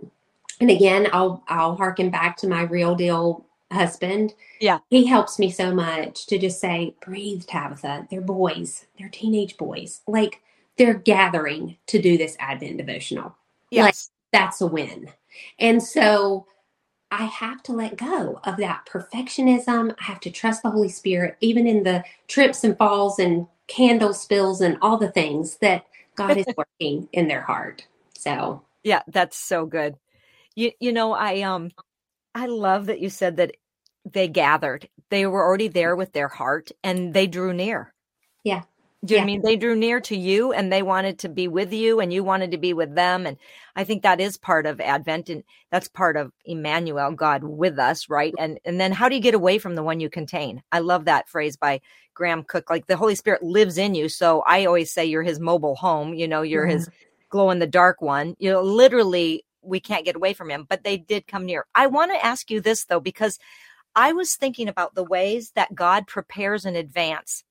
and 0.61 0.71
again 0.71 1.09
I'll 1.13 1.43
I'll 1.49 1.77
harken 1.77 2.11
back 2.11 2.37
to 2.39 2.49
my 2.49 2.63
real 2.63 2.95
deal 2.95 3.47
husband. 3.73 4.35
Yeah. 4.61 4.79
He 4.89 5.07
helps 5.07 5.39
me 5.39 5.51
so 5.51 5.75
much 5.75 6.27
to 6.27 6.39
just 6.39 6.61
say, 6.61 6.95
breathe, 7.05 7.45
Tabitha. 7.45 8.07
They're 8.11 8.21
boys. 8.21 8.87
They're 8.99 9.09
teenage 9.09 9.57
boys. 9.57 10.01
Like 10.07 10.41
they're 10.77 10.95
gathering 10.95 11.77
to 11.87 12.01
do 12.01 12.17
this 12.17 12.37
Advent 12.39 12.79
devotional. 12.79 13.37
Yes. 13.71 14.11
That's 14.33 14.61
a 14.61 14.67
win. 14.67 15.11
And 15.59 15.83
so 15.83 16.47
I 17.11 17.25
have 17.25 17.63
to 17.65 17.73
let 17.73 17.97
go 17.97 18.41
of 18.45 18.57
that 18.59 18.87
perfectionism. 18.91 19.95
I 19.99 20.05
have 20.05 20.21
to 20.21 20.31
trust 20.31 20.63
the 20.63 20.71
Holy 20.71 20.89
Spirit, 20.89 21.37
even 21.41 21.67
in 21.67 21.83
the 21.83 22.05
trips 22.27 22.65
and 22.65 22.77
falls 22.77 23.19
and 23.19 23.47
candle 23.67 24.15
spills 24.15 24.61
and 24.61 24.79
all 24.83 24.99
the 24.99 25.11
things 25.11 25.57
that 25.59 25.85
God 26.15 26.37
is 26.37 26.47
working 26.57 27.09
in 27.13 27.29
their 27.29 27.43
heart. 27.43 27.87
So, 28.15 28.63
yeah. 28.83 29.03
That's 29.09 29.37
so 29.37 29.67
good. 29.67 29.97
You, 30.59 30.73
you 30.81 30.93
know, 30.93 31.13
I, 31.13 31.43
um, 31.43 31.71
I 32.35 32.47
love 32.47 32.87
that 32.87 32.99
you 32.99 33.11
said 33.11 33.37
that 33.37 33.55
they 34.05 34.27
gathered. 34.27 34.89
They 35.09 35.25
were 35.25 35.45
already 35.45 35.69
there 35.69 35.95
with 35.95 36.13
their 36.13 36.27
heart 36.27 36.73
and 36.83 37.15
they 37.15 37.29
drew 37.29 37.53
near. 37.53 37.95
Yeah. 38.43 38.63
Do 39.05 39.15
you 39.15 39.21
know 39.21 39.23
what 39.23 39.23
I 39.23 39.27
mean 39.27 39.43
they 39.45 39.57
drew 39.57 39.77
near 39.77 40.01
to 40.01 40.17
you 40.17 40.53
and 40.53 40.73
they 40.73 40.83
wanted 40.83 41.21
to 41.21 41.29
be 41.29 41.47
with 41.47 41.73
you 41.73 42.01
and 42.01 42.13
you 42.13 42.25
wanted 42.25 42.51
to 42.51 42.59
be 42.59 42.73
with 42.75 42.97
them? 42.97 43.25
And 43.25 43.37
I 43.77 43.85
think 43.85 44.03
that 44.03 44.21
is 44.21 44.37
part 44.37 44.67
of 44.67 44.81
Advent 44.81 45.31
and 45.31 45.45
that's 45.71 45.87
part 45.87 46.17
of 46.17 46.33
Emmanuel, 46.45 47.13
God 47.13 47.45
with 47.45 47.79
us, 47.79 48.09
right? 48.09 48.35
And 48.37 48.59
and 48.65 48.81
then 48.81 48.91
how 48.91 49.09
do 49.09 49.15
you 49.15 49.21
get 49.23 49.35
away 49.35 49.59
from 49.59 49.77
the 49.77 49.85
one 49.85 50.01
you 50.01 50.11
contain? 50.11 50.65
I 50.73 50.81
love 50.81 51.05
that 51.05 51.29
phrase 51.29 51.57
by 51.57 51.81
Graham 52.15 52.43
Cooke. 52.43 52.69
Like 52.69 52.89
the 52.89 52.97
Holy 52.97 53.15
Spirit 53.15 53.45
lives 53.45 53.79
in 53.79 53.95
you. 53.95 54.09
So 54.09 54.41
I 54.41 54.65
always 54.65 54.91
say 54.91 55.07
you're 55.07 55.23
his 55.23 55.39
mobile 55.39 55.77
home, 55.77 56.15
you 56.15 56.27
know, 56.27 56.43
you're 56.43 56.67
his 56.67 56.89
glow 57.29 57.51
in 57.51 57.61
the 57.61 57.67
dark 57.69 58.03
one. 58.03 58.35
You 58.41 58.51
know, 58.51 58.63
literally 58.63 59.45
we 59.63 59.81
can't 59.81 60.05
get 60.05 60.17
away 60.17 60.33
from 60.33 60.51
him, 60.51 60.67
but 60.69 60.85
they 60.85 60.97
did 60.97 61.27
come 61.27 61.47
near. 61.47 61.67
I 61.75 61.87
want 61.87 62.13
to 62.13 62.25
ask 62.25 62.51
you 62.51 62.61
this 62.61 62.85
though, 62.85 63.01
because 63.01 63.39
I 63.95 64.13
was 64.13 64.37
thinking 64.37 64.69
about 64.69 64.95
the 64.95 65.05
ways 65.05 65.53
that 65.55 65.75
God 65.75 66.07
prepares 66.07 66.65
in 66.65 66.77
advance 66.77 67.45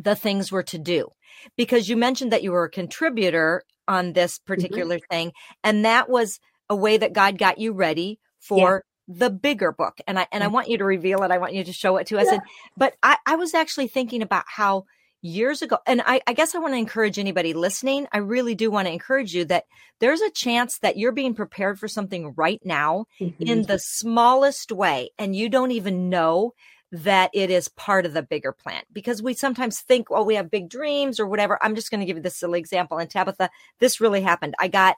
the 0.00 0.14
things 0.14 0.50
we're 0.52 0.62
to 0.62 0.78
do. 0.78 1.08
Because 1.56 1.88
you 1.88 1.96
mentioned 1.96 2.32
that 2.32 2.42
you 2.42 2.52
were 2.52 2.64
a 2.64 2.70
contributor 2.70 3.62
on 3.86 4.12
this 4.12 4.38
mm-hmm. 4.38 4.52
particular 4.52 4.98
thing, 5.10 5.32
and 5.64 5.84
that 5.84 6.08
was 6.08 6.40
a 6.68 6.76
way 6.76 6.96
that 6.96 7.12
God 7.12 7.38
got 7.38 7.58
you 7.58 7.72
ready 7.72 8.18
for 8.38 8.84
the 9.08 9.30
bigger 9.30 9.72
book. 9.72 9.98
And 10.06 10.18
I 10.18 10.26
and 10.32 10.44
I 10.44 10.46
mm. 10.46 10.52
want 10.52 10.68
you 10.68 10.78
to 10.78 10.84
reveal 10.84 11.22
it. 11.22 11.30
I 11.30 11.38
want 11.38 11.54
you 11.54 11.64
to 11.64 11.72
show 11.72 11.96
it 11.96 12.06
to 12.08 12.18
us. 12.18 12.28
And 12.28 12.40
but 12.76 12.94
I, 13.02 13.16
I 13.26 13.36
was 13.36 13.54
actually 13.54 13.88
thinking 13.88 14.22
about 14.22 14.44
how 14.46 14.84
years 15.22 15.62
ago, 15.62 15.78
and 15.86 16.02
I, 16.04 16.20
I 16.26 16.32
guess 16.32 16.54
I 16.54 16.58
want 16.58 16.74
to 16.74 16.78
encourage 16.78 17.18
anybody 17.18 17.52
listening. 17.52 18.06
I 18.12 18.18
really 18.18 18.54
do 18.54 18.70
want 18.70 18.86
to 18.86 18.92
encourage 18.92 19.34
you 19.34 19.44
that 19.46 19.64
there's 19.98 20.20
a 20.20 20.30
chance 20.30 20.78
that 20.78 20.96
you're 20.96 21.12
being 21.12 21.34
prepared 21.34 21.78
for 21.78 21.88
something 21.88 22.32
right 22.36 22.60
now 22.64 23.06
Mhm. 23.20 23.34
in 23.40 23.62
the 23.62 23.78
smallest 23.78 24.72
way 24.72 25.10
and 25.18 25.36
you 25.36 25.48
don't 25.48 25.70
even 25.72 26.08
know 26.08 26.54
that 26.92 27.30
it 27.32 27.50
is 27.50 27.68
part 27.68 28.04
of 28.04 28.14
the 28.14 28.22
bigger 28.22 28.52
plan 28.52 28.82
because 28.92 29.22
we 29.22 29.32
sometimes 29.32 29.80
think 29.80 30.10
well 30.10 30.24
we 30.24 30.34
have 30.34 30.50
big 30.50 30.68
dreams 30.68 31.20
or 31.20 31.26
whatever 31.26 31.56
i'm 31.62 31.76
just 31.76 31.88
going 31.88 32.00
to 32.00 32.04
give 32.06 32.16
you 32.16 32.22
this 32.22 32.36
silly 32.36 32.58
example 32.58 32.98
and 32.98 33.08
tabitha 33.08 33.48
this 33.78 34.00
really 34.00 34.20
happened 34.20 34.56
i 34.58 34.66
got 34.66 34.96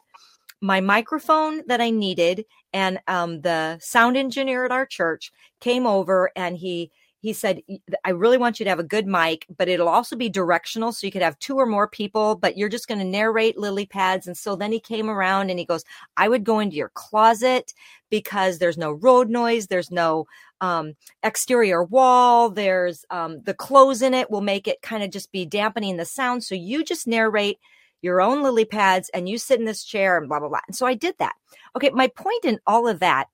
my 0.62 0.80
microphone 0.80 1.62
that 1.66 1.80
I 1.80 1.90
needed, 1.90 2.44
and 2.72 3.00
um, 3.08 3.40
the 3.40 3.78
sound 3.80 4.16
engineer 4.16 4.64
at 4.64 4.70
our 4.70 4.86
church 4.86 5.32
came 5.60 5.88
over 5.88 6.30
and 6.36 6.56
he 6.56 6.92
he 7.22 7.32
said, 7.32 7.62
I 8.04 8.10
really 8.10 8.36
want 8.36 8.58
you 8.58 8.64
to 8.64 8.70
have 8.70 8.80
a 8.80 8.84
good 8.84 9.06
mic, 9.06 9.46
but 9.56 9.68
it'll 9.68 9.88
also 9.88 10.16
be 10.16 10.28
directional. 10.28 10.90
So 10.90 11.06
you 11.06 11.12
could 11.12 11.22
have 11.22 11.38
two 11.38 11.56
or 11.56 11.66
more 11.66 11.86
people, 11.86 12.34
but 12.34 12.56
you're 12.56 12.68
just 12.68 12.88
going 12.88 12.98
to 12.98 13.04
narrate 13.04 13.56
lily 13.56 13.86
pads. 13.86 14.26
And 14.26 14.36
so 14.36 14.56
then 14.56 14.72
he 14.72 14.80
came 14.80 15.08
around 15.08 15.48
and 15.48 15.56
he 15.56 15.64
goes, 15.64 15.84
I 16.16 16.28
would 16.28 16.42
go 16.42 16.58
into 16.58 16.74
your 16.74 16.90
closet 16.94 17.72
because 18.10 18.58
there's 18.58 18.76
no 18.76 18.90
road 18.90 19.30
noise. 19.30 19.68
There's 19.68 19.92
no 19.92 20.26
um, 20.60 20.94
exterior 21.22 21.84
wall. 21.84 22.50
There's 22.50 23.04
um, 23.10 23.40
the 23.44 23.54
clothes 23.54 24.02
in 24.02 24.14
it 24.14 24.28
will 24.28 24.40
make 24.40 24.66
it 24.66 24.82
kind 24.82 25.04
of 25.04 25.10
just 25.10 25.30
be 25.30 25.46
dampening 25.46 25.98
the 25.98 26.04
sound. 26.04 26.42
So 26.42 26.56
you 26.56 26.82
just 26.82 27.06
narrate 27.06 27.60
your 28.00 28.20
own 28.20 28.42
lily 28.42 28.64
pads 28.64 29.10
and 29.14 29.28
you 29.28 29.38
sit 29.38 29.60
in 29.60 29.64
this 29.64 29.84
chair 29.84 30.18
and 30.18 30.28
blah, 30.28 30.40
blah, 30.40 30.48
blah. 30.48 30.60
And 30.66 30.74
so 30.74 30.86
I 30.86 30.94
did 30.94 31.14
that. 31.20 31.36
Okay. 31.76 31.90
My 31.90 32.08
point 32.08 32.44
in 32.44 32.58
all 32.66 32.88
of 32.88 32.98
that 32.98 33.28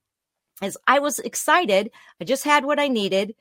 is 0.62 0.76
I 0.86 0.98
was 0.98 1.20
excited. 1.20 1.90
I 2.20 2.24
just 2.24 2.44
had 2.44 2.66
what 2.66 2.78
I 2.78 2.88
needed 2.88 3.34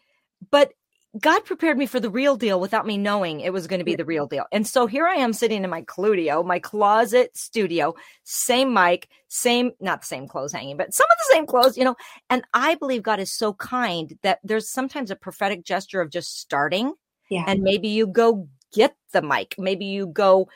but 0.51 0.71
God 1.19 1.45
prepared 1.45 1.77
me 1.77 1.85
for 1.85 1.99
the 1.99 2.09
real 2.09 2.35
deal 2.35 2.59
without 2.59 2.85
me 2.85 2.97
knowing 2.97 3.39
it 3.39 3.53
was 3.53 3.65
going 3.65 3.79
to 3.79 3.85
be 3.85 3.95
the 3.95 4.05
real 4.05 4.27
deal. 4.27 4.45
And 4.51 4.67
so 4.67 4.87
here 4.87 5.07
I 5.07 5.15
am 5.15 5.33
sitting 5.33 5.63
in 5.63 5.69
my 5.69 5.81
Cludio, 5.83 6.45
my 6.45 6.59
closet 6.59 7.35
studio, 7.35 7.95
same 8.23 8.73
mic, 8.73 9.07
same, 9.27 9.71
not 9.79 10.01
the 10.01 10.07
same 10.07 10.27
clothes 10.27 10.51
hanging, 10.51 10.77
but 10.77 10.93
some 10.93 11.07
of 11.09 11.17
the 11.17 11.33
same 11.33 11.47
clothes, 11.47 11.77
you 11.77 11.85
know. 11.85 11.95
And 12.29 12.43
I 12.53 12.75
believe 12.75 13.03
God 13.03 13.19
is 13.19 13.31
so 13.31 13.53
kind 13.53 14.17
that 14.21 14.39
there's 14.43 14.69
sometimes 14.69 15.09
a 15.09 15.15
prophetic 15.15 15.63
gesture 15.63 16.01
of 16.01 16.11
just 16.11 16.39
starting. 16.39 16.93
Yeah. 17.29 17.45
And 17.47 17.61
maybe 17.61 17.87
you 17.87 18.05
go 18.05 18.47
get 18.73 18.95
the 19.13 19.21
mic. 19.21 19.55
Maybe 19.57 19.85
you 19.85 20.07
go 20.07 20.49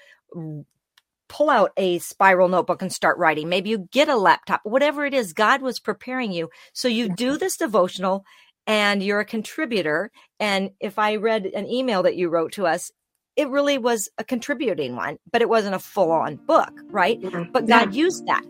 pull 1.28 1.50
out 1.50 1.72
a 1.78 1.98
spiral 2.00 2.50
notebook 2.50 2.82
and 2.82 2.92
start 2.92 3.18
writing. 3.18 3.48
Maybe 3.48 3.70
you 3.70 3.88
get 3.92 4.10
a 4.10 4.18
laptop, 4.18 4.60
whatever 4.64 5.06
it 5.06 5.14
is, 5.14 5.32
God 5.32 5.62
was 5.62 5.80
preparing 5.80 6.34
you. 6.34 6.50
So 6.74 6.88
you 6.90 7.08
do 7.08 7.38
this 7.38 7.56
devotional 7.56 8.26
and 8.68 9.04
you're 9.04 9.20
a 9.20 9.26
contributor. 9.26 10.12
And 10.40 10.72
if 10.80 11.00
I 11.00 11.16
read 11.16 11.46
an 11.46 11.68
email 11.68 12.04
that 12.04 12.16
you 12.16 12.30
wrote 12.30 12.54
to 12.54 12.66
us, 12.66 12.92
it 13.36 13.50
really 13.50 13.78
was 13.78 14.10
a 14.18 14.24
contributing 14.24 14.96
one, 14.96 15.18
but 15.32 15.42
it 15.42 15.50
wasn't 15.50 15.76
a 15.76 15.80
full 15.80 16.12
on 16.12 16.36
book, 16.36 16.72
right? 16.90 17.20
But 17.52 17.66
God 17.66 17.94
yeah. 17.94 18.04
used 18.04 18.26
that. 18.28 18.44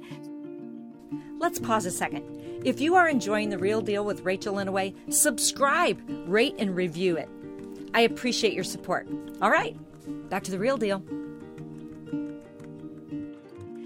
Let's 1.40 1.60
pause 1.60 1.86
a 1.86 1.92
second. 1.92 2.62
If 2.66 2.82
you 2.82 2.96
are 2.96 3.08
enjoying 3.08 3.50
The 3.50 3.58
Real 3.58 3.82
Deal 3.82 4.06
with 4.06 4.22
Rachel 4.22 4.56
Inouye, 4.56 5.14
subscribe, 5.14 6.00
rate, 6.28 6.56
and 6.60 6.76
review 6.76 7.18
it. 7.18 7.30
I 7.94 8.02
appreciate 8.02 8.54
your 8.54 8.64
support. 8.64 9.08
All 9.42 9.50
right, 9.50 9.76
back 10.30 10.44
to 10.44 10.52
The 10.52 10.60
Real 10.60 10.78
Deal. 10.78 11.04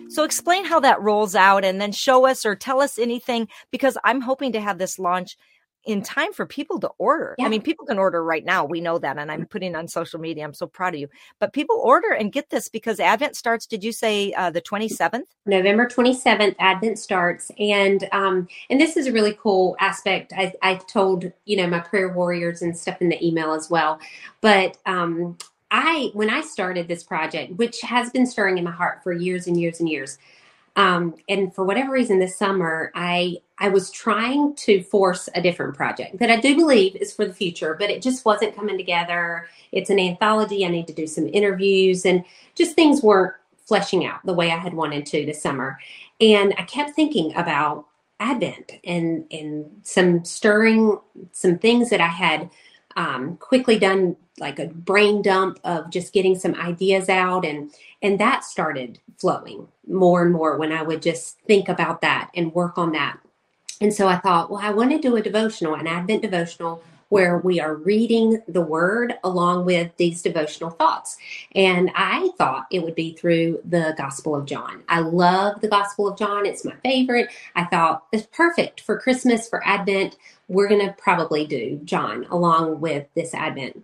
So 0.09 0.23
explain 0.23 0.65
how 0.65 0.79
that 0.81 1.01
rolls 1.01 1.35
out 1.35 1.65
and 1.65 1.81
then 1.81 1.91
show 1.91 2.25
us 2.25 2.45
or 2.45 2.55
tell 2.55 2.81
us 2.81 2.97
anything 2.97 3.49
because 3.71 3.97
I'm 4.03 4.21
hoping 4.21 4.53
to 4.53 4.61
have 4.61 4.77
this 4.77 4.97
launch 4.97 5.37
in 5.85 6.01
time 6.01 6.33
for 6.33 6.45
people 6.45 6.79
to 6.79 6.89
order. 6.97 7.35
Yeah. 7.37 7.45
I 7.45 7.49
mean, 7.49 7.61
people 7.61 7.85
can 7.85 7.97
order 7.97 8.23
right 8.23 8.43
now. 8.43 8.65
We 8.65 8.81
know 8.81 8.97
that. 8.97 9.17
And 9.17 9.31
I'm 9.31 9.45
putting 9.45 9.75
on 9.75 9.87
social 9.87 10.19
media. 10.19 10.43
I'm 10.43 10.53
so 10.53 10.67
proud 10.67 10.93
of 10.93 10.99
you. 10.99 11.07
But 11.39 11.53
people 11.53 11.77
order 11.77 12.11
and 12.11 12.31
get 12.31 12.49
this 12.49 12.69
because 12.69 12.99
Advent 12.99 13.35
starts, 13.35 13.65
did 13.65 13.83
you 13.83 13.91
say 13.91 14.33
uh, 14.33 14.49
the 14.49 14.61
27th? 14.61 15.23
November 15.45 15.87
27th, 15.87 16.55
Advent 16.59 16.99
starts. 16.99 17.51
And 17.59 18.07
um, 18.11 18.47
and 18.69 18.79
this 18.81 18.97
is 18.97 19.07
a 19.07 19.11
really 19.11 19.37
cool 19.41 19.75
aspect. 19.79 20.33
I, 20.35 20.53
I 20.61 20.75
told, 20.75 21.31
you 21.45 21.57
know, 21.57 21.67
my 21.67 21.79
prayer 21.79 22.09
warriors 22.09 22.61
and 22.61 22.75
stuff 22.75 23.01
in 23.01 23.09
the 23.09 23.25
email 23.25 23.53
as 23.53 23.69
well. 23.69 23.99
But 24.41 24.77
um, 24.85 25.37
I, 25.71 26.11
when 26.13 26.29
I 26.29 26.41
started 26.41 26.87
this 26.87 27.03
project, 27.03 27.53
which 27.57 27.81
has 27.81 28.09
been 28.09 28.25
stirring 28.25 28.57
in 28.57 28.63
my 28.63 28.71
heart 28.71 29.03
for 29.03 29.11
years 29.11 29.47
and 29.47 29.59
years 29.59 29.79
and 29.79 29.89
years, 29.89 30.17
um, 30.75 31.15
and 31.29 31.53
for 31.53 31.63
whatever 31.63 31.91
reason, 31.91 32.19
this 32.19 32.37
summer, 32.37 32.91
I 32.95 33.37
I 33.57 33.69
was 33.69 33.89
trying 33.91 34.55
to 34.55 34.83
force 34.83 35.29
a 35.33 35.41
different 35.41 35.75
project 35.75 36.19
that 36.19 36.29
I 36.29 36.39
do 36.39 36.55
believe 36.55 36.95
is 36.97 37.13
for 37.13 37.25
the 37.25 37.33
future, 37.33 37.75
but 37.79 37.89
it 37.89 38.01
just 38.01 38.25
wasn't 38.25 38.55
coming 38.55 38.77
together. 38.77 39.47
It's 39.71 39.89
an 39.89 39.99
anthology. 39.99 40.65
I 40.65 40.69
need 40.69 40.87
to 40.87 40.93
do 40.93 41.07
some 41.07 41.27
interviews, 41.27 42.05
and 42.05 42.25
just 42.55 42.75
things 42.75 43.01
weren't 43.01 43.33
fleshing 43.65 44.05
out 44.05 44.25
the 44.25 44.33
way 44.33 44.51
I 44.51 44.57
had 44.57 44.73
wanted 44.73 45.05
to 45.07 45.25
this 45.25 45.41
summer. 45.41 45.79
And 46.19 46.53
I 46.57 46.63
kept 46.63 46.91
thinking 46.95 47.33
about 47.35 47.85
Advent 48.19 48.73
and 48.83 49.25
and 49.31 49.65
some 49.83 50.25
stirring 50.25 50.99
some 51.31 51.57
things 51.57 51.89
that 51.89 52.01
I 52.01 52.07
had 52.07 52.49
um, 52.95 53.37
quickly 53.37 53.77
done 53.77 54.15
like 54.39 54.59
a 54.59 54.67
brain 54.67 55.21
dump 55.21 55.59
of 55.63 55.89
just 55.89 56.13
getting 56.13 56.37
some 56.37 56.55
ideas 56.55 57.09
out 57.09 57.45
and 57.45 57.71
and 58.01 58.19
that 58.19 58.43
started 58.43 58.99
flowing 59.17 59.67
more 59.87 60.23
and 60.23 60.33
more 60.33 60.57
when 60.57 60.71
I 60.71 60.81
would 60.81 61.01
just 61.01 61.39
think 61.41 61.69
about 61.69 62.01
that 62.01 62.29
and 62.35 62.53
work 62.53 62.77
on 62.77 62.91
that. 62.91 63.19
And 63.81 63.93
so 63.93 64.07
I 64.07 64.17
thought, 64.17 64.49
well, 64.49 64.61
I 64.61 64.71
want 64.71 64.91
to 64.91 64.99
do 64.99 65.15
a 65.15 65.21
devotional, 65.21 65.75
an 65.75 65.87
Advent 65.87 66.21
devotional 66.21 66.83
where 67.09 67.37
we 67.39 67.59
are 67.59 67.75
reading 67.75 68.41
the 68.47 68.61
word 68.61 69.15
along 69.23 69.65
with 69.65 69.95
these 69.97 70.21
devotional 70.21 70.71
thoughts. 70.71 71.17
And 71.53 71.91
I 71.95 72.29
thought 72.37 72.65
it 72.71 72.83
would 72.83 72.95
be 72.95 73.13
through 73.13 73.61
the 73.65 73.93
Gospel 73.97 74.35
of 74.35 74.45
John. 74.45 74.83
I 74.89 74.99
love 74.99 75.61
the 75.61 75.67
Gospel 75.67 76.07
of 76.07 76.17
John, 76.17 76.45
it's 76.45 76.65
my 76.65 76.75
favorite. 76.83 77.29
I 77.55 77.65
thought 77.65 78.05
it's 78.11 78.27
perfect 78.31 78.81
for 78.81 78.99
Christmas, 78.99 79.47
for 79.47 79.65
Advent. 79.65 80.17
We're 80.47 80.67
going 80.67 80.85
to 80.85 80.93
probably 80.93 81.45
do 81.45 81.79
John 81.83 82.25
along 82.29 82.81
with 82.81 83.07
this 83.15 83.33
Advent. 83.33 83.83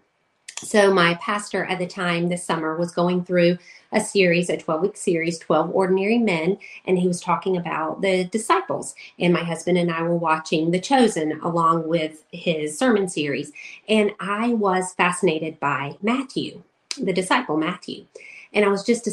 So, 0.64 0.94
my 0.94 1.16
pastor 1.16 1.66
at 1.66 1.80
the 1.80 1.88
time 1.88 2.30
this 2.30 2.44
summer 2.44 2.78
was 2.78 2.92
going 2.92 3.24
through 3.24 3.58
a 3.92 4.00
series, 4.00 4.50
a 4.50 4.58
12 4.58 4.82
week 4.82 4.98
series, 4.98 5.40
12 5.40 5.72
Ordinary 5.74 6.18
Men, 6.18 6.58
and 6.86 6.98
he 6.98 7.08
was 7.08 7.22
talking 7.22 7.58
about 7.58 8.02
the 8.02 8.26
disciples. 8.26 8.96
And 9.20 9.34
my 9.34 9.44
husband 9.44 9.78
and 9.78 9.92
I 9.92 10.02
were 10.04 10.16
watching 10.16 10.72
The 10.72 10.80
Chosen 10.80 11.40
along 11.42 11.88
with 11.88 12.24
his 12.32 12.78
sermon 12.78 13.08
series. 13.08 13.52
And 13.88 14.12
I 14.20 14.50
was 14.50 14.94
fascinated 14.94 15.60
by 15.60 15.98
Matthew, 16.02 16.64
the 17.02 17.14
disciple 17.14 17.58
Matthew. 17.58 18.06
And 18.54 18.66
I 18.66 18.68
was 18.68 18.84
just 18.84 19.08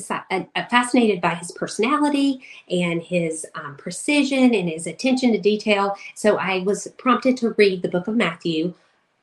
fascinated 0.71 1.21
by 1.21 1.35
his 1.35 1.53
personality 1.53 2.43
and 2.69 3.01
his 3.01 3.47
um, 3.55 3.77
precision 3.77 4.53
and 4.53 4.69
his 4.69 4.87
attention 4.87 5.33
to 5.33 5.39
detail. 5.39 5.97
So 6.15 6.39
I 6.39 6.61
was 6.61 6.89
prompted 6.99 7.37
to 7.39 7.55
read 7.57 7.83
the 7.83 7.89
book 7.89 8.09
of 8.09 8.17
Matthew, 8.17 8.75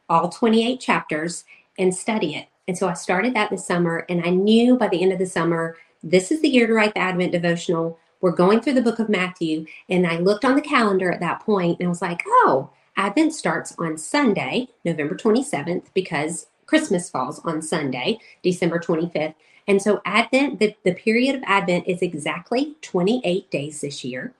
all 0.07 0.29
28 0.29 0.79
chapters, 0.79 1.43
and 1.77 1.93
study 1.93 2.35
it. 2.35 2.47
And 2.67 2.77
so 2.77 2.87
I 2.87 2.93
started 2.93 3.35
that 3.35 3.49
this 3.49 3.65
summer, 3.65 4.05
and 4.09 4.23
I 4.25 4.29
knew 4.29 4.77
by 4.77 4.87
the 4.87 5.01
end 5.01 5.13
of 5.13 5.19
the 5.19 5.25
summer, 5.25 5.77
this 6.03 6.31
is 6.31 6.41
the 6.41 6.49
year 6.49 6.67
to 6.67 6.73
write 6.73 6.93
the 6.93 6.99
Advent 6.99 7.31
devotional. 7.31 7.99
We're 8.21 8.31
going 8.31 8.61
through 8.61 8.73
the 8.73 8.81
book 8.81 8.99
of 8.99 9.09
Matthew. 9.09 9.65
And 9.89 10.07
I 10.07 10.17
looked 10.17 10.45
on 10.45 10.55
the 10.55 10.61
calendar 10.61 11.11
at 11.11 11.19
that 11.19 11.41
point 11.41 11.79
and 11.79 11.87
I 11.87 11.89
was 11.89 12.01
like, 12.01 12.21
oh, 12.25 12.71
Advent 12.97 13.33
starts 13.33 13.75
on 13.77 13.97
Sunday, 13.97 14.69
November 14.83 15.15
27th, 15.15 15.87
because 15.93 16.47
Christmas 16.65 17.09
falls 17.09 17.39
on 17.39 17.61
Sunday, 17.61 18.19
December 18.41 18.79
25th. 18.79 19.35
And 19.67 19.81
so 19.81 20.01
Advent, 20.05 20.59
the, 20.59 20.75
the 20.83 20.93
period 20.93 21.35
of 21.35 21.43
Advent 21.45 21.87
is 21.87 22.01
exactly 22.01 22.75
28 22.81 23.51
days 23.51 23.81
this 23.81 24.03
year. 24.03 24.33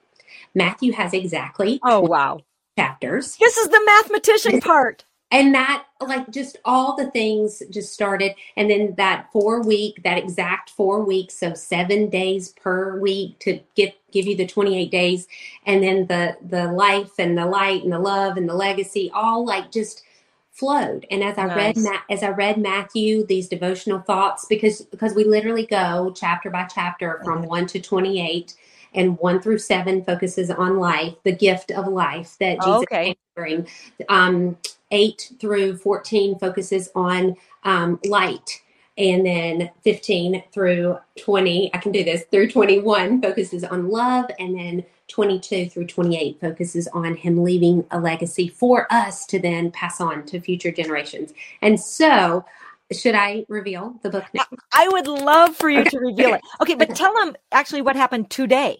Matthew 0.54 0.94
has 0.94 1.14
exactly 1.14 1.80
oh 1.84 2.02
wow 2.02 2.40
chapters. 2.78 3.36
This 3.40 3.58
is 3.58 3.70
the 3.70 3.82
mathematician 3.86 4.60
part 4.62 5.06
and 5.32 5.54
that 5.54 5.86
like 6.02 6.30
just 6.30 6.58
all 6.66 6.96
the 6.96 7.10
things 7.12 7.62
just 7.70 7.94
started. 7.94 8.34
And 8.56 8.70
then 8.70 8.96
that 8.98 9.28
four 9.32 9.62
week 9.62 10.02
that 10.04 10.18
exact 10.18 10.70
four 10.70 11.04
weeks 11.04 11.36
so 11.36 11.54
seven 11.54 12.10
days 12.10 12.50
per 12.50 13.00
week 13.00 13.40
to 13.40 13.60
give 13.76 13.92
give 14.12 14.28
you 14.28 14.38
the 14.38 14.46
28 14.46 14.92
days. 14.92 15.28
And 15.66 15.84
then 15.84 16.08
the 16.08 16.38
the 16.48 16.72
life 16.72 17.14
and 17.18 17.38
the 17.38 17.46
light 17.46 17.84
and 17.84 17.92
the 17.92 18.00
love 18.00 18.38
and 18.38 18.48
the 18.48 18.54
legacy 18.54 19.12
all 19.14 19.46
like 19.46 19.72
just 19.72 20.04
flowed. 20.52 21.06
And 21.12 21.24
as 21.24 21.38
i 21.38 21.46
nice. 21.48 21.76
read 21.76 22.00
as 22.10 22.24
i 22.24 22.30
read 22.30 22.58
matthew 22.58 23.26
these 23.26 23.50
devotional 23.50 24.00
thoughts 24.00 24.46
because 24.48 24.84
because 24.84 25.14
we 25.14 25.26
literally 25.26 25.66
go 25.66 26.14
chapter 26.16 26.50
by 26.50 26.64
chapter 26.64 27.20
from 27.26 27.44
1 27.44 27.68
to 27.68 27.82
28 27.82 28.56
and 28.94 29.18
1 29.18 29.42
through 29.42 29.58
7 29.58 30.06
focuses 30.06 30.50
on 30.50 30.78
life 30.78 31.16
the 31.24 31.36
gift 31.36 31.72
of 31.72 31.88
life 31.88 32.38
that 32.40 32.62
jesus 32.62 32.84
okay. 32.84 33.18
bring. 33.36 33.68
Um 34.08 34.58
8 34.92 35.34
through 35.40 35.78
14 35.78 36.40
focuses 36.40 36.90
on 36.96 37.36
um, 37.64 38.00
light. 38.06 38.62
And 38.98 39.26
then 39.26 39.72
15 39.84 40.44
through 40.54 40.98
20, 41.20 41.74
I 41.74 41.78
can 41.80 41.92
do 41.92 42.04
this, 42.04 42.24
through 42.32 42.50
21 42.50 43.22
focuses 43.22 43.64
on 43.66 43.90
love. 43.90 44.26
And 44.40 44.58
then 44.58 44.86
22 45.08 45.70
through 45.70 45.88
28 45.88 46.40
focuses 46.40 46.88
on 46.90 47.16
him 47.16 47.44
leaving 47.44 47.86
a 47.92 48.00
legacy 48.00 48.48
for 48.48 48.88
us 48.92 49.26
to 49.28 49.40
then 49.40 49.72
pass 49.72 50.02
on 50.02 50.26
to 50.28 50.40
future 50.40 50.72
generations. 50.72 51.34
And 51.62 51.80
so, 51.80 52.46
should 52.92 53.16
I 53.16 53.46
reveal 53.50 53.96
the 54.02 54.10
book 54.10 54.26
now? 54.34 54.46
I 54.72 54.88
would 54.88 55.08
love 55.08 55.56
for 55.56 55.70
you 55.70 55.84
to 55.84 56.00
reveal 56.00 56.34
it. 56.36 56.42
Okay, 56.62 56.76
but 56.76 56.96
tell 56.96 57.14
them 57.14 57.36
actually 57.52 57.82
what 57.82 57.96
happened 57.96 58.30
today 58.30 58.78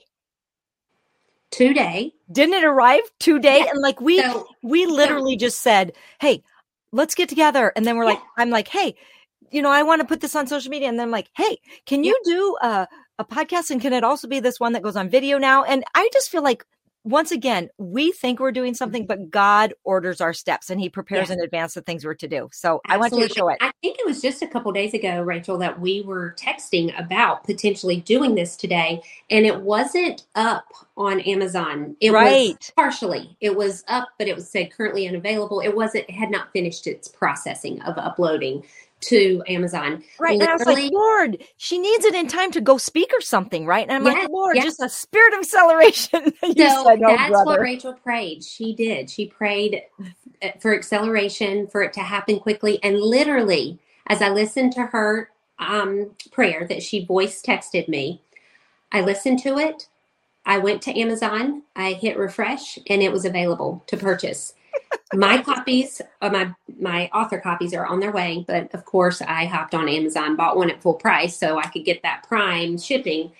today. 1.58 2.14
Didn't 2.32 2.56
it 2.56 2.64
arrive 2.64 3.04
today? 3.20 3.60
Yeah. 3.60 3.72
And 3.72 3.82
like 3.82 4.02
we 4.02 4.20
so, 4.22 4.48
we 4.62 4.86
literally 4.86 5.34
yeah. 5.34 5.40
just 5.40 5.62
said, 5.62 5.94
"Hey, 6.20 6.44
let's 6.92 7.16
get 7.16 7.30
together." 7.30 7.72
And 7.76 7.86
then 7.86 7.98
we're 7.98 8.06
yeah. 8.06 8.12
like, 8.12 8.22
I'm 8.38 8.50
like, 8.50 8.68
"Hey, 8.68 8.96
you 9.52 9.62
know, 9.62 9.72
I 9.72 9.84
want 9.84 10.02
to 10.02 10.08
put 10.08 10.22
this 10.22 10.36
on 10.36 10.48
social 10.48 10.70
media. 10.70 10.90
And 10.90 11.00
then 11.00 11.08
I'm 11.08 11.12
like, 11.12 11.30
hey, 11.36 11.58
can 11.86 12.04
you 12.04 12.20
do 12.26 12.58
a, 12.62 12.88
a 13.20 13.26
podcast? 13.26 13.70
And 13.70 13.82
can 13.82 13.94
it 13.94 14.04
also 14.04 14.28
be 14.28 14.40
this 14.40 14.60
one 14.60 14.74
that 14.74 14.84
goes 14.84 14.96
on 14.96 15.10
video 15.10 15.38
now? 15.38 15.64
And 15.64 15.84
I 15.96 16.10
just 16.12 16.30
feel 16.30 16.44
like 16.44 16.66
once 17.06 17.32
again, 17.32 17.70
we 17.78 18.12
think 18.12 18.40
we're 18.40 18.52
doing 18.52 18.74
something, 18.74 19.04
mm-hmm. 19.04 19.22
but 19.22 19.30
God 19.30 19.76
orders 19.84 20.20
our 20.20 20.34
steps 20.34 20.72
and 20.72 20.82
He 20.82 20.90
prepares 20.90 21.30
yeah. 21.30 21.36
in 21.36 21.42
advance 21.42 21.76
the 21.76 21.82
things 21.82 22.04
we're 22.04 22.16
to 22.16 22.28
do. 22.28 22.50
So 22.52 22.82
Absolutely. 22.86 22.94
I 22.94 22.98
want 22.98 23.14
you 23.14 23.28
to 23.28 23.34
show 23.34 23.50
it. 23.50 23.58
I 23.62 23.72
think 23.82 24.00
it 24.00 24.06
was 24.06 24.22
just 24.22 24.42
a 24.42 24.48
couple 24.48 24.72
days 24.72 24.96
ago, 24.96 25.22
Rachel, 25.22 25.58
that 25.60 25.80
we 25.80 26.02
were 26.02 26.36
texting 26.38 27.00
about 27.00 27.44
potentially 27.44 27.98
doing 28.02 28.34
this 28.34 28.56
today, 28.56 29.04
and 29.30 29.46
it 29.46 29.62
wasn't 29.62 30.26
up 30.34 30.66
on 30.98 31.20
Amazon. 31.22 31.96
It 32.02 32.12
right. 32.12 32.58
was 32.60 32.72
partially. 32.76 33.38
It 33.40 33.56
was 33.56 33.84
up, 33.88 34.10
but 34.18 34.28
it 34.28 34.36
was 34.36 34.50
said 34.50 34.72
currently 34.72 35.08
unavailable. 35.08 35.60
It 35.60 35.76
wasn't. 35.76 36.06
It 36.10 36.16
had 36.16 36.32
not 36.32 36.52
finished 36.54 36.88
its 36.88 37.08
processing 37.08 37.82
of 37.84 38.00
uploading 38.00 38.64
to 39.08 39.44
Amazon. 39.48 40.04
Right. 40.20 40.38
Literally, 40.38 40.40
and 40.40 40.50
I 40.50 40.56
was 40.56 40.66
like, 40.66 40.92
Lord, 40.92 41.44
she 41.58 41.78
needs 41.78 42.06
it 42.06 42.16
in 42.16 42.28
time 42.28 42.52
to 42.52 42.62
go 42.62 42.78
speak 42.78 43.12
or 43.14 43.22
something, 43.22 43.66
right? 43.66 43.88
And 43.88 43.98
I'm 43.98 44.06
yes, 44.06 44.24
like, 44.24 44.30
Lord, 44.30 44.56
yes. 44.56 44.66
just 44.66 44.82
a 44.82 44.90
spirit 44.90 45.34
of 45.34 45.40
acceleration. 45.40 46.34
so 46.44 46.54
said, 46.54 46.58
oh, 46.58 46.98
that's 47.00 47.30
brother. 47.30 47.46
what 47.46 47.60
Rachel 47.60 47.94
prayed. 47.94 48.44
She 48.44 48.74
did. 48.74 49.10
She 49.10 49.28
prayed 49.28 49.84
for 50.60 50.76
acceleration, 50.76 51.68
for 51.68 51.82
it 51.82 51.94
to 51.94 52.02
happen 52.02 52.40
quickly. 52.40 52.80
And 52.84 53.00
literally, 53.00 53.80
as 54.08 54.22
I 54.22 54.30
listened 54.30 54.74
to 54.74 54.86
her 54.88 55.30
um, 55.60 56.12
prayer 56.32 56.66
that 56.68 56.84
she 56.84 57.06
voice 57.06 57.42
texted 57.42 57.88
me, 57.88 58.22
I 58.92 59.02
listened 59.02 59.40
to 59.40 59.58
it. 59.58 59.88
I 60.46 60.60
went 60.60 60.82
to 60.84 61.00
Amazon, 61.00 61.64
I 61.76 61.94
hit 61.94 62.18
refresh, 62.18 62.78
and 62.88 63.02
it 63.02 63.12
was 63.12 63.26
available 63.26 63.84
to 63.88 63.98
purchase 63.98 64.54
my 65.14 65.42
copies, 65.42 66.02
uh, 66.22 66.30
my 66.30 66.54
my 66.80 67.10
author 67.14 67.40
copies 67.40 67.74
are 67.74 67.86
on 67.86 68.00
their 68.00 68.12
way, 68.12 68.44
but 68.48 68.74
of 68.74 68.86
course 68.86 69.22
I 69.22 69.46
hopped 69.46 69.76
on 69.76 69.88
Amazon, 69.88 70.36
bought 70.36 70.58
one 70.58 70.70
at 70.70 70.82
full 70.82 70.96
price 70.96 71.38
so 71.38 71.58
I 71.58 71.68
could 71.68 71.86
get 71.86 72.02
that 72.04 72.26
Prime 72.28 72.78
shipping. 72.78 73.32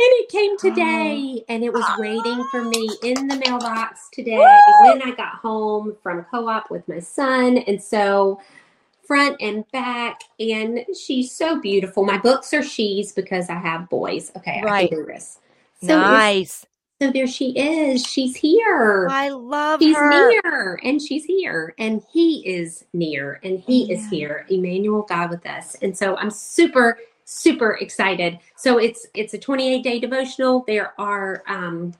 And 0.00 0.06
it 0.12 0.28
came 0.28 0.56
today, 0.58 1.44
and 1.48 1.64
it 1.64 1.72
was 1.72 1.84
waiting 1.98 2.46
for 2.52 2.62
me 2.62 2.88
in 3.02 3.26
the 3.26 3.34
mailbox 3.36 4.08
today 4.12 4.38
when 4.82 5.02
I 5.02 5.12
got 5.16 5.34
home 5.34 5.96
from 6.04 6.24
co-op 6.30 6.70
with 6.70 6.86
my 6.86 7.00
son. 7.00 7.58
And 7.58 7.82
so 7.82 8.40
front 9.08 9.36
and 9.40 9.68
back, 9.72 10.20
and 10.38 10.84
she's 10.96 11.32
so 11.32 11.60
beautiful. 11.60 12.04
My 12.04 12.18
books 12.18 12.54
are 12.54 12.62
she's 12.62 13.10
because 13.10 13.50
I 13.50 13.54
have 13.54 13.88
boys. 13.88 14.30
Okay, 14.36 14.62
right. 14.62 14.84
I 14.84 14.88
can 14.88 14.98
do 14.98 15.06
this. 15.06 15.40
So 15.82 15.98
nice. 15.98 16.64
So 17.00 17.12
there 17.12 17.28
she 17.28 17.50
is. 17.50 18.04
She's 18.04 18.34
here. 18.34 19.06
I 19.08 19.28
love 19.28 19.80
she's 19.80 19.96
her. 19.96 20.30
near 20.30 20.80
and 20.82 21.00
she's 21.00 21.24
here 21.24 21.74
and 21.78 22.02
he 22.12 22.40
is 22.44 22.84
near 22.92 23.38
and 23.44 23.60
he 23.60 23.84
yeah. 23.84 23.94
is 23.94 24.08
here. 24.08 24.46
Emmanuel 24.50 25.02
God 25.02 25.30
with 25.30 25.46
us. 25.46 25.76
And 25.76 25.96
so 25.96 26.16
I'm 26.16 26.30
super 26.30 26.98
super 27.24 27.72
excited. 27.74 28.40
So 28.56 28.78
it's 28.78 29.06
it's 29.14 29.34
a 29.34 29.38
28 29.38 29.82
day 29.84 30.00
devotional. 30.00 30.64
There 30.66 30.92
are 30.98 31.44
um 31.46 31.92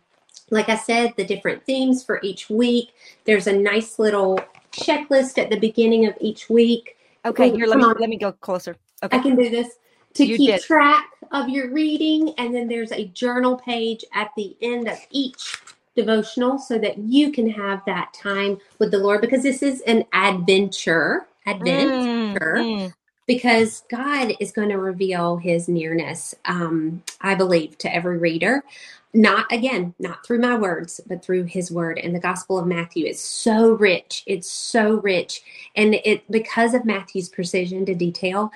like 0.50 0.68
I 0.68 0.76
said 0.76 1.14
the 1.16 1.24
different 1.24 1.64
themes 1.64 2.02
for 2.02 2.18
each 2.24 2.50
week. 2.50 2.90
There's 3.24 3.46
a 3.46 3.52
nice 3.52 4.00
little 4.00 4.40
checklist 4.72 5.38
at 5.38 5.48
the 5.48 5.60
beginning 5.60 6.06
of 6.06 6.14
each 6.20 6.50
week. 6.50 6.96
Okay, 7.24 7.50
here 7.50 7.66
let 7.66 7.78
me 7.78 7.84
let 7.84 8.08
me 8.08 8.16
go 8.16 8.32
closer. 8.32 8.74
Okay. 9.04 9.16
I 9.16 9.20
can 9.20 9.36
do 9.36 9.48
this 9.48 9.78
to 10.14 10.26
you 10.26 10.36
keep 10.36 10.50
did. 10.50 10.62
track 10.62 11.08
of 11.32 11.48
your 11.48 11.70
reading. 11.70 12.34
And 12.38 12.54
then 12.54 12.68
there's 12.68 12.92
a 12.92 13.06
journal 13.06 13.56
page 13.56 14.04
at 14.14 14.30
the 14.36 14.56
end 14.60 14.88
of 14.88 14.98
each 15.10 15.56
devotional 15.98 16.58
so 16.58 16.78
that 16.78 16.98
you 16.98 17.32
can 17.32 17.50
have 17.50 17.84
that 17.84 18.14
time 18.14 18.58
with 18.78 18.90
the 18.90 18.98
Lord 18.98 19.20
because 19.20 19.42
this 19.42 19.62
is 19.62 19.80
an 19.82 20.04
adventure. 20.12 21.26
Adventure. 21.46 22.34
Mm, 22.34 22.94
Because 23.26 23.82
God 23.90 24.32
is 24.40 24.52
going 24.52 24.70
to 24.70 24.78
reveal 24.78 25.36
his 25.36 25.68
nearness, 25.68 26.34
um, 26.46 27.02
I 27.20 27.34
believe, 27.34 27.76
to 27.78 27.94
every 27.94 28.16
reader. 28.16 28.64
Not 29.12 29.50
again, 29.50 29.94
not 29.98 30.24
through 30.24 30.38
my 30.38 30.54
words, 30.54 31.00
but 31.06 31.24
through 31.24 31.44
his 31.44 31.70
word. 31.70 31.98
And 31.98 32.14
the 32.14 32.20
Gospel 32.20 32.58
of 32.58 32.66
Matthew 32.66 33.06
is 33.06 33.20
so 33.20 33.72
rich. 33.72 34.22
It's 34.26 34.50
so 34.50 35.00
rich. 35.00 35.42
And 35.74 35.94
it 35.94 36.30
because 36.30 36.74
of 36.74 36.84
Matthew's 36.84 37.28
precision 37.28 37.84
to 37.86 37.94
detail, 37.94 38.52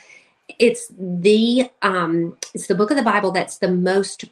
it's 0.59 0.93
the 0.99 1.71
um 1.83 2.37
it's 2.55 2.67
the 2.67 2.75
book 2.75 2.91
of 2.91 2.97
the 2.97 3.03
bible 3.03 3.31
that's 3.31 3.59
the 3.59 3.71
most 3.71 4.25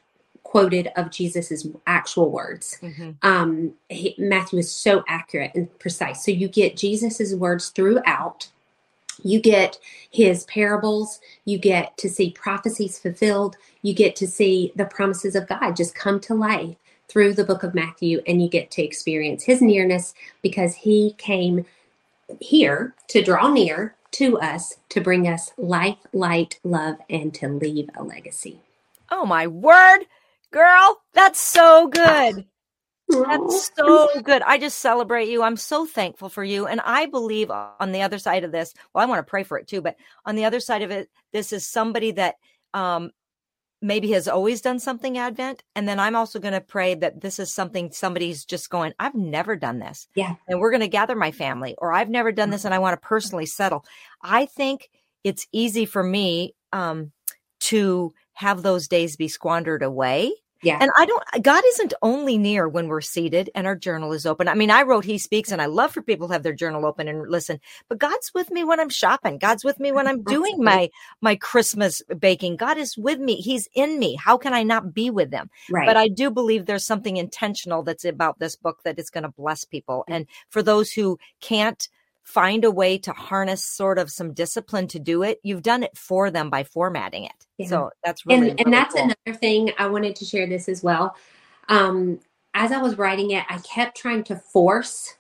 quoted 0.42 0.90
of 0.96 1.10
jesus's 1.10 1.68
actual 1.86 2.30
words. 2.30 2.78
Mm-hmm. 2.82 3.10
um 3.22 3.74
he, 3.88 4.14
matthew 4.18 4.58
is 4.58 4.70
so 4.70 5.04
accurate 5.08 5.52
and 5.54 5.76
precise. 5.78 6.24
So 6.24 6.30
you 6.30 6.48
get 6.48 6.76
jesus's 6.76 7.34
words 7.34 7.68
throughout. 7.68 8.48
You 9.22 9.38
get 9.40 9.78
his 10.10 10.44
parables. 10.44 11.20
You 11.44 11.58
get 11.58 11.96
to 11.98 12.08
see 12.08 12.30
prophecies 12.30 12.98
fulfilled. 12.98 13.56
You 13.82 13.92
get 13.92 14.16
to 14.16 14.26
see 14.26 14.72
the 14.74 14.86
promises 14.86 15.36
of 15.36 15.46
god 15.46 15.76
just 15.76 15.94
come 15.94 16.18
to 16.20 16.34
life 16.34 16.76
through 17.08 17.34
the 17.34 17.44
book 17.44 17.62
of 17.64 17.74
matthew 17.74 18.20
and 18.26 18.40
you 18.40 18.48
get 18.48 18.70
to 18.70 18.82
experience 18.82 19.42
his 19.42 19.60
nearness 19.60 20.14
because 20.42 20.74
he 20.74 21.14
came 21.18 21.66
here 22.40 22.94
to 23.08 23.22
draw 23.22 23.52
near 23.52 23.96
to 24.12 24.38
us 24.38 24.76
to 24.90 25.00
bring 25.00 25.28
us 25.28 25.52
life, 25.56 25.98
light, 26.12 26.58
love, 26.64 26.96
and 27.08 27.32
to 27.34 27.48
leave 27.48 27.88
a 27.94 28.02
legacy. 28.02 28.60
Oh, 29.10 29.26
my 29.26 29.46
word, 29.46 30.00
girl, 30.50 31.00
that's 31.14 31.40
so 31.40 31.88
good. 31.88 32.46
That's 33.08 33.70
so 33.76 34.08
good. 34.22 34.42
I 34.42 34.56
just 34.58 34.78
celebrate 34.78 35.28
you. 35.28 35.42
I'm 35.42 35.56
so 35.56 35.84
thankful 35.84 36.28
for 36.28 36.44
you. 36.44 36.66
And 36.66 36.80
I 36.84 37.06
believe 37.06 37.50
on 37.50 37.92
the 37.92 38.02
other 38.02 38.18
side 38.18 38.44
of 38.44 38.52
this, 38.52 38.72
well, 38.94 39.02
I 39.02 39.08
want 39.08 39.18
to 39.18 39.28
pray 39.28 39.42
for 39.42 39.58
it 39.58 39.66
too, 39.66 39.80
but 39.80 39.96
on 40.24 40.36
the 40.36 40.44
other 40.44 40.60
side 40.60 40.82
of 40.82 40.90
it, 40.90 41.08
this 41.32 41.52
is 41.52 41.66
somebody 41.66 42.12
that 42.12 42.36
um, 42.72 43.10
maybe 43.82 44.12
has 44.12 44.28
always 44.28 44.60
done 44.60 44.78
something 44.78 45.16
Advent. 45.16 45.62
And 45.74 45.88
then 45.88 45.98
I'm 45.98 46.16
also 46.16 46.38
going 46.38 46.54
to 46.54 46.60
pray 46.60 46.94
that 46.96 47.20
this 47.20 47.38
is 47.38 47.52
something 47.52 47.90
somebody's 47.92 48.44
just 48.44 48.70
going, 48.70 48.92
I've 48.98 49.14
never 49.14 49.56
done 49.56 49.78
this. 49.78 50.06
Yeah. 50.14 50.34
And 50.48 50.60
we're 50.60 50.70
going 50.70 50.80
to 50.80 50.88
gather 50.88 51.16
my 51.16 51.32
family, 51.32 51.74
or 51.78 51.92
I've 51.92 52.10
never 52.10 52.32
done 52.32 52.50
this 52.50 52.64
and 52.64 52.74
I 52.74 52.78
want 52.78 53.00
to 53.00 53.06
personally 53.06 53.46
settle. 53.46 53.84
I 54.22 54.46
think 54.46 54.90
it's 55.24 55.46
easy 55.52 55.86
for 55.86 56.02
me 56.02 56.54
um, 56.72 57.12
to 57.60 58.12
have 58.34 58.62
those 58.62 58.88
days 58.88 59.16
be 59.16 59.28
squandered 59.28 59.82
away 59.82 60.32
yeah. 60.62 60.78
And 60.80 60.90
I 60.96 61.06
don't, 61.06 61.22
God 61.42 61.62
isn't 61.68 61.94
only 62.02 62.36
near 62.36 62.68
when 62.68 62.88
we're 62.88 63.00
seated 63.00 63.50
and 63.54 63.66
our 63.66 63.76
journal 63.76 64.12
is 64.12 64.26
open. 64.26 64.48
I 64.48 64.54
mean, 64.54 64.70
I 64.70 64.82
wrote 64.82 65.04
He 65.04 65.18
Speaks 65.18 65.50
and 65.50 65.62
I 65.62 65.66
love 65.66 65.92
for 65.92 66.02
people 66.02 66.28
to 66.28 66.34
have 66.34 66.42
their 66.42 66.52
journal 66.52 66.84
open 66.84 67.08
and 67.08 67.28
listen, 67.30 67.60
but 67.88 67.98
God's 67.98 68.32
with 68.34 68.50
me 68.50 68.64
when 68.64 68.80
I'm 68.80 68.88
shopping. 68.88 69.38
God's 69.38 69.64
with 69.64 69.80
me 69.80 69.92
when 69.92 70.06
I'm 70.06 70.22
doing 70.22 70.62
my, 70.62 70.90
my 71.20 71.36
Christmas 71.36 72.02
baking. 72.18 72.56
God 72.56 72.78
is 72.78 72.96
with 72.96 73.18
me. 73.18 73.36
He's 73.36 73.68
in 73.74 73.98
me. 73.98 74.16
How 74.16 74.36
can 74.36 74.52
I 74.52 74.62
not 74.62 74.92
be 74.92 75.10
with 75.10 75.30
them? 75.30 75.50
Right. 75.70 75.86
But 75.86 75.96
I 75.96 76.08
do 76.08 76.30
believe 76.30 76.66
there's 76.66 76.84
something 76.84 77.16
intentional 77.16 77.82
that's 77.82 78.04
about 78.04 78.38
this 78.38 78.56
book 78.56 78.78
that 78.84 78.98
is 78.98 79.10
going 79.10 79.24
to 79.24 79.30
bless 79.30 79.64
people. 79.64 80.04
Mm. 80.08 80.14
And 80.14 80.26
for 80.50 80.62
those 80.62 80.92
who 80.92 81.18
can't, 81.40 81.88
find 82.30 82.64
a 82.64 82.70
way 82.70 82.96
to 82.98 83.12
harness 83.12 83.64
sort 83.64 83.98
of 83.98 84.10
some 84.10 84.32
discipline 84.32 84.86
to 84.88 84.98
do 84.98 85.22
it, 85.22 85.40
you've 85.42 85.62
done 85.62 85.82
it 85.82 85.96
for 85.96 86.30
them 86.30 86.48
by 86.50 86.64
formatting 86.64 87.24
it. 87.24 87.46
Yeah. 87.58 87.66
So 87.66 87.90
that's 88.04 88.24
really 88.24 88.38
and, 88.38 88.44
really 88.44 88.64
and 88.64 88.72
that's 88.72 88.94
cool. 88.94 89.04
another 89.04 89.38
thing 89.38 89.72
I 89.78 89.86
wanted 89.88 90.16
to 90.16 90.24
share 90.24 90.46
this 90.46 90.68
as 90.68 90.82
well. 90.82 91.16
Um, 91.68 92.20
as 92.54 92.72
I 92.72 92.78
was 92.78 92.98
writing 92.98 93.32
it, 93.32 93.44
I 93.48 93.58
kept 93.58 93.96
trying 93.96 94.24
to 94.24 94.36
force 94.36 95.16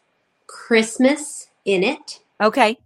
Christmas 0.46 1.48
in 1.64 1.82
it. 1.84 2.20
Okay. 2.40 2.78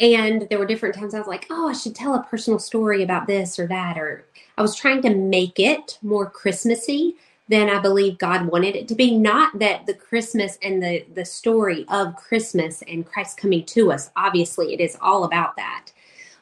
And 0.00 0.48
there 0.48 0.58
were 0.58 0.66
different 0.66 0.94
times 0.94 1.14
I 1.14 1.18
was 1.18 1.28
like, 1.28 1.46
oh, 1.50 1.68
I 1.68 1.72
should 1.72 1.94
tell 1.94 2.14
a 2.14 2.24
personal 2.24 2.58
story 2.58 3.02
about 3.02 3.26
this 3.26 3.58
or 3.58 3.66
that. 3.68 3.98
Or 3.98 4.24
I 4.58 4.62
was 4.62 4.74
trying 4.74 5.02
to 5.02 5.14
make 5.14 5.60
it 5.60 5.98
more 6.02 6.28
Christmassy 6.28 7.16
than 7.48 7.68
I 7.68 7.78
believe 7.78 8.18
God 8.18 8.46
wanted 8.46 8.76
it 8.76 8.88
to 8.88 8.94
be. 8.94 9.16
Not 9.16 9.58
that 9.58 9.86
the 9.86 9.94
Christmas 9.94 10.58
and 10.62 10.82
the, 10.82 11.04
the 11.14 11.24
story 11.24 11.84
of 11.88 12.16
Christmas 12.16 12.82
and 12.88 13.06
Christ 13.06 13.36
coming 13.36 13.64
to 13.66 13.92
us, 13.92 14.10
obviously, 14.16 14.72
it 14.72 14.80
is 14.80 14.96
all 15.00 15.24
about 15.24 15.56
that. 15.56 15.90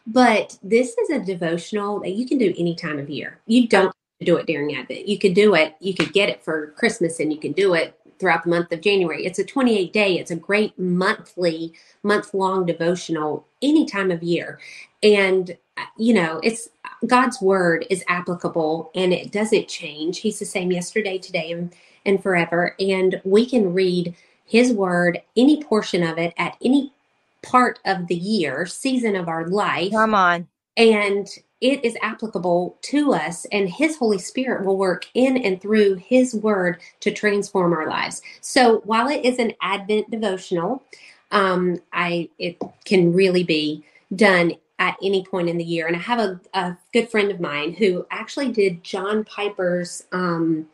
But 0.07 0.59
this 0.63 0.97
is 0.99 1.11
a 1.11 1.21
devotional 1.21 2.01
that 2.01 2.13
you 2.13 2.27
can 2.27 2.39
do 2.39 2.55
any 2.59 2.75
time 2.75 2.99
of 2.99 3.11
year. 3.11 3.41
You 3.47 3.69
don't 3.69 3.95
do 4.21 4.37
it 4.37 4.47
during 4.47 4.75
Advent. 4.77 5.09
You 5.09 5.19
could 5.19 5.35
do 5.35 5.55
it, 5.55 5.77
you 5.81 5.95
could 5.95 6.13
get 6.13 6.29
it 6.29 6.43
for 6.43 6.73
Christmas 6.73 7.21
and 7.21 7.33
you 7.33 7.39
can 7.39 7.53
do 7.53 7.75
it 7.75 7.99
throughout 8.21 8.45
the 8.45 8.51
month 8.51 8.71
of 8.71 8.83
January. 8.83 9.25
It's 9.25 9.39
a 9.39 9.45
28 9.45 9.93
day, 9.93 10.19
it's 10.19 10.31
a 10.31 10.37
great 10.37 10.79
monthly, 10.79 11.73
month 12.03 12.35
long 12.35 12.67
devotional 12.67 13.47
any 13.63 13.87
time 13.87 14.11
of 14.11 14.23
year. 14.23 14.61
And, 15.03 15.57
uh, 15.77 15.85
you 15.97 16.15
know, 16.15 16.41
it's 16.45 16.69
God's 17.07 17.41
word 17.41 17.87
is 17.89 18.05
applicable 18.09 18.91
and 18.95 19.13
it 19.13 19.33
doesn't 19.33 19.69
change. 19.69 20.19
He's 20.19 20.39
the 20.39 20.45
same 20.45 20.71
yesterday, 20.71 21.19
today, 21.19 21.51
and, 21.51 21.75
and 22.05 22.23
forever. 22.23 22.77
And 22.79 23.21
we 23.25 23.47
can 23.47 23.73
read 23.73 24.15
his 24.45 24.73
word, 24.73 25.23
any 25.37 25.63
portion 25.63 26.03
of 26.03 26.19
it 26.19 26.35
at 26.37 26.57
any 26.63 26.93
part 27.43 27.79
of 27.87 28.09
the 28.09 28.17
year, 28.17 28.67
season 28.67 29.17
of 29.17 29.29
our 29.29 29.47
life. 29.47 29.93
Come 29.93 30.15
on. 30.15 30.49
And 30.77 31.29
it 31.61 31.85
is 31.85 31.97
applicable 32.01 32.79
to 32.83 33.13
us, 33.13 33.45
and 33.53 33.69
His 33.69 33.97
Holy 33.97 34.19
Spirit 34.19 34.65
will 34.65 34.79
work 34.79 35.07
in 35.15 35.37
and 35.37 35.61
through 35.61 35.97
His 35.97 36.35
Word 36.35 36.81
to 37.01 37.11
transform 37.11 37.73
our 37.73 37.89
lives. 37.89 38.23
So, 38.41 38.81
while 38.85 39.09
it 39.09 39.25
is 39.25 39.39
an 39.39 39.53
Advent 39.61 40.11
devotional, 40.11 40.83
um, 41.33 41.81
I 41.93 42.31
it 42.39 42.57
can 42.85 43.13
really 43.13 43.45
be 43.45 43.85
done 44.17 44.53
at 44.81 44.97
any 45.03 45.25
point 45.25 45.49
in 45.49 45.59
the 45.59 45.65
year. 45.65 45.87
And 45.87 45.95
I 45.95 46.01
have 46.01 46.19
a, 46.19 46.41
a 46.55 46.79
good 46.93 47.11
friend 47.11 47.31
of 47.31 47.39
mine 47.39 47.75
who 47.75 48.07
actually 48.11 48.51
did 48.51 48.83
John 48.83 49.25
Piper's, 49.25 50.05
um, 50.11 50.69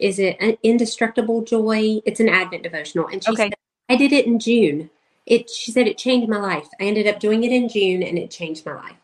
is 0.00 0.18
it 0.18 0.36
an 0.40 0.58
indestructible 0.64 1.42
joy? 1.42 2.00
It's 2.04 2.18
an 2.18 2.28
Advent 2.28 2.64
devotional. 2.64 3.06
And 3.06 3.22
she 3.22 3.30
Okay. 3.30 3.44
said, 3.44 3.54
I 3.88 3.96
did 3.96 4.12
it 4.12 4.26
in 4.26 4.40
June. 4.40 4.90
It, 5.26 5.48
she 5.48 5.70
said 5.70 5.86
it 5.86 5.96
changed 5.96 6.28
my 6.28 6.38
life. 6.38 6.68
I 6.80 6.84
ended 6.84 7.06
up 7.06 7.20
doing 7.20 7.44
it 7.44 7.52
in 7.52 7.68
June 7.68 8.02
and 8.02 8.18
it 8.18 8.30
changed 8.30 8.66
my 8.66 8.74
life. 8.74 8.96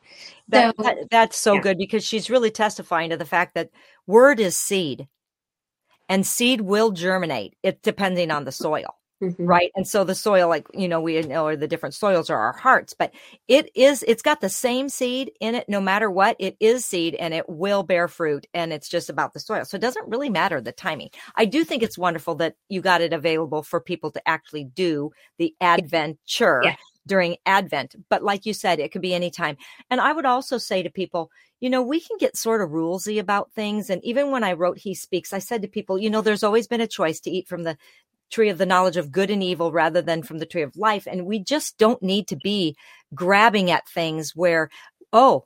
That, 0.50 0.74
So- 0.76 0.82
that- 0.82 1.10
that's 1.10 1.36
so 1.38 1.54
yeah. 1.54 1.60
good 1.62 1.78
because 1.78 2.04
she's 2.04 2.30
really 2.30 2.50
testifying 2.50 3.10
to 3.10 3.16
the 3.16 3.24
fact 3.24 3.54
that 3.54 3.70
word 4.06 4.40
is 4.40 4.58
seed 4.58 5.08
and 6.08 6.26
seed 6.26 6.60
will 6.62 6.90
germinate 6.90 7.54
it 7.62 7.82
depending 7.82 8.30
on 8.30 8.44
the 8.44 8.52
soil 8.52 8.96
Mhm. 9.22 9.34
right 9.38 9.70
and 9.76 9.86
so 9.86 10.02
the 10.02 10.14
soil 10.14 10.48
like 10.48 10.66
you 10.72 10.88
know 10.88 10.98
we 10.98 11.20
know 11.20 11.44
or 11.46 11.54
the 11.54 11.68
different 11.68 11.94
soils 11.94 12.30
are 12.30 12.38
our 12.40 12.54
hearts 12.54 12.94
but 12.94 13.12
it 13.48 13.70
is 13.76 14.02
it's 14.08 14.22
got 14.22 14.40
the 14.40 14.48
same 14.48 14.88
seed 14.88 15.30
in 15.40 15.54
it 15.54 15.68
no 15.68 15.78
matter 15.78 16.10
what 16.10 16.36
it 16.38 16.56
is 16.58 16.86
seed 16.86 17.14
and 17.16 17.34
it 17.34 17.46
will 17.46 17.82
bear 17.82 18.08
fruit 18.08 18.46
and 18.54 18.72
it's 18.72 18.88
just 18.88 19.10
about 19.10 19.34
the 19.34 19.38
soil 19.40 19.66
so 19.66 19.76
it 19.76 19.80
doesn't 19.82 20.08
really 20.08 20.30
matter 20.30 20.58
the 20.58 20.72
timing 20.72 21.10
i 21.36 21.44
do 21.44 21.64
think 21.64 21.82
it's 21.82 21.98
wonderful 21.98 22.34
that 22.34 22.54
you 22.70 22.80
got 22.80 23.02
it 23.02 23.12
available 23.12 23.62
for 23.62 23.78
people 23.78 24.10
to 24.10 24.26
actually 24.26 24.64
do 24.64 25.10
the 25.38 25.54
adventure 25.60 26.62
Yeah. 26.64 26.76
During 27.11 27.37
advent 27.44 27.96
but 28.09 28.23
like 28.23 28.46
you 28.46 28.55
said 28.55 28.79
it 28.79 28.92
could 28.92 29.03
be 29.03 29.12
anytime 29.12 29.57
and 29.90 30.01
i 30.01 30.12
would 30.12 30.25
also 30.25 30.57
say 30.57 30.83
to 30.83 30.88
people 30.88 31.31
you 31.61 31.68
know, 31.68 31.83
we 31.83 32.01
can 32.01 32.16
get 32.18 32.37
sort 32.37 32.62
of 32.62 32.70
rulesy 32.70 33.20
about 33.20 33.53
things. 33.53 33.90
And 33.90 34.03
even 34.03 34.31
when 34.31 34.42
I 34.42 34.55
wrote 34.55 34.79
He 34.79 34.94
Speaks, 34.94 35.33
I 35.33 35.38
said 35.38 35.62
to 35.62 35.68
people, 35.68 35.99
you 35.99 36.11
know, 36.11 36.23
there's 36.23 36.42
always 36.42 36.66
been 36.66 36.81
a 36.81 36.87
choice 36.87 37.20
to 37.20 37.31
eat 37.31 37.46
from 37.46 37.64
the 37.64 37.77
tree 38.31 38.49
of 38.49 38.59
the 38.59 38.66
knowledge 38.66 38.96
of 38.96 39.12
good 39.12 39.31
and 39.31 39.42
evil 39.42 39.70
rather 39.70 40.01
than 40.01 40.23
from 40.23 40.38
the 40.38 40.46
tree 40.46 40.62
of 40.62 40.77
life. 40.77 41.07
And 41.07 41.27
we 41.27 41.38
just 41.38 41.77
don't 41.77 42.03
need 42.03 42.29
to 42.29 42.37
be 42.37 42.77
grabbing 43.14 43.70
at 43.70 43.88
things 43.88 44.35
where, 44.35 44.70
oh, 45.12 45.44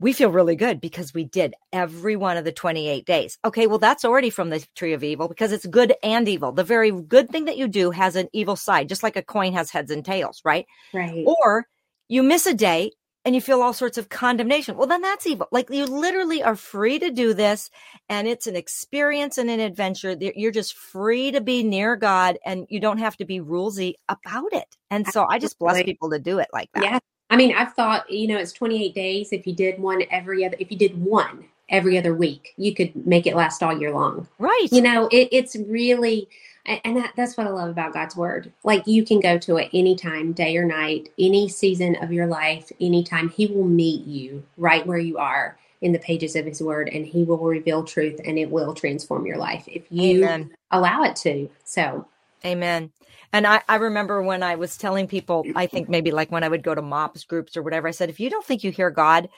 we 0.00 0.12
feel 0.12 0.30
really 0.30 0.56
good 0.56 0.80
because 0.80 1.12
we 1.12 1.24
did 1.24 1.54
every 1.72 2.14
one 2.14 2.36
of 2.36 2.44
the 2.44 2.52
28 2.52 3.04
days. 3.04 3.38
Okay, 3.44 3.66
well, 3.66 3.78
that's 3.78 4.04
already 4.04 4.30
from 4.30 4.50
the 4.50 4.64
tree 4.76 4.92
of 4.92 5.02
evil 5.02 5.28
because 5.28 5.50
it's 5.50 5.66
good 5.66 5.94
and 6.02 6.28
evil. 6.28 6.52
The 6.52 6.64
very 6.64 6.90
good 6.90 7.30
thing 7.30 7.46
that 7.46 7.56
you 7.56 7.66
do 7.66 7.90
has 7.90 8.14
an 8.14 8.28
evil 8.32 8.56
side, 8.56 8.88
just 8.88 9.02
like 9.02 9.16
a 9.16 9.22
coin 9.22 9.52
has 9.54 9.70
heads 9.70 9.90
and 9.90 10.04
tails, 10.04 10.40
right? 10.44 10.66
Right. 10.94 11.24
Or 11.26 11.66
you 12.06 12.22
miss 12.22 12.46
a 12.46 12.54
day 12.54 12.92
and 13.24 13.34
you 13.34 13.40
feel 13.40 13.60
all 13.60 13.72
sorts 13.72 13.98
of 13.98 14.08
condemnation. 14.08 14.76
Well, 14.76 14.86
then 14.86 15.02
that's 15.02 15.26
evil. 15.26 15.48
Like 15.50 15.68
you 15.68 15.84
literally 15.84 16.42
are 16.42 16.54
free 16.54 17.00
to 17.00 17.10
do 17.10 17.34
this 17.34 17.68
and 18.08 18.28
it's 18.28 18.46
an 18.46 18.54
experience 18.54 19.36
and 19.36 19.50
an 19.50 19.60
adventure. 19.60 20.16
You're 20.18 20.52
just 20.52 20.74
free 20.74 21.32
to 21.32 21.40
be 21.40 21.64
near 21.64 21.96
God 21.96 22.38
and 22.46 22.66
you 22.70 22.78
don't 22.78 22.98
have 22.98 23.16
to 23.16 23.24
be 23.24 23.40
rulesy 23.40 23.94
about 24.08 24.52
it. 24.52 24.76
And 24.90 25.06
so 25.08 25.26
I 25.28 25.40
just 25.40 25.58
bless 25.58 25.82
people 25.82 26.10
to 26.10 26.20
do 26.20 26.38
it 26.38 26.48
like 26.52 26.70
that. 26.74 26.84
Yeah. 26.84 26.98
I 27.30 27.36
mean, 27.36 27.54
I've 27.54 27.74
thought, 27.74 28.10
you 28.10 28.26
know, 28.28 28.38
it's 28.38 28.52
28 28.52 28.94
days. 28.94 29.32
If 29.32 29.46
you 29.46 29.54
did 29.54 29.78
one 29.78 30.02
every 30.10 30.44
other, 30.44 30.56
if 30.58 30.70
you 30.70 30.78
did 30.78 31.02
one 31.02 31.44
every 31.68 31.98
other 31.98 32.14
week, 32.14 32.54
you 32.56 32.74
could 32.74 33.06
make 33.06 33.26
it 33.26 33.36
last 33.36 33.62
all 33.62 33.78
year 33.78 33.92
long. 33.92 34.26
Right. 34.38 34.68
You 34.70 34.80
know, 34.80 35.08
it, 35.08 35.28
it's 35.30 35.54
really, 35.54 36.28
and 36.64 36.96
that, 36.96 37.12
that's 37.16 37.36
what 37.36 37.46
I 37.46 37.50
love 37.50 37.68
about 37.68 37.92
God's 37.92 38.16
word. 38.16 38.52
Like 38.64 38.86
you 38.86 39.04
can 39.04 39.20
go 39.20 39.38
to 39.38 39.56
it 39.56 39.68
anytime, 39.74 40.32
day 40.32 40.56
or 40.56 40.64
night, 40.64 41.10
any 41.18 41.48
season 41.48 41.96
of 41.96 42.12
your 42.12 42.26
life, 42.26 42.72
anytime. 42.80 43.28
He 43.28 43.46
will 43.46 43.66
meet 43.66 44.06
you 44.06 44.42
right 44.56 44.86
where 44.86 44.98
you 44.98 45.18
are 45.18 45.58
in 45.80 45.92
the 45.92 45.98
pages 45.98 46.34
of 46.34 46.44
his 46.44 46.60
word 46.60 46.88
and 46.92 47.06
he 47.06 47.22
will 47.24 47.38
reveal 47.38 47.84
truth 47.84 48.20
and 48.24 48.38
it 48.38 48.50
will 48.50 48.74
transform 48.74 49.26
your 49.26 49.36
life 49.36 49.64
if 49.68 49.82
you 49.90 50.24
Amen. 50.24 50.50
allow 50.70 51.02
it 51.02 51.14
to. 51.16 51.48
So, 51.64 52.06
Amen. 52.44 52.90
And 53.32 53.46
I, 53.46 53.62
I 53.68 53.76
remember 53.76 54.22
when 54.22 54.42
I 54.42 54.54
was 54.56 54.76
telling 54.76 55.06
people, 55.06 55.44
I 55.54 55.66
think 55.66 55.88
maybe 55.88 56.10
like 56.10 56.32
when 56.32 56.44
I 56.44 56.48
would 56.48 56.62
go 56.62 56.74
to 56.74 56.82
MOPS 56.82 57.24
groups 57.24 57.56
or 57.56 57.62
whatever, 57.62 57.88
I 57.88 57.92
said, 57.92 58.10
if 58.10 58.20
you 58.20 58.30
don't 58.30 58.44
think 58.44 58.64
you 58.64 58.70
hear 58.70 58.90
God, 58.90 59.28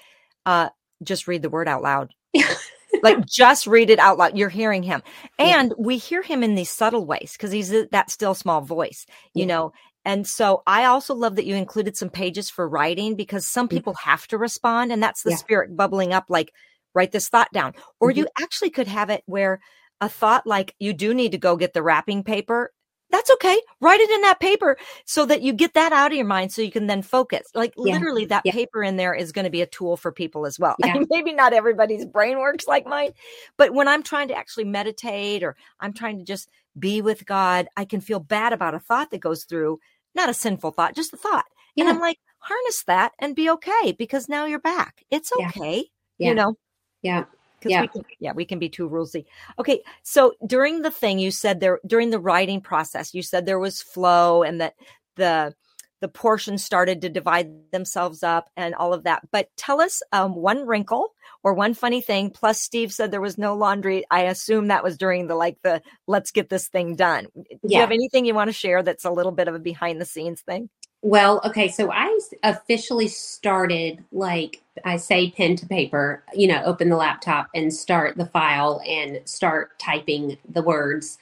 uh, 0.47 0.71
just 1.03 1.29
read 1.29 1.43
the 1.43 1.51
word 1.51 1.69
out 1.69 1.83
loud. 1.83 2.13
like 3.03 3.27
just 3.27 3.67
read 3.67 3.91
it 3.91 3.99
out 3.99 4.19
loud. 4.19 4.37
You're 4.37 4.49
hearing 4.49 4.83
him. 4.83 5.03
Yeah. 5.39 5.61
And 5.61 5.75
we 5.79 5.97
hear 5.97 6.23
him 6.23 6.43
in 6.43 6.55
these 6.55 6.71
subtle 6.71 7.07
ways 7.07 7.33
because 7.33 7.53
he's 7.53 7.71
that 7.91 8.11
still 8.11 8.35
small 8.35 8.61
voice, 8.61 9.07
you 9.35 9.47
Yeah. 9.47 9.47
know. 9.47 9.73
And 10.05 10.27
so 10.27 10.63
I 10.67 10.85
also 10.85 11.15
love 11.15 11.37
that 11.37 11.47
you 11.47 11.55
included 11.57 11.97
some 11.97 12.11
pages 12.11 12.51
for 12.51 12.69
writing 12.69 13.17
because 13.17 13.47
some 13.47 13.69
Yeah. 13.71 13.79
people 13.79 13.95
have 13.95 14.27
to 14.29 14.39
respond 14.39 14.93
and 14.93 15.03
that's 15.03 15.23
the 15.23 15.31
Yeah. 15.31 15.37
spirit 15.37 15.77
bubbling 15.77 16.13
up 16.13 16.27
like 16.29 16.53
write 16.95 17.13
this 17.13 17.29
thought 17.29 17.53
down. 17.53 17.75
Or 18.01 18.11
Mhm. 18.11 18.17
you 18.19 18.29
actually 18.39 18.71
could 18.71 18.89
have 18.89 19.11
it 19.11 19.23
where 19.27 19.61
a 20.01 20.09
thought 20.09 20.47
like 20.47 20.75
you 20.79 20.93
do 20.93 21.15
need 21.15 21.33
to 21.33 21.39
go 21.39 21.57
get 21.57 21.73
the 21.75 21.83
wrapping 21.83 22.25
paper 22.25 22.73
that's 23.11 23.31
okay. 23.33 23.61
Write 23.81 24.01
it 24.01 24.11
in 24.11 24.23
that 24.23 24.41
paper 24.41 24.77
so 25.05 25.27
that 25.27 25.43
you 25.43 25.53
get 25.53 25.75
that 25.75 25.93
out 25.93 26.13
of 26.13 26.17
your 26.17 26.27
mind 26.27 26.53
so 26.53 26.63
you 26.63 26.71
can 26.71 26.87
then 26.87 27.03
focus. 27.03 27.49
Like 27.55 27.75
Yeah. 27.77 27.95
literally 27.95 28.27
that 28.27 28.43
Yeah. 28.45 28.53
paper 28.53 28.83
in 28.83 28.97
there 28.97 29.15
is 29.15 29.33
going 29.33 29.45
to 29.45 29.51
be 29.51 29.63
a 29.63 29.67
tool 29.67 29.97
for 29.97 30.13
people 30.13 30.47
as 30.47 30.59
well. 30.59 30.77
Yeah. 30.85 30.97
Maybe 31.11 31.33
not 31.33 31.53
everybody's 31.53 32.05
brain 32.07 32.39
works 32.39 32.67
like 32.67 32.87
mine, 32.87 33.13
but 33.57 33.75
when 33.75 33.89
I'm 33.89 34.03
trying 34.03 34.29
to 34.29 34.35
actually 34.37 34.65
meditate 34.65 35.43
or 35.43 35.57
I'm 35.81 35.93
trying 35.93 36.19
to 36.19 36.25
just 36.25 36.49
be 36.79 37.03
with 37.03 37.27
God, 37.27 37.69
I 37.77 37.85
can 37.85 38.01
feel 38.01 38.21
bad 38.21 38.53
about 38.53 38.75
a 38.75 38.79
thought 38.81 39.11
that 39.11 39.21
goes 39.21 39.45
through, 39.45 39.81
not 40.15 40.29
a 40.29 40.35
sinful 40.35 40.71
thought, 40.73 40.95
just 40.95 41.13
a 41.13 41.17
thought. 41.17 41.47
And 41.77 41.89
I'm 41.89 41.99
like, 42.01 42.19
harness 42.39 42.85
that 42.85 43.13
and 43.19 43.37
be 43.37 43.51
okay 43.51 43.93
because 43.99 44.29
now 44.29 44.47
you're 44.47 44.59
back. 44.61 45.05
It's 45.11 45.31
okay. 45.33 45.91
Yeah. 46.19 46.29
You 46.29 46.35
know, 46.35 46.55
yeah. 47.03 47.25
Because 47.61 47.73
Yeah. 47.73 47.83
we 47.83 47.89
can, 47.89 48.03
yeah, 48.19 48.33
we 48.33 48.45
can 48.45 48.59
be 48.59 48.69
too 48.69 48.89
rulesy. 48.89 49.27
Okay, 49.59 49.83
so 50.03 50.33
during 50.47 50.83
the 50.83 50.91
thing, 50.91 51.19
you 51.19 51.31
said 51.31 51.61
there 51.61 51.79
during 51.87 52.11
the 52.11 52.19
writing 52.21 52.61
process, 52.61 53.15
you 53.15 53.23
said 53.23 53.45
there 53.47 53.59
was 53.59 53.83
flow 53.83 54.43
and 54.43 54.61
that 54.61 54.75
the 55.17 55.55
the 56.01 56.09
portions 56.09 56.65
started 56.65 57.03
to 57.03 57.11
divide 57.11 57.51
themselves 57.73 58.23
up 58.23 58.49
and 58.57 58.75
all 58.75 58.95
of 58.95 59.05
that. 59.05 59.21
But 59.31 59.49
tell 59.59 59.83
us 59.83 60.03
um, 60.13 60.35
one 60.35 60.67
wrinkle 60.67 61.13
or 61.43 61.53
one 61.53 61.75
funny 61.75 62.01
thing. 62.01 62.31
Plus, 62.31 62.59
Steve 62.59 62.91
said 62.91 63.11
there 63.11 63.21
was 63.21 63.37
no 63.37 63.55
laundry. 63.55 64.05
I 64.11 64.23
assume 64.23 64.69
that 64.69 64.83
was 64.83 64.97
during 64.97 65.27
the 65.27 65.35
like 65.35 65.59
the 65.63 65.83
let's 66.07 66.31
get 66.31 66.49
this 66.49 66.69
thing 66.69 66.97
done. 66.97 67.27
Do 67.35 67.59
you 67.65 67.81
have 67.81 67.91
anything 67.91 68.25
you 68.25 68.35
want 68.35 68.49
to 68.49 68.55
share 68.55 68.83
that's 68.83 69.05
a 69.05 69.11
little 69.11 69.33
bit 69.33 69.49
of 69.49 69.55
a 69.55 69.59
behind 69.59 70.01
the 70.01 70.07
scenes 70.07 70.41
thing? 70.41 70.71
Well, 71.03 71.41
okay, 71.47 71.69
so 71.69 71.91
I 71.91 72.19
officially 72.43 73.09
started 73.09 74.05
like 74.13 74.63
I 74.85 74.97
say 74.99 75.31
pen 75.31 75.57
to 75.57 75.67
paper, 75.67 76.23
you 76.35 76.47
know, 76.47 76.63
open 76.65 76.91
the 76.91 76.97
laptop 76.97 77.49
and 77.55 77.73
start 77.73 78.17
the 78.17 78.27
file 78.27 78.83
and 78.87 79.21
start 79.25 79.79
typing 79.79 80.37
the 80.49 80.63
words. 80.63 81.19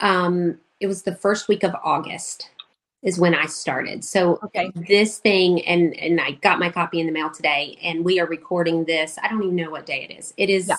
Um, 0.00 0.58
it 0.80 0.86
was 0.88 1.02
the 1.02 1.14
first 1.14 1.46
week 1.48 1.62
of 1.62 1.74
August 1.84 2.50
is 3.02 3.18
when 3.20 3.34
I 3.34 3.46
started. 3.46 4.04
So 4.04 4.40
Okay. 4.44 4.72
this 4.88 5.18
thing 5.18 5.64
and 5.64 5.96
and 5.96 6.20
I 6.20 6.32
got 6.32 6.58
my 6.58 6.70
copy 6.70 7.00
in 7.00 7.06
the 7.06 7.12
mail 7.12 7.30
today 7.30 7.78
and 7.82 8.04
we 8.04 8.18
are 8.20 8.26
recording 8.26 8.84
this. 8.84 9.16
I 9.22 9.28
don't 9.28 9.42
even 9.42 9.56
know 9.56 9.70
what 9.70 9.86
day 9.86 10.06
it 10.10 10.18
is. 10.18 10.34
It 10.36 10.50
is 10.50 10.68
Yeah. 10.68 10.76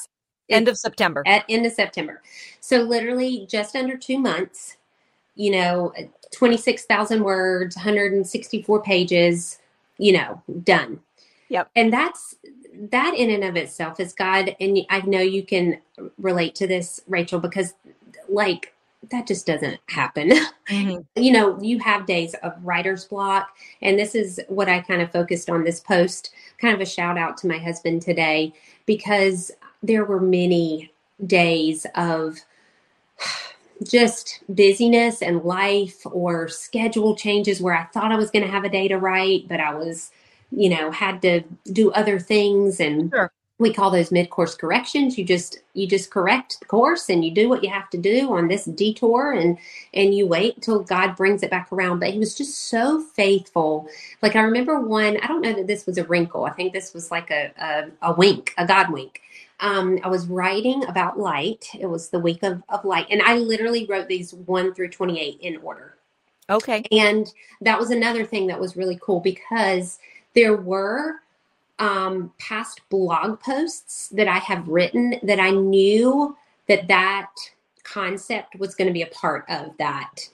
End 0.49 0.67
of 0.67 0.77
September. 0.77 1.23
at 1.25 1.45
end 1.47 1.65
of 1.65 1.71
September. 1.71 2.21
So 2.59 2.79
literally 2.81 3.47
just 3.49 3.75
under 3.75 3.97
two 3.97 4.19
months, 4.19 4.77
you 5.35 5.51
know, 5.51 5.93
26,000 6.31 7.23
words, 7.23 7.75
164 7.75 8.81
pages, 8.83 9.59
you 9.97 10.13
know, 10.13 10.41
done. 10.63 10.99
Yep. 11.49 11.69
And 11.75 11.91
that's 11.91 12.35
that 12.89 13.13
in 13.15 13.29
and 13.29 13.43
of 13.43 13.55
itself 13.55 13.99
is 13.99 14.13
God. 14.13 14.55
And 14.59 14.79
I 14.89 15.01
know 15.01 15.19
you 15.19 15.43
can 15.43 15.79
relate 16.17 16.55
to 16.55 16.67
this, 16.67 17.01
Rachel, 17.07 17.39
because 17.39 17.73
like 18.29 18.73
that 19.09 19.27
just 19.27 19.45
doesn't 19.45 19.79
happen. 19.87 20.31
Mhm. 20.69 21.05
you 21.15 21.31
know, 21.31 21.59
you 21.61 21.79
have 21.79 22.05
days 22.05 22.33
of 22.43 22.53
writer's 22.63 23.05
block. 23.05 23.57
And 23.81 23.97
this 23.99 24.15
is 24.15 24.39
what 24.47 24.69
I 24.69 24.79
kind 24.79 25.01
of 25.01 25.11
focused 25.11 25.49
on 25.49 25.63
this 25.63 25.79
post, 25.79 26.33
kind 26.59 26.73
of 26.73 26.81
a 26.81 26.85
shout 26.85 27.17
out 27.17 27.37
to 27.37 27.47
my 27.47 27.57
husband 27.57 28.01
today, 28.01 28.53
because 28.85 29.51
there 29.83 30.05
were 30.05 30.19
many 30.19 30.91
days 31.25 31.85
of 31.95 32.39
just 33.89 34.43
busyness 34.53 35.21
and 35.21 35.43
life 35.43 36.01
or 36.05 36.47
schedule 36.49 37.15
changes 37.15 37.61
where 37.61 37.75
I 37.75 37.85
thought 37.85 38.11
I 38.11 38.17
was 38.17 38.31
going 38.31 38.45
to 38.45 38.51
have 38.51 38.63
a 38.65 38.69
day 38.69 38.87
to 38.89 38.97
write, 38.97 39.47
but 39.47 39.59
I 39.59 39.73
was, 39.75 40.11
you 40.51 40.69
know, 40.69 40.91
had 40.91 41.21
to 41.23 41.41
do 41.71 41.91
other 41.91 42.19
things 42.19 42.79
and 42.79 43.13
Sure. 43.13 43.31
we 43.59 43.73
call 43.73 43.91
those 43.91 44.11
mid-course 44.11 44.55
corrections. 44.55 45.17
You 45.17 45.25
just 45.25 45.59
you 45.73 45.87
just 45.87 46.11
correct 46.11 46.59
the 46.59 46.67
course 46.67 47.09
and 47.09 47.23
you 47.25 47.31
do 47.33 47.49
what 47.49 47.63
you 47.63 47.69
have 47.71 47.89
to 47.91 47.97
do 47.99 48.33
on 48.33 48.47
this 48.49 48.65
detour 48.65 49.33
and 49.33 49.57
and 49.93 50.15
you 50.15 50.27
wait 50.27 50.61
till 50.61 50.83
God 50.83 51.15
brings 51.17 51.43
it 51.43 51.51
back 51.51 51.71
around. 51.71 51.99
But 51.99 52.11
he 52.11 52.19
was 52.19 52.35
just 52.37 52.69
so 52.69 53.01
faithful. 53.01 53.87
Like 54.21 54.35
I 54.35 54.41
remember 54.41 54.79
one, 54.81 55.17
I 55.23 55.27
don't 55.27 55.41
know 55.41 55.53
that 55.53 55.67
this 55.67 55.85
was 55.87 55.97
a 55.97 56.05
wrinkle. 56.05 56.45
I 56.45 56.51
think 56.51 56.73
this 56.73 56.93
was 56.93 57.11
like 57.11 57.31
a 57.31 57.51
a, 57.59 58.11
a 58.11 58.13
wink, 58.15 58.53
a 58.57 58.65
God 58.67 58.91
wink. 58.91 59.21
Um, 59.61 59.99
I 60.03 60.09
was 60.09 60.27
writing 60.27 60.83
about 60.85 61.19
light. 61.19 61.67
It 61.79 61.85
was 61.85 62.09
the 62.09 62.19
week 62.19 62.43
of, 62.43 62.63
of 62.69 62.83
light. 62.83 63.07
And 63.09 63.21
I 63.21 63.37
literally 63.37 63.85
wrote 63.85 64.07
these 64.07 64.33
one 64.33 64.73
through 64.73 64.89
28 64.89 65.39
in 65.39 65.57
order. 65.57 65.95
Okay. 66.49 66.83
And 66.91 67.31
that 67.61 67.79
was 67.79 67.91
another 67.91 68.25
thing 68.25 68.47
that 68.47 68.59
was 68.59 68.75
really 68.75 68.99
cool 69.01 69.19
because 69.19 69.99
there 70.33 70.57
were 70.57 71.15
um, 71.79 72.31
past 72.39 72.81
blog 72.89 73.39
posts 73.39 74.09
that 74.09 74.27
I 74.27 74.37
have 74.37 74.67
written 74.67 75.15
that 75.23 75.39
I 75.39 75.51
knew 75.51 76.35
that 76.67 76.87
that 76.87 77.31
concept 77.83 78.55
was 78.57 78.75
going 78.75 78.87
to 78.87 78.93
be 78.93 79.01
a 79.01 79.07
part 79.07 79.45
of 79.49 79.75
that 79.77 80.29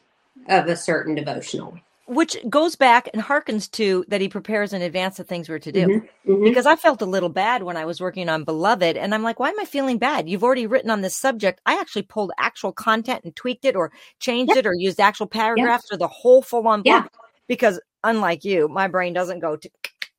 of 0.50 0.68
a 0.68 0.76
certain 0.76 1.16
devotional. 1.16 1.80
Which 2.08 2.38
goes 2.50 2.76
back 2.76 3.10
and 3.14 3.22
harkens 3.22 3.70
to 3.72 4.06
that 4.08 4.22
he 4.22 4.30
prepares 4.30 4.74
in 4.74 4.82
advance 4.82 5.18
the 5.18 5.24
things 5.24 5.50
we're 5.50 5.60
to 5.60 5.72
do. 5.72 5.88
Mm-hmm, 5.88 6.32
mm-hmm. 6.32 6.44
Because 6.44 6.66
I 6.66 6.76
felt 6.76 7.02
a 7.02 7.06
little 7.06 7.30
bad 7.30 7.64
when 7.64 7.78
I 7.78 7.86
was 7.86 8.00
working 8.00 8.30
on 8.30 8.46
Beloved, 8.46 8.96
and 8.98 9.14
I'm 9.14 9.24
like, 9.24 9.40
why 9.40 9.50
am 9.50 9.60
I 9.60 9.66
feeling 9.66 9.98
bad? 9.98 10.30
You've 10.30 10.44
already 10.44 10.68
written 10.68 10.90
on 10.90 11.02
this 11.02 11.16
subject. 11.18 11.62
I 11.66 11.80
actually 11.80 12.04
pulled 12.04 12.32
actual 12.40 12.72
content 12.72 13.22
and 13.26 13.36
tweaked 13.36 13.66
it, 13.66 13.76
or 13.76 13.92
changed 14.20 14.54
Yeah. 14.54 14.60
it, 14.60 14.66
or 14.66 14.74
used 14.74 15.00
actual 15.00 15.28
paragraphs, 15.28 15.88
Yeah. 15.92 15.96
or 15.96 15.98
the 16.00 16.08
whole 16.08 16.42
full 16.42 16.68
on 16.68 16.82
Yeah. 16.86 17.02
book. 17.02 17.12
Because 17.48 17.80
unlike 18.04 18.44
you, 18.46 18.68
my 18.68 18.88
brain 18.88 19.14
doesn't 19.14 19.40
go 19.40 19.58
to. 19.58 19.70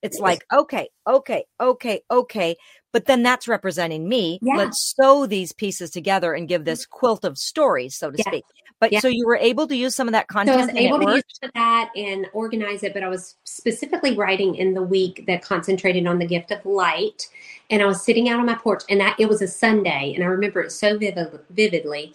It's 0.03 0.17
Yes. 0.17 0.23
like 0.23 0.45
okay, 0.53 0.89
okay, 1.09 1.45
okay, 1.61 2.03
okay, 2.11 2.57
but 2.93 3.07
then 3.07 3.23
that's 3.23 3.49
representing 3.49 4.09
me. 4.09 4.39
Yeah. 4.43 4.57
Let's 4.57 4.95
sew 4.95 5.27
these 5.27 5.53
pieces 5.53 5.91
together 5.91 6.35
and 6.35 6.47
give 6.49 6.65
this 6.65 6.87
quilt 6.87 7.25
of 7.25 7.37
stories, 7.37 7.97
so 7.97 8.11
to 8.11 8.19
Yeah. 8.19 8.25
speak. 8.31 8.45
But 8.81 8.93
Yeah. 8.93 9.01
so 9.01 9.09
you 9.09 9.27
were 9.27 9.37
able 9.37 9.67
to 9.67 9.77
use 9.77 9.95
some 9.95 10.07
of 10.09 10.13
that 10.13 10.29
content. 10.29 10.55
So 10.55 10.59
I 10.59 10.63
was 10.63 10.69
and 10.69 10.79
able 10.79 10.99
to 11.01 11.15
use 11.15 11.25
that 11.55 11.91
and 11.97 12.27
organize 12.33 12.83
it, 12.83 12.95
but 12.95 13.03
I 13.03 13.09
was 13.09 13.37
specifically 13.45 14.15
writing 14.15 14.55
in 14.55 14.75
the 14.75 14.83
week 14.83 15.25
that 15.27 15.43
concentrated 15.43 16.07
on 16.07 16.19
the 16.19 16.27
gift 16.27 16.53
of 16.53 16.65
light. 16.65 17.29
And 17.71 17.83
I 17.83 17.87
was 17.87 18.05
sitting 18.05 18.29
out 18.29 18.39
on 18.39 18.47
my 18.47 18.55
porch, 18.55 18.85
and 18.89 19.01
that, 19.01 19.17
it 19.19 19.29
was 19.29 19.43
a 19.43 19.49
Sunday, 19.49 20.13
and 20.15 20.23
I 20.23 20.27
remember 20.29 20.63
it 20.63 20.73
so 20.73 20.97
vivid, 20.97 21.39
vividly. 21.51 22.15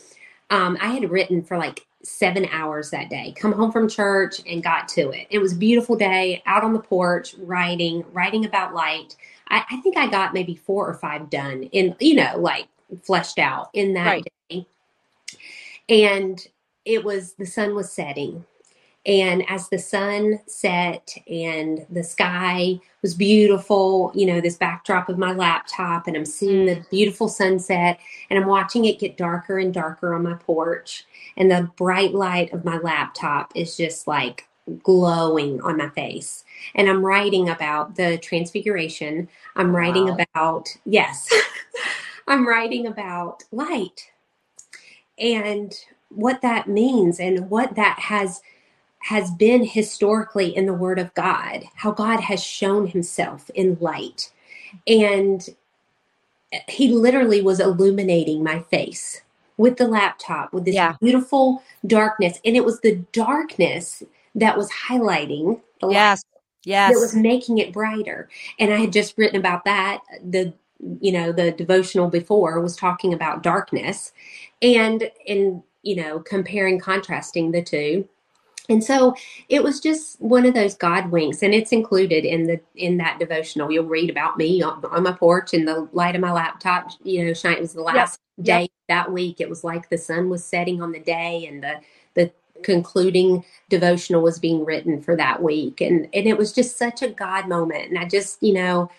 Um, 0.50 0.78
I 0.82 0.88
had 0.90 1.10
written 1.10 1.44
for 1.44 1.58
like 1.58 1.86
seven 2.02 2.48
hours 2.52 2.90
that 2.92 3.10
day. 3.10 3.34
Come 3.38 3.52
home 3.54 3.72
from 3.72 3.88
church 3.88 4.42
and 4.48 4.64
got 4.64 4.88
to 4.90 5.10
it. 5.12 5.28
It 5.30 5.40
was 5.40 5.54
a 5.54 5.58
beautiful 5.58 5.96
day, 5.96 6.42
out 6.46 6.64
on 6.64 6.74
the 6.74 6.80
porch, 6.80 7.36
writing, 7.40 8.04
writing 8.12 8.46
about 8.46 8.74
light. 8.74 9.16
I, 9.50 9.64
I 9.70 9.78
think 9.82 9.98
I 9.98 10.08
got 10.08 10.34
maybe 10.34 10.56
four 10.56 10.88
or 10.88 10.96
five 10.96 11.30
done 11.30 11.64
in, 11.72 11.96
you 12.00 12.16
know, 12.16 12.38
like 12.38 12.68
fleshed 13.04 13.40
out 13.40 13.70
in 13.74 13.94
that 13.94 14.06
Right. 14.06 14.28
day. 14.50 14.68
And 15.90 16.46
it 16.86 17.04
was 17.04 17.34
the 17.34 17.46
sun 17.46 17.76
was 17.76 17.92
setting. 17.92 18.46
And 19.06 19.44
as 19.50 19.68
the 19.68 19.80
sun 19.80 20.40
set 20.46 21.14
and 21.28 21.86
the 21.90 22.04
sky 22.04 22.80
was 23.02 23.14
beautiful, 23.14 24.14
you 24.16 24.26
know, 24.26 24.40
this 24.40 24.56
backdrop 24.56 25.10
of 25.10 25.18
my 25.18 25.34
laptop, 25.34 26.08
and 26.08 26.16
I'm 26.16 26.26
seeing 26.26 26.66
the 26.66 26.78
mm. 26.78 26.90
beautiful 26.90 27.28
sunset, 27.28 28.00
and 28.30 28.40
I'm 28.40 28.48
watching 28.48 28.86
it 28.86 29.00
get 29.00 29.18
darker 29.18 29.60
and 29.60 29.74
darker 29.74 30.14
on 30.14 30.24
my 30.24 30.36
porch. 30.36 31.06
And 31.36 31.52
the 31.52 31.70
bright 31.76 32.14
light 32.14 32.54
of 32.54 32.64
my 32.64 32.78
laptop 32.78 33.52
is 33.56 33.76
just 33.76 34.08
like 34.08 34.48
glowing 34.84 35.60
on 35.62 35.76
my 35.76 35.90
face. 35.90 36.46
And 36.74 36.88
I'm 36.88 37.04
writing 37.04 37.50
about 37.50 37.96
the 37.96 38.18
transfiguration. 38.20 39.28
I'm 39.58 39.76
writing 39.76 40.06
Wow. 40.06 40.18
about, 40.34 40.70
yes, 40.86 41.28
I'm 42.30 42.48
writing 42.48 42.88
about 42.88 43.44
light 43.52 44.10
and 45.18 45.74
what 46.16 46.42
that 46.42 46.68
means 46.68 47.20
and 47.20 47.50
what 47.50 47.76
that 47.76 48.00
has 48.00 48.42
has 49.00 49.32
been 49.32 49.66
historically 49.66 50.56
in 50.56 50.66
the 50.66 50.74
word 50.74 51.00
of 51.00 51.14
God 51.16 51.66
how 51.76 51.92
God 51.92 52.22
has 52.22 52.44
shown 52.44 52.88
himself 52.88 53.50
in 53.56 53.78
light 53.82 54.32
and 54.88 55.48
he 56.70 56.90
literally 56.90 57.42
was 57.42 57.60
illuminating 57.60 58.44
my 58.44 58.60
face 58.62 59.22
with 59.58 59.78
the 59.78 59.88
laptop 59.88 60.54
with 60.54 60.66
this 60.66 60.76
Yeah. 60.76 60.96
beautiful 61.02 61.64
darkness 61.88 62.40
and 62.46 62.56
it 62.58 62.66
was 62.66 62.82
the 62.82 62.98
darkness 63.14 64.04
that 64.36 64.58
was 64.58 64.72
highlighting 64.72 65.62
the 65.82 65.88
light 65.88 65.94
Yes. 65.96 66.24
Yes. 66.66 66.94
that 66.94 67.00
was 67.00 67.16
making 67.16 67.60
it 67.60 67.74
brighter. 67.74 68.30
And 68.60 68.74
I 68.74 68.80
had 68.80 68.94
just 68.94 69.18
written 69.18 69.40
about 69.40 69.66
that. 69.66 70.02
The 70.24 70.54
you 71.02 71.12
know 71.14 71.32
the 71.32 71.52
devotional 71.52 72.10
before 72.10 72.60
was 72.62 72.76
talking 72.76 73.14
about 73.14 73.44
darkness, 73.44 74.14
and 74.62 75.10
and 75.28 75.64
you 75.84 75.96
know 75.96 76.20
comparing 76.20 76.80
contrasting 76.80 77.52
the 77.52 77.62
two. 77.62 78.08
And 78.70 78.82
so 78.82 79.14
it 79.50 79.62
was 79.62 79.82
just 79.82 80.22
one 80.22 80.46
of 80.46 80.54
those 80.54 80.74
God 80.74 81.12
winks, 81.12 81.44
and 81.44 81.54
it's 81.54 81.72
included 81.72 82.26
in 82.26 82.48
the 82.48 82.60
in 82.76 82.98
that 82.98 83.20
devotional. 83.20 83.72
You'll 83.72 83.86
read 83.86 84.10
about 84.10 84.38
me 84.38 84.62
on, 84.62 84.84
on 84.86 85.04
my 85.04 85.12
porch 85.12 85.54
in 85.54 85.66
the 85.66 85.88
light 85.92 86.16
of 86.16 86.22
my 86.22 86.32
laptop. 86.32 86.92
You 87.04 87.26
know, 87.26 87.34
shine. 87.34 87.58
It 87.58 87.62
was 87.62 87.74
the 87.74 87.82
last 87.82 88.20
day 88.42 88.70
that 88.88 89.12
week. 89.12 89.42
It 89.42 89.50
was 89.50 89.64
like 89.64 89.90
the 89.90 89.98
sun 89.98 90.30
was 90.30 90.46
setting 90.46 90.82
on 90.82 90.94
the 90.94 91.00
day, 91.00 91.46
and 91.46 91.62
the 91.62 91.82
the 92.14 92.32
concluding 92.64 93.44
devotional 93.70 94.22
was 94.22 94.40
being 94.40 94.64
written 94.64 95.02
for 95.02 95.16
that 95.16 95.42
week 95.42 95.82
and 95.82 96.08
and 96.14 96.28
it 96.28 96.38
was 96.38 96.54
just 96.54 96.78
such 96.78 97.02
a 97.02 97.10
god 97.10 97.48
moment 97.48 97.90
and 97.90 97.98
i 97.98 98.06
just 98.06 98.42
you 98.42 98.54
know 98.54 98.90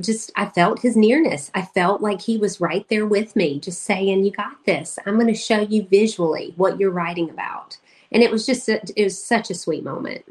Just 0.00 0.32
i 0.36 0.46
felt 0.46 0.82
his 0.82 0.96
nearness. 0.96 1.50
I 1.54 1.62
felt 1.62 2.00
like 2.02 2.22
he 2.22 2.38
was 2.38 2.60
right 2.60 2.86
there 2.90 3.06
with 3.06 3.36
me 3.36 3.60
just 3.60 3.82
saying 3.82 4.24
you 4.24 4.32
got 4.32 4.64
this. 4.66 4.98
I'm 5.06 5.16
going 5.16 5.28
to 5.28 5.34
show 5.34 5.60
you 5.60 5.84
visually 5.84 6.54
what 6.56 6.80
you're 6.80 6.90
writing 6.92 7.30
about. 7.30 7.78
And 8.12 8.22
it 8.22 8.30
was 8.32 8.46
just 8.46 8.68
a, 8.68 8.80
it 8.96 9.04
was 9.04 9.22
such 9.22 9.50
a 9.50 9.54
sweet 9.54 9.84
moment. 9.84 10.24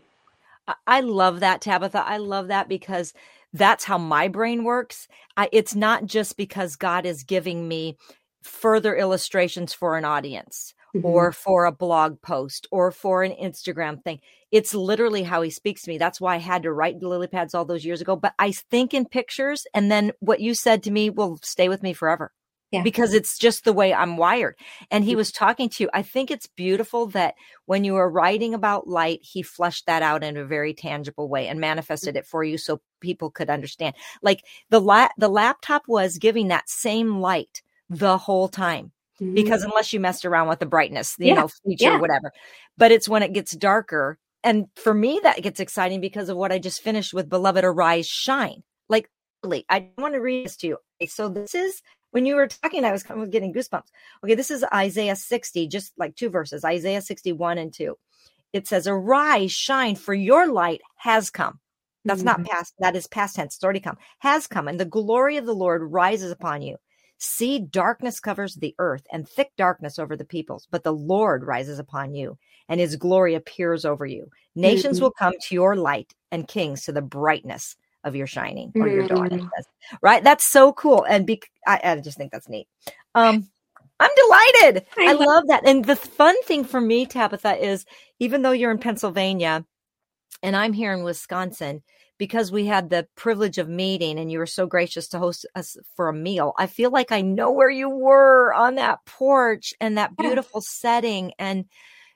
I- 0.68 0.76
I 0.88 1.02
love 1.02 1.42
that, 1.42 1.62
Tabitha. 1.62 2.04
I 2.06 2.18
love 2.18 2.50
that 2.50 2.70
because 2.70 3.14
that's 3.54 3.86
how 3.86 4.00
my 4.00 4.30
brain 4.30 4.66
works. 4.66 5.08
I, 5.38 5.50
it's 5.54 5.76
not 5.76 6.06
just 6.08 6.38
because 6.38 6.78
God 6.78 7.06
is 7.08 7.24
giving 7.24 7.68
me 7.70 7.98
further 8.44 8.96
illustrations 8.98 9.74
for 9.74 9.98
an 9.98 10.06
audience 10.06 10.76
Mhm. 11.02 11.06
or 11.06 11.32
for 11.32 11.66
a 11.66 11.72
blog 11.72 12.22
post 12.22 12.68
or 12.72 12.92
for 12.92 13.24
an 13.24 13.32
Instagram 13.32 14.04
thing. 14.04 14.20
It's 14.52 14.74
literally 14.74 15.24
how 15.24 15.42
he 15.42 15.50
speaks 15.50 15.82
to 15.84 15.90
me. 15.90 15.98
That's 15.98 16.22
why 16.22 16.36
I 16.36 16.40
had 16.40 16.64
to 16.64 16.72
write 16.72 17.00
the 17.00 17.08
lily 17.08 17.28
pads 17.28 17.54
all 17.54 17.66
those 17.66 17.86
years 17.86 18.02
ago. 18.02 18.16
But 18.16 18.34
I 18.40 18.52
think 18.52 18.94
in 18.94 19.06
pictures, 19.06 19.66
and 19.74 19.92
then 19.92 20.12
what 20.20 20.40
you 20.40 20.54
said 20.54 20.84
to 20.84 20.92
me 20.92 21.10
will 21.10 21.38
stay 21.44 21.70
with 21.70 21.84
me 21.84 21.94
forever. 21.94 22.32
Yeah. 22.72 22.84
Because 22.84 23.14
it's 23.14 23.38
just 23.38 23.64
the 23.64 23.72
way 23.72 23.94
I'm 23.94 24.18
wired. 24.18 24.56
And 24.92 25.06
he 25.06 25.16
was 25.16 25.32
talking 25.32 25.70
to 25.70 25.84
you. 25.86 25.90
I 25.94 26.02
think 26.02 26.30
it's 26.30 26.48
beautiful 26.48 27.06
that 27.08 27.36
when 27.66 27.86
you 27.86 27.94
were 27.94 28.10
writing 28.10 28.54
about 28.54 28.90
light, 28.90 29.20
he 29.22 29.42
fleshed 29.42 29.86
that 29.86 30.02
out 30.02 30.22
in 30.22 30.36
a 30.36 30.44
very 30.44 30.74
tangible 30.74 31.30
way 31.30 31.48
and 31.48 31.62
manifested 31.62 32.18
it 32.18 32.26
for 32.26 32.44
you 32.44 32.58
so 32.58 32.82
people 33.00 33.32
could 33.32 33.50
understand. 33.50 33.96
Like 34.22 34.44
the 34.70 34.82
la- 34.82 35.08
the 35.18 35.30
laptop 35.30 35.84
was 35.88 36.18
giving 36.18 36.50
that 36.50 36.70
same 36.70 37.22
light 37.22 37.62
the 37.90 38.18
whole 38.18 38.50
time 38.50 38.92
Mhm. 39.22 39.36
because 39.36 39.64
unless 39.64 39.94
you 39.94 40.00
messed 40.00 40.26
around 40.26 40.48
with 40.48 40.60
the 40.60 40.66
brightness, 40.66 41.16
you 41.20 41.28
Yeah, 41.28 41.36
know, 41.36 41.48
feature, 41.48 41.92
yeah. 41.92 42.00
whatever. 42.00 42.32
But 42.78 42.92
it's 42.92 43.10
when 43.10 43.24
it 43.24 43.34
gets 43.34 43.56
darker. 43.56 44.18
And 44.44 44.68
for 44.76 44.94
me, 44.94 45.20
that 45.24 45.42
gets 45.42 45.60
exciting 45.60 46.00
because 46.02 46.30
of 46.30 46.38
what 46.38 46.52
I 46.52 46.60
just 46.60 46.82
finished 46.82 47.14
with 47.14 47.30
Beloved 47.30 47.64
Arise 47.64 48.08
Shine. 48.08 48.64
Like, 48.90 49.10
I 49.70 49.88
want 49.98 50.14
to 50.14 50.20
read 50.22 50.46
this 50.46 50.58
to 50.58 50.68
you. 50.68 50.78
Okay, 51.02 51.08
so 51.08 51.30
this 51.30 51.54
is 51.56 51.82
when 52.12 52.26
you 52.26 52.36
were 52.36 52.48
talking, 52.48 52.86
I 52.86 52.92
was 52.92 53.04
kind 53.04 53.22
of 53.22 53.32
getting 53.32 53.54
goosebumps. 53.54 53.88
Okay, 54.24 54.36
this 54.36 54.52
is 54.52 54.64
Isaiah 54.74 55.16
60, 55.16 55.68
just 55.68 55.94
like 55.98 56.16
two 56.16 56.30
verses, 56.30 56.64
Isaiah 56.66 57.02
61 57.02 57.58
and 57.58 57.74
2. 57.74 57.96
It 58.54 58.68
says, 58.68 58.88
Arise, 58.88 59.52
shine, 59.52 59.96
for 59.96 60.14
your 60.14 60.48
light 60.48 60.82
has 60.98 61.30
come. 61.30 61.60
That's 62.06 62.24
not 62.24 62.44
past, 62.46 62.74
that 62.80 62.96
is 62.96 63.08
past 63.08 63.36
tense. 63.36 63.56
It's 63.56 63.64
already 63.64 63.82
come. 63.82 63.98
Has 64.20 64.48
come, 64.48 64.68
and 64.68 64.80
the 64.80 64.86
glory 64.86 65.38
of 65.38 65.46
the 65.46 65.54
Lord 65.56 65.82
rises 65.84 66.32
upon 66.32 66.62
you. 66.62 66.78
See, 67.20 67.60
darkness 67.60 68.20
covers 68.20 68.56
the 68.56 68.76
earth 68.80 69.06
and 69.12 69.28
thick 69.28 69.52
darkness 69.58 69.98
over 69.98 70.16
the 70.16 70.26
peoples, 70.26 70.68
but 70.70 70.84
the 70.84 70.94
Lord 70.94 71.44
rises 71.44 71.80
upon 71.80 72.14
you 72.14 72.38
and 72.70 72.80
his 72.80 72.96
glory 72.96 73.34
appears 73.36 73.86
over 73.86 74.06
you. 74.06 74.30
Nations 74.56 75.00
Mhm. 75.00 75.02
will 75.02 75.12
come 75.12 75.34
to 75.42 75.56
your 75.56 75.76
light 75.76 76.14
and 76.32 76.48
kings 76.48 76.84
to 76.86 76.92
the 76.92 77.02
brightness 77.02 77.76
of 78.04 78.16
your 78.16 78.28
shining 78.28 78.72
or 78.76 78.88
your 78.88 79.08
dawn. 79.08 79.30
Mhm. 79.30 79.50
Right? 80.02 80.24
That's 80.24 80.46
so 80.50 80.74
cool. 80.74 81.04
And 81.04 81.26
be, 81.26 81.42
I, 81.66 81.80
I 81.84 81.96
just 81.98 82.18
think 82.18 82.32
that's 82.32 82.50
neat. 82.50 82.68
Um, 83.16 83.50
I'm 84.00 84.12
delighted. 84.16 84.86
I 84.98 85.10
I 85.10 85.14
love- 85.14 85.28
love 85.28 85.44
that. 85.48 85.68
And 85.68 85.84
the 85.86 85.96
fun 85.96 86.40
thing 86.44 86.64
for 86.64 86.80
me, 86.80 87.06
Tabitha, 87.08 87.58
is 87.58 87.86
even 88.20 88.44
though 88.44 88.52
you're 88.52 88.70
in 88.72 88.78
Pennsylvania 88.78 89.66
and 90.44 90.56
I'm 90.56 90.74
here 90.74 90.94
in 90.94 91.04
Wisconsin, 91.04 91.82
because 92.18 92.52
we 92.52 92.66
had 92.66 92.90
the 92.90 93.08
privilege 93.16 93.58
of 93.58 93.70
meeting 93.70 94.20
and 94.20 94.32
you 94.32 94.40
were 94.40 94.46
so 94.46 94.66
gracious 94.66 95.08
to 95.10 95.20
host 95.20 95.46
us 95.56 95.78
for 95.96 96.10
a 96.10 96.14
meal, 96.14 96.54
I 96.58 96.68
feel 96.68 96.92
like 96.92 97.12
I 97.12 97.22
know 97.22 97.52
where 97.52 97.70
you 97.70 97.90
were 97.90 98.54
on 98.54 98.76
that 98.76 99.06
porch 99.06 99.74
and 99.80 99.98
that 99.98 100.12
Yeah. 100.18 100.26
beautiful 100.26 100.62
setting 100.62 101.34
and 101.38 101.66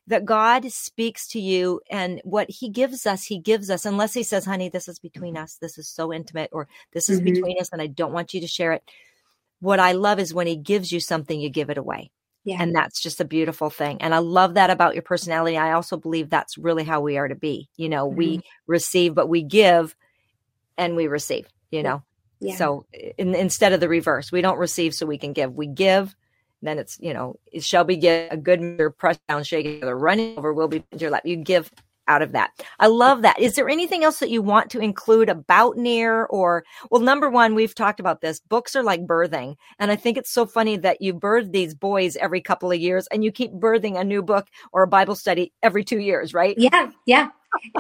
that 0.08 0.26
God 0.26 0.70
speaks 0.72 1.28
to 1.30 1.40
you 1.40 1.80
and 1.90 2.20
what 2.24 2.50
he 2.50 2.70
gives 2.70 3.06
us, 3.06 3.24
he 3.24 3.38
gives 3.38 3.70
us, 3.70 3.86
unless 3.86 4.14
he 4.14 4.24
says, 4.24 4.46
honey, 4.46 4.68
this 4.68 4.88
is 4.88 5.00
between 5.00 5.38
us. 5.38 5.58
This 5.62 5.78
is 5.78 5.88
so 5.88 6.12
intimate 6.12 6.50
or 6.52 6.68
this 6.92 7.08
is 7.08 7.22
Mhm. 7.22 7.26
between 7.26 7.60
us 7.60 7.70
and 7.72 7.82
I 7.82 7.88
don't 7.88 8.12
want 8.12 8.34
you 8.34 8.42
to 8.42 8.48
share 8.48 8.74
it. 8.74 8.84
What 9.60 9.80
I 9.80 9.92
love 9.92 10.20
is 10.20 10.34
when 10.34 10.48
he 10.48 10.56
gives 10.56 10.92
you 10.92 11.00
something, 11.00 11.40
you 11.40 11.50
give 11.50 11.70
it 11.70 11.78
away. 11.78 12.12
Yeah 12.44 12.58
And 12.60 12.76
that's 12.76 13.02
just 13.02 13.22
a 13.22 13.26
beautiful 13.26 13.70
thing. 13.70 14.02
And 14.02 14.14
I 14.16 14.20
love 14.20 14.56
that 14.56 14.70
about 14.70 14.96
your 14.96 15.04
personality. 15.04 15.58
I 15.58 15.74
also 15.74 15.98
believe 15.98 16.30
that's 16.30 16.58
really 16.58 16.84
how 16.84 17.02
we 17.02 17.18
are 17.18 17.28
to 17.28 17.36
be. 17.36 17.70
You 17.78 17.90
know, 17.90 18.08
mm-hmm. 18.08 18.18
we 18.18 18.42
receive, 18.68 19.14
but 19.14 19.30
we 19.30 19.44
give 19.44 19.96
and 20.78 20.96
we 20.96 21.08
receive, 21.08 21.48
you 21.70 21.84
know. 21.84 22.04
yeah 22.40 22.56
So 22.56 22.86
in, 23.18 23.36
instead 23.36 23.74
of 23.74 23.80
the 23.80 23.90
reverse, 23.90 24.32
we 24.32 24.42
don't 24.42 24.58
receive 24.58 24.94
so 24.94 25.06
we 25.06 25.18
can 25.18 25.34
give. 25.34 25.54
We 25.54 25.68
give, 25.68 26.16
then 26.64 26.80
it's, 26.80 26.98
you 27.00 27.14
know, 27.14 27.38
it 27.52 27.64
shall 27.64 27.84
be 27.84 27.98
give 27.98 28.32
a 28.32 28.38
good 28.38 28.62
measure, 28.62 28.90
pressed 28.90 29.26
down, 29.28 29.44
shaken 29.44 29.74
together, 29.74 29.98
running 29.98 30.38
over 30.38 30.54
will 30.54 30.68
be 30.68 30.84
your 30.98 31.12
lap. 31.12 31.26
You 31.26 31.38
give 31.38 31.72
out 32.08 32.22
of 32.22 32.32
that. 32.32 32.52
I 32.80 32.88
love 32.88 33.22
that. 33.22 33.40
Is 33.40 33.56
there 33.56 33.70
anything 33.70 34.04
else 34.04 34.20
that 34.20 34.30
you 34.30 34.42
want 34.42 34.70
to 34.72 34.80
include 34.80 35.30
about 35.30 35.78
near 35.78 36.26
or 36.26 36.64
well, 36.90 37.02
number 37.02 37.30
one, 37.30 37.56
we've 37.56 37.76
talked 37.76 38.00
about 38.00 38.22
this. 38.22 38.40
Books 38.40 38.76
are 38.76 38.84
like 38.84 39.06
birthing. 39.06 39.56
And 39.80 39.92
I 39.92 39.96
think 39.96 40.18
it's 40.18 40.32
so 40.32 40.46
funny 40.46 40.78
that 40.78 41.02
you 41.02 41.14
birth 41.14 41.52
these 41.52 41.74
boys 41.74 42.16
every 42.18 42.42
couple 42.42 42.72
of 42.72 42.80
years 42.80 43.08
and 43.12 43.24
you 43.24 43.32
keep 43.32 43.52
birthing 43.54 44.00
a 44.00 44.04
new 44.04 44.22
book 44.22 44.48
or 44.72 44.84
a 44.84 44.88
Bible 44.88 45.16
study 45.16 45.54
every 45.64 45.84
two 45.84 46.00
years, 46.00 46.34
right? 46.34 46.56
yeah 46.58 46.92
yeah 47.06 47.30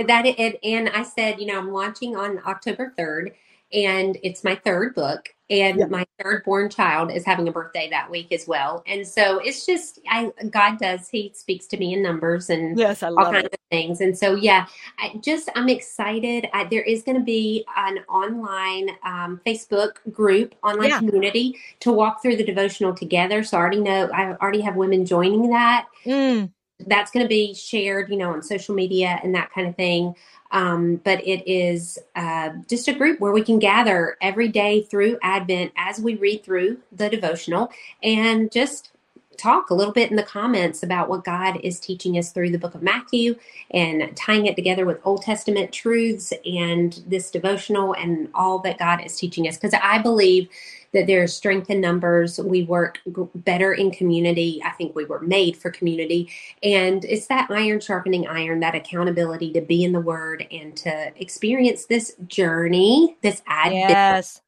that 0.07 0.25
it, 0.25 0.59
and 0.63 0.89
I 0.89 1.03
said, 1.03 1.39
you 1.39 1.45
know, 1.47 1.57
I'm 1.57 1.71
launching 1.71 2.15
on 2.15 2.41
October 2.45 2.93
3rd 2.97 3.31
and 3.73 4.17
it's 4.23 4.43
my 4.43 4.55
third 4.55 4.95
book 4.95 5.29
and 5.51 5.79
yeah. 5.79 5.85
my 5.87 6.05
third 6.17 6.43
born 6.45 6.69
child 6.69 7.11
is 7.11 7.25
having 7.25 7.47
a 7.47 7.51
birthday 7.51 7.89
that 7.89 8.09
week 8.09 8.31
as 8.31 8.47
well 8.47 8.81
and 8.87 9.05
so 9.05 9.39
it's 9.39 9.65
just 9.65 9.99
i 10.09 10.31
god 10.49 10.79
does 10.79 11.09
he 11.09 11.31
speaks 11.35 11.67
to 11.67 11.77
me 11.77 11.93
in 11.93 12.01
numbers 12.01 12.49
and 12.49 12.79
yes, 12.79 13.03
all 13.03 13.15
kinds 13.15 13.45
it. 13.45 13.53
of 13.53 13.59
things 13.69 13.99
and 14.01 14.17
so 14.17 14.33
yeah 14.33 14.65
i 14.97 15.13
just 15.21 15.49
i'm 15.55 15.67
excited 15.67 16.47
I, 16.53 16.63
there 16.63 16.81
is 16.81 17.03
going 17.03 17.17
to 17.17 17.23
be 17.23 17.65
an 17.75 17.99
online 18.09 18.91
um, 19.03 19.41
facebook 19.45 19.95
group 20.11 20.55
online 20.63 20.89
yeah. 20.89 20.99
community 20.99 21.57
to 21.81 21.91
walk 21.91 22.21
through 22.21 22.37
the 22.37 22.45
devotional 22.45 22.95
together 22.95 23.43
so 23.43 23.57
i 23.57 23.59
already 23.59 23.81
know 23.81 24.09
i 24.13 24.33
already 24.35 24.61
have 24.61 24.75
women 24.75 25.05
joining 25.05 25.49
that 25.49 25.87
mm 26.05 26.49
that's 26.87 27.11
going 27.11 27.23
to 27.23 27.29
be 27.29 27.53
shared, 27.53 28.09
you 28.09 28.17
know, 28.17 28.31
on 28.31 28.41
social 28.41 28.75
media 28.75 29.19
and 29.23 29.33
that 29.35 29.51
kind 29.51 29.67
of 29.67 29.75
thing. 29.75 30.15
Um, 30.51 30.97
but 30.97 31.25
it 31.25 31.49
is 31.49 31.97
uh, 32.15 32.49
just 32.67 32.87
a 32.87 32.93
group 32.93 33.19
where 33.19 33.31
we 33.31 33.43
can 33.43 33.57
gather 33.57 34.17
every 34.21 34.49
day 34.49 34.83
through 34.83 35.17
Advent 35.23 35.71
as 35.77 35.99
we 35.99 36.15
read 36.15 36.43
through 36.43 36.79
the 36.91 37.09
devotional 37.09 37.71
and 38.03 38.51
just 38.51 38.91
talk 39.37 39.69
a 39.69 39.73
little 39.73 39.93
bit 39.93 40.11
in 40.11 40.17
the 40.17 40.23
comments 40.23 40.83
about 40.83 41.09
what 41.09 41.23
God 41.23 41.59
is 41.63 41.79
teaching 41.79 42.17
us 42.17 42.31
through 42.31 42.51
the 42.51 42.59
book 42.59 42.75
of 42.75 42.83
Matthew 42.83 43.35
and 43.71 44.15
tying 44.15 44.45
it 44.45 44.55
together 44.55 44.85
with 44.85 44.99
Old 45.03 45.23
Testament 45.23 45.71
truths 45.71 46.31
and 46.45 47.01
this 47.07 47.31
devotional 47.31 47.93
and 47.93 48.29
all 48.35 48.59
that 48.59 48.77
God 48.77 49.03
is 49.03 49.17
teaching 49.17 49.47
us. 49.47 49.57
Because 49.57 49.73
I 49.81 49.97
believe 49.97 50.47
that 50.93 51.07
there's 51.07 51.33
strength 51.33 51.69
in 51.69 51.81
numbers. 51.81 52.39
We 52.39 52.63
work 52.63 52.99
better 53.35 53.73
in 53.73 53.91
community. 53.91 54.61
I 54.63 54.71
think 54.71 54.95
we 54.95 55.05
were 55.05 55.21
made 55.21 55.57
for 55.57 55.71
community. 55.71 56.29
And 56.63 57.05
it's 57.05 57.27
that 57.27 57.49
iron 57.49 57.79
sharpening 57.79 58.27
iron, 58.27 58.59
that 58.61 58.75
accountability 58.75 59.53
to 59.53 59.61
be 59.61 59.83
in 59.83 59.91
the 59.91 60.01
word 60.01 60.45
and 60.51 60.75
to 60.77 61.11
experience 61.15 61.85
this 61.85 62.15
journey, 62.27 63.17
this 63.21 63.41
ad 63.47 63.71
yes. 63.71 64.41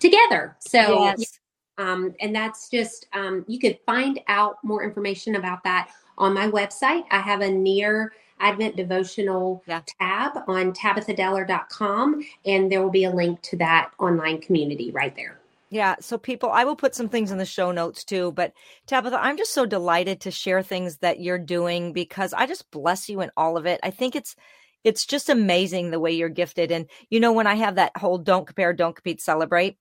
together. 0.00 0.56
So, 0.60 1.04
yes. 1.04 1.38
um, 1.78 2.14
and 2.20 2.34
that's 2.34 2.68
just, 2.68 3.06
um, 3.12 3.44
you 3.46 3.58
could 3.58 3.78
find 3.86 4.20
out 4.28 4.56
more 4.62 4.82
information 4.82 5.36
about 5.36 5.62
that 5.64 5.90
on 6.16 6.34
my 6.34 6.48
website. 6.48 7.04
I 7.10 7.18
have 7.18 7.40
a 7.40 7.50
near 7.50 8.12
Advent 8.40 8.76
devotional 8.76 9.62
yeah. 9.66 9.82
tab 10.00 10.32
on 10.48 10.72
tabithadeller.com, 10.72 12.24
and 12.44 12.70
there 12.70 12.82
will 12.82 12.90
be 12.90 13.04
a 13.04 13.10
link 13.10 13.40
to 13.42 13.56
that 13.58 13.92
online 14.00 14.40
community 14.40 14.90
right 14.90 15.14
there. 15.14 15.38
Yeah. 15.72 15.96
So, 16.00 16.18
people, 16.18 16.50
I 16.52 16.64
will 16.64 16.76
put 16.76 16.94
some 16.94 17.10
things 17.10 17.32
in 17.32 17.38
the 17.38 17.46
show 17.46 17.72
notes 17.72 18.04
too. 18.04 18.32
But, 18.32 18.54
Tabitha, 18.88 19.18
I'm 19.20 19.38
just 19.38 19.54
so 19.54 19.66
delighted 19.66 20.22
to 20.22 20.32
share 20.32 20.62
things 20.62 20.98
that 20.98 21.20
you're 21.20 21.38
doing 21.40 21.94
because 21.94 22.34
I 22.34 22.46
just 22.46 22.70
bless 22.72 23.08
you 23.10 23.22
in 23.22 23.32
all 23.38 23.58
of 23.58 23.66
it. 23.66 23.80
I 23.84 23.90
think 23.90 24.16
it's, 24.16 24.36
it's 24.84 25.06
just 25.06 25.30
amazing 25.30 25.90
the 25.90 26.00
way 26.00 26.12
you're 26.12 26.30
gifted. 26.30 26.72
And, 26.72 26.90
you 27.10 27.20
know, 27.20 27.32
when 27.34 27.48
I 27.48 27.56
have 27.56 27.76
that 27.76 27.96
whole 27.98 28.18
don't 28.18 28.46
compare, 28.46 28.74
don't 28.74 28.96
compete, 28.96 29.22
celebrate, 29.22 29.78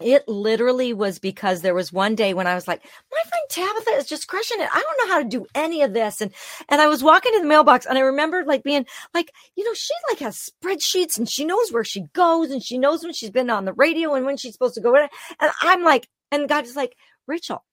it 0.00 0.28
literally 0.28 0.92
was 0.92 1.18
because 1.18 1.62
there 1.62 1.74
was 1.74 1.92
one 1.92 2.14
day 2.14 2.34
when 2.34 2.46
I 2.46 2.54
was 2.54 2.68
like, 2.68 2.84
my 3.10 3.22
friend 3.28 3.44
Tabitha 3.48 3.90
is 3.92 4.06
just 4.06 4.28
crushing 4.28 4.60
it. 4.60 4.68
I 4.72 4.80
don't 4.82 5.08
know 5.08 5.14
how 5.14 5.22
to 5.22 5.28
do 5.28 5.46
any 5.54 5.82
of 5.82 5.94
this. 5.94 6.20
And, 6.20 6.32
and 6.68 6.80
I 6.80 6.86
was 6.86 7.02
walking 7.02 7.32
to 7.32 7.40
the 7.40 7.46
mailbox 7.46 7.86
and 7.86 7.96
I 7.96 8.02
remember 8.02 8.44
like 8.44 8.62
being 8.62 8.86
like, 9.14 9.32
you 9.56 9.64
know, 9.64 9.74
she 9.74 9.94
like 10.10 10.18
has 10.18 10.50
spreadsheets 10.50 11.16
and 11.16 11.28
she 11.28 11.44
knows 11.44 11.72
where 11.72 11.84
she 11.84 12.02
goes 12.12 12.50
and 12.50 12.62
she 12.62 12.76
knows 12.78 13.02
when 13.02 13.14
she's 13.14 13.30
been 13.30 13.48
on 13.48 13.64
the 13.64 13.72
radio 13.72 14.14
and 14.14 14.26
when 14.26 14.36
she's 14.36 14.52
supposed 14.52 14.74
to 14.74 14.80
go. 14.80 14.94
And 14.94 15.08
I'm 15.62 15.82
like, 15.82 16.08
and 16.30 16.48
God 16.48 16.66
is 16.66 16.76
like, 16.76 16.94
Rachel, 17.26 17.64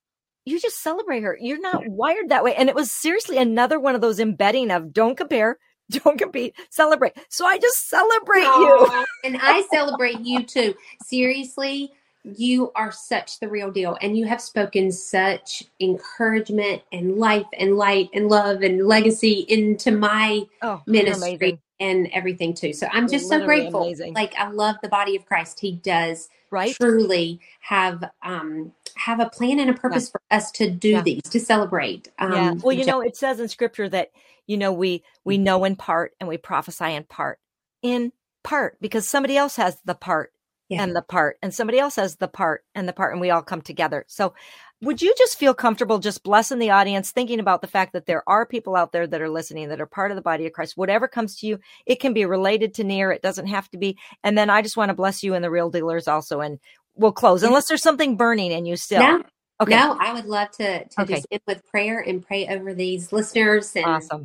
you 0.46 0.60
just 0.60 0.82
celebrate 0.82 1.24
her. 1.24 1.38
You're 1.40 1.60
not 1.60 1.88
wired 1.88 2.30
that 2.30 2.44
way. 2.44 2.56
And 2.56 2.70
it 2.70 2.76
was 2.76 2.92
seriously 2.92 3.38
another 3.38 3.80
one 3.80 3.96
of 3.96 4.02
those 4.02 4.20
embedding 4.20 4.72
of 4.72 4.94
don't 4.94 5.18
compare, 5.18 5.58
don't 5.92 6.18
compete, 6.18 6.56
celebrate. 6.70 7.14
So 7.30 7.46
I 7.46 7.58
just 7.58 7.90
celebrate 7.90 8.44
you. 8.44 9.06
and 9.26 9.38
I 9.42 9.64
celebrate 9.72 10.22
you 10.22 10.44
too. 10.44 10.74
Seriously 11.06 11.92
you 12.24 12.72
are 12.76 12.92
such 12.92 13.40
the 13.40 13.50
real 13.50 13.72
deal. 13.72 13.98
And 14.02 14.18
you 14.18 14.26
have 14.26 14.42
spoken 14.42 14.92
such 14.92 15.64
encouragement 15.80 16.82
and 16.92 17.18
life 17.18 17.46
and 17.58 17.78
light 17.78 18.10
and 18.14 18.30
love 18.30 18.62
and 18.62 18.88
legacy 18.88 19.46
into 19.48 19.92
my 19.92 20.44
oh, 20.62 20.82
ministry 20.86 21.60
and 21.80 22.08
everything 22.14 22.54
too. 22.54 22.72
So 22.72 22.88
i'm 22.92 23.10
just 23.10 23.28
so 23.28 23.44
grateful. 23.44 23.84
amazing. 23.84 24.14
like 24.14 24.34
i 24.38 24.50
love 24.50 24.78
the 24.82 24.90
body 24.90 25.16
of 25.16 25.26
christ. 25.26 25.60
He 25.60 25.74
does 25.74 26.30
right? 26.50 26.74
truly 26.76 27.40
have 27.62 28.10
um 28.22 28.72
have 28.96 29.20
a 29.20 29.30
plan 29.30 29.60
and 29.60 29.70
a 29.70 29.74
purpose 29.74 30.08
yeah. 30.08 30.12
for 30.12 30.36
us 30.36 30.52
to 30.52 30.70
do 30.70 30.90
yeah. 30.90 31.02
these 31.02 31.24
to 31.24 31.40
celebrate 31.40 32.10
um, 32.20 32.32
yeah. 32.32 32.54
Well 32.54 32.74
you 32.74 32.86
know 32.86 33.02
it 33.02 33.18
says 33.18 33.40
in 33.40 33.50
scripture 33.50 33.90
that 33.90 34.12
you 34.48 34.56
know 34.58 34.72
we 34.72 35.04
we 35.24 35.38
know 35.38 35.64
in 35.66 35.76
part 35.76 36.14
and 36.20 36.30
we 36.30 36.38
prophesy 36.38 36.94
in 36.94 37.04
part. 37.04 37.40
In 37.82 38.12
part 38.44 38.78
because 38.82 39.08
somebody 39.08 39.38
else 39.38 39.56
has 39.56 39.78
the 39.86 39.96
part 39.96 40.32
yeah. 40.74 40.84
and 40.84 40.96
the 40.96 41.02
part, 41.02 41.38
and 41.42 41.54
somebody 41.54 41.80
else 41.80 41.96
has 41.96 42.18
the 42.18 42.28
part 42.28 42.64
and 42.76 42.88
the 42.88 42.94
part, 42.94 43.14
and 43.14 43.22
we 43.22 43.30
all 43.30 43.42
come 43.42 43.62
together. 43.62 44.06
So, 44.08 44.34
would 44.82 45.02
you 45.02 45.14
just 45.18 45.40
feel 45.40 45.54
comfortable 45.54 45.98
just 45.98 46.24
blessing 46.24 46.60
the 46.60 46.72
audience, 46.72 47.12
thinking 47.12 47.40
about 47.40 47.62
the 47.62 47.68
fact 47.68 47.94
that 47.94 48.06
there 48.06 48.28
are 48.28 48.46
people 48.46 48.76
out 48.76 48.92
there 48.92 49.08
that 49.08 49.22
are 49.22 49.30
listening 49.30 49.70
that 49.70 49.80
are 49.80 49.86
part 49.86 50.12
of 50.12 50.16
the 50.16 50.22
body 50.22 50.46
of 50.46 50.52
Christ? 50.52 50.76
Whatever 50.76 51.08
comes 51.08 51.38
to 51.38 51.48
you, 51.48 51.60
it 51.86 52.02
can 52.02 52.14
be 52.14 52.26
related 52.26 52.74
to 52.76 52.84
near, 52.84 53.12
it 53.12 53.22
doesn't 53.22 53.48
have 53.48 53.70
to 53.70 53.78
be. 53.78 53.98
And 54.24 54.38
then 54.38 54.50
I 54.50 54.62
just 54.62 54.76
want 54.76 54.90
to 54.90 54.96
bless 54.96 55.24
you 55.24 55.36
and 55.36 55.44
the 55.44 55.50
real 55.50 55.70
dealers 55.70 56.10
also. 56.10 56.42
And 56.42 56.60
we'll 56.96 57.14
close, 57.14 57.44
unless 57.44 57.68
there's 57.68 57.82
something 57.82 58.18
burning 58.18 58.52
in 58.52 58.66
you 58.66 58.76
still. 58.76 59.00
No. 59.00 59.24
Okay. 59.62 59.72
No, 59.72 59.98
I 60.00 60.14
would 60.14 60.26
love 60.26 60.52
to, 60.58 60.84
to 60.84 61.02
okay. 61.02 61.16
just 61.16 61.28
end 61.32 61.42
with 61.48 61.66
prayer 61.68 62.02
and 62.02 62.26
pray 62.26 62.48
over 62.48 62.74
these 62.74 63.14
listeners. 63.14 63.74
And 63.76 63.86
awesome. 63.86 64.24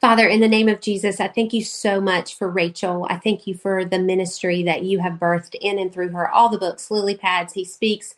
Father, 0.00 0.26
in 0.26 0.40
the 0.40 0.48
name 0.48 0.68
of 0.68 0.80
Jesus, 0.80 1.20
I 1.20 1.28
thank 1.28 1.52
you 1.52 1.62
so 1.62 2.00
much 2.00 2.36
for 2.36 2.48
Rachel. 2.48 3.06
I 3.10 3.16
thank 3.16 3.46
you 3.46 3.54
for 3.54 3.84
the 3.84 3.98
ministry 3.98 4.62
that 4.62 4.82
you 4.82 4.98
have 5.00 5.14
birthed 5.14 5.54
in 5.60 5.78
and 5.78 5.92
through 5.92 6.10
her. 6.10 6.28
All 6.28 6.48
the 6.48 6.58
books, 6.58 6.90
Lily 6.90 7.16
Pads, 7.16 7.52
He 7.52 7.64
Speaks, 7.64 8.14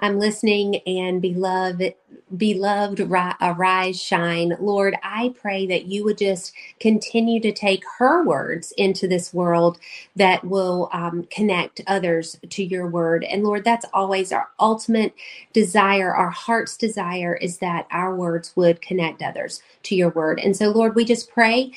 I'm 0.00 0.18
listening 0.18 0.76
and 0.86 1.22
beloved, 1.22 1.94
beloved, 2.36 3.00
arise, 3.00 4.02
shine. 4.02 4.56
Lord, 4.60 4.96
I 5.02 5.34
pray 5.40 5.66
that 5.66 5.86
you 5.86 6.04
would 6.04 6.18
just 6.18 6.52
continue 6.80 7.40
to 7.40 7.52
take 7.52 7.84
her 7.98 8.24
words 8.24 8.72
into 8.76 9.08
this 9.08 9.32
world 9.32 9.78
that 10.16 10.44
will 10.44 10.90
um, 10.92 11.24
connect 11.30 11.80
others 11.86 12.38
to 12.50 12.64
your 12.64 12.88
word. 12.88 13.24
And 13.24 13.44
Lord, 13.44 13.64
that's 13.64 13.86
always 13.94 14.32
our 14.32 14.48
ultimate 14.58 15.14
desire. 15.52 16.14
Our 16.14 16.30
heart's 16.30 16.76
desire 16.76 17.36
is 17.36 17.58
that 17.58 17.86
our 17.90 18.14
words 18.14 18.52
would 18.56 18.82
connect 18.82 19.22
others 19.22 19.62
to 19.84 19.94
your 19.94 20.10
word. 20.10 20.40
And 20.40 20.56
so, 20.56 20.70
Lord, 20.70 20.94
we 20.94 21.04
just 21.04 21.30
pray 21.30 21.72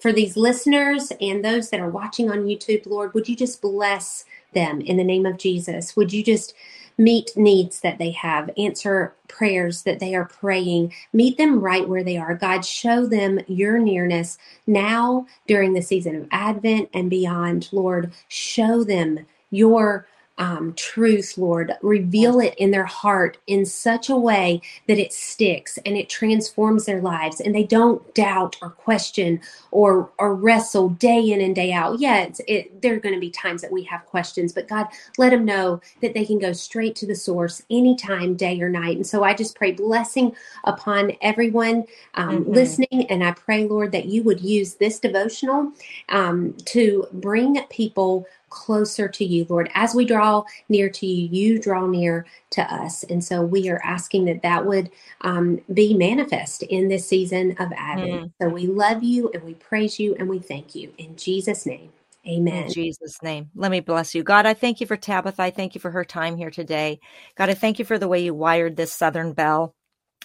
for 0.00 0.12
these 0.12 0.36
listeners 0.36 1.12
and 1.20 1.44
those 1.44 1.70
that 1.70 1.80
are 1.80 1.90
watching 1.90 2.30
on 2.30 2.44
YouTube. 2.46 2.86
Lord, 2.86 3.14
would 3.14 3.28
you 3.28 3.36
just 3.36 3.62
bless 3.62 4.24
them 4.54 4.80
in 4.80 4.96
the 4.96 5.04
name 5.04 5.26
of 5.26 5.38
Jesus? 5.38 5.96
Would 5.96 6.12
you 6.12 6.24
just 6.24 6.54
meet 6.98 7.36
needs 7.36 7.80
that 7.80 7.98
they 7.98 8.10
have, 8.10 8.50
answer 8.58 9.14
prayers 9.28 9.82
that 9.82 10.00
they 10.00 10.14
are 10.14 10.26
praying, 10.26 10.92
meet 11.12 11.38
them 11.38 11.60
right 11.60 11.88
where 11.88 12.04
they 12.04 12.16
are. 12.16 12.34
God, 12.34 12.64
show 12.64 13.06
them 13.06 13.40
your 13.46 13.78
nearness 13.78 14.38
now 14.66 15.26
during 15.46 15.72
the 15.72 15.82
season 15.82 16.16
of 16.16 16.28
Advent 16.30 16.88
and 16.92 17.08
beyond. 17.08 17.68
Lord, 17.72 18.12
show 18.28 18.84
them 18.84 19.26
your 19.50 20.06
um, 20.40 20.72
truth, 20.72 21.36
Lord. 21.36 21.72
Reveal 21.82 22.40
it 22.40 22.54
in 22.56 22.70
their 22.70 22.86
heart 22.86 23.36
in 23.46 23.66
such 23.66 24.08
a 24.08 24.16
way 24.16 24.62
that 24.88 24.98
it 24.98 25.12
sticks 25.12 25.78
and 25.84 25.96
it 25.96 26.08
transforms 26.08 26.86
their 26.86 27.02
lives, 27.02 27.40
and 27.40 27.54
they 27.54 27.62
don't 27.62 28.14
doubt 28.14 28.56
or 28.62 28.70
question 28.70 29.40
or 29.70 30.10
or 30.18 30.34
wrestle 30.34 30.88
day 30.88 31.20
in 31.30 31.42
and 31.42 31.54
day 31.54 31.72
out. 31.72 32.00
Yeah, 32.00 32.22
it's, 32.22 32.40
it, 32.48 32.80
there 32.80 32.94
are 32.94 33.00
going 33.00 33.14
to 33.14 33.20
be 33.20 33.30
times 33.30 33.60
that 33.60 33.70
we 33.70 33.84
have 33.84 34.06
questions, 34.06 34.54
but 34.54 34.66
God, 34.66 34.86
let 35.18 35.30
them 35.30 35.44
know 35.44 35.80
that 36.00 36.14
they 36.14 36.24
can 36.24 36.38
go 36.38 36.52
straight 36.54 36.96
to 36.96 37.06
the 37.06 37.14
source 37.14 37.62
anytime, 37.70 38.34
day 38.34 38.60
or 38.62 38.70
night. 38.70 38.96
And 38.96 39.06
so 39.06 39.22
I 39.22 39.34
just 39.34 39.54
pray 39.54 39.72
blessing 39.72 40.34
upon 40.64 41.12
everyone 41.20 41.84
um, 42.14 42.44
mm-hmm. 42.44 42.52
listening, 42.52 43.06
and 43.10 43.22
I 43.22 43.32
pray, 43.32 43.66
Lord, 43.66 43.92
that 43.92 44.06
you 44.06 44.22
would 44.22 44.40
use 44.40 44.74
this 44.74 44.98
devotional 44.98 45.72
um, 46.08 46.56
to 46.66 47.06
bring 47.12 47.62
people 47.68 48.26
closer 48.50 49.08
to 49.08 49.24
you, 49.24 49.46
Lord. 49.48 49.70
As 49.74 49.94
we 49.94 50.04
draw 50.04 50.44
near 50.68 50.90
to 50.90 51.06
you, 51.06 51.28
you 51.30 51.58
draw 51.58 51.86
near 51.86 52.26
to 52.50 52.62
us. 52.62 53.04
And 53.04 53.24
so 53.24 53.42
we 53.42 53.70
are 53.70 53.80
asking 53.82 54.26
that 54.26 54.42
that 54.42 54.66
would 54.66 54.90
um, 55.22 55.60
be 55.72 55.94
manifest 55.94 56.62
in 56.64 56.88
this 56.88 57.08
season 57.08 57.52
of 57.58 57.72
Advent. 57.76 58.12
Mm. 58.12 58.32
So 58.40 58.48
we 58.48 58.66
love 58.66 59.02
you 59.02 59.30
and 59.32 59.42
we 59.44 59.54
praise 59.54 59.98
you 59.98 60.14
and 60.18 60.28
we 60.28 60.38
thank 60.38 60.74
you. 60.74 60.92
In 60.98 61.16
Jesus' 61.16 61.64
name. 61.64 61.90
Amen. 62.26 62.64
In 62.64 62.72
Jesus' 62.72 63.22
name. 63.22 63.50
Let 63.54 63.70
me 63.70 63.80
bless 63.80 64.14
you. 64.14 64.22
God, 64.22 64.44
I 64.44 64.52
thank 64.52 64.80
you 64.80 64.86
for 64.86 64.96
Tabitha. 64.96 65.42
I 65.42 65.50
thank 65.50 65.74
you 65.74 65.80
for 65.80 65.90
her 65.90 66.04
time 66.04 66.36
here 66.36 66.50
today. 66.50 67.00
God, 67.36 67.48
I 67.48 67.54
thank 67.54 67.78
you 67.78 67.84
for 67.84 67.98
the 67.98 68.08
way 68.08 68.22
you 68.22 68.34
wired 68.34 68.76
this 68.76 68.92
Southern 68.92 69.32
Belle 69.32 69.74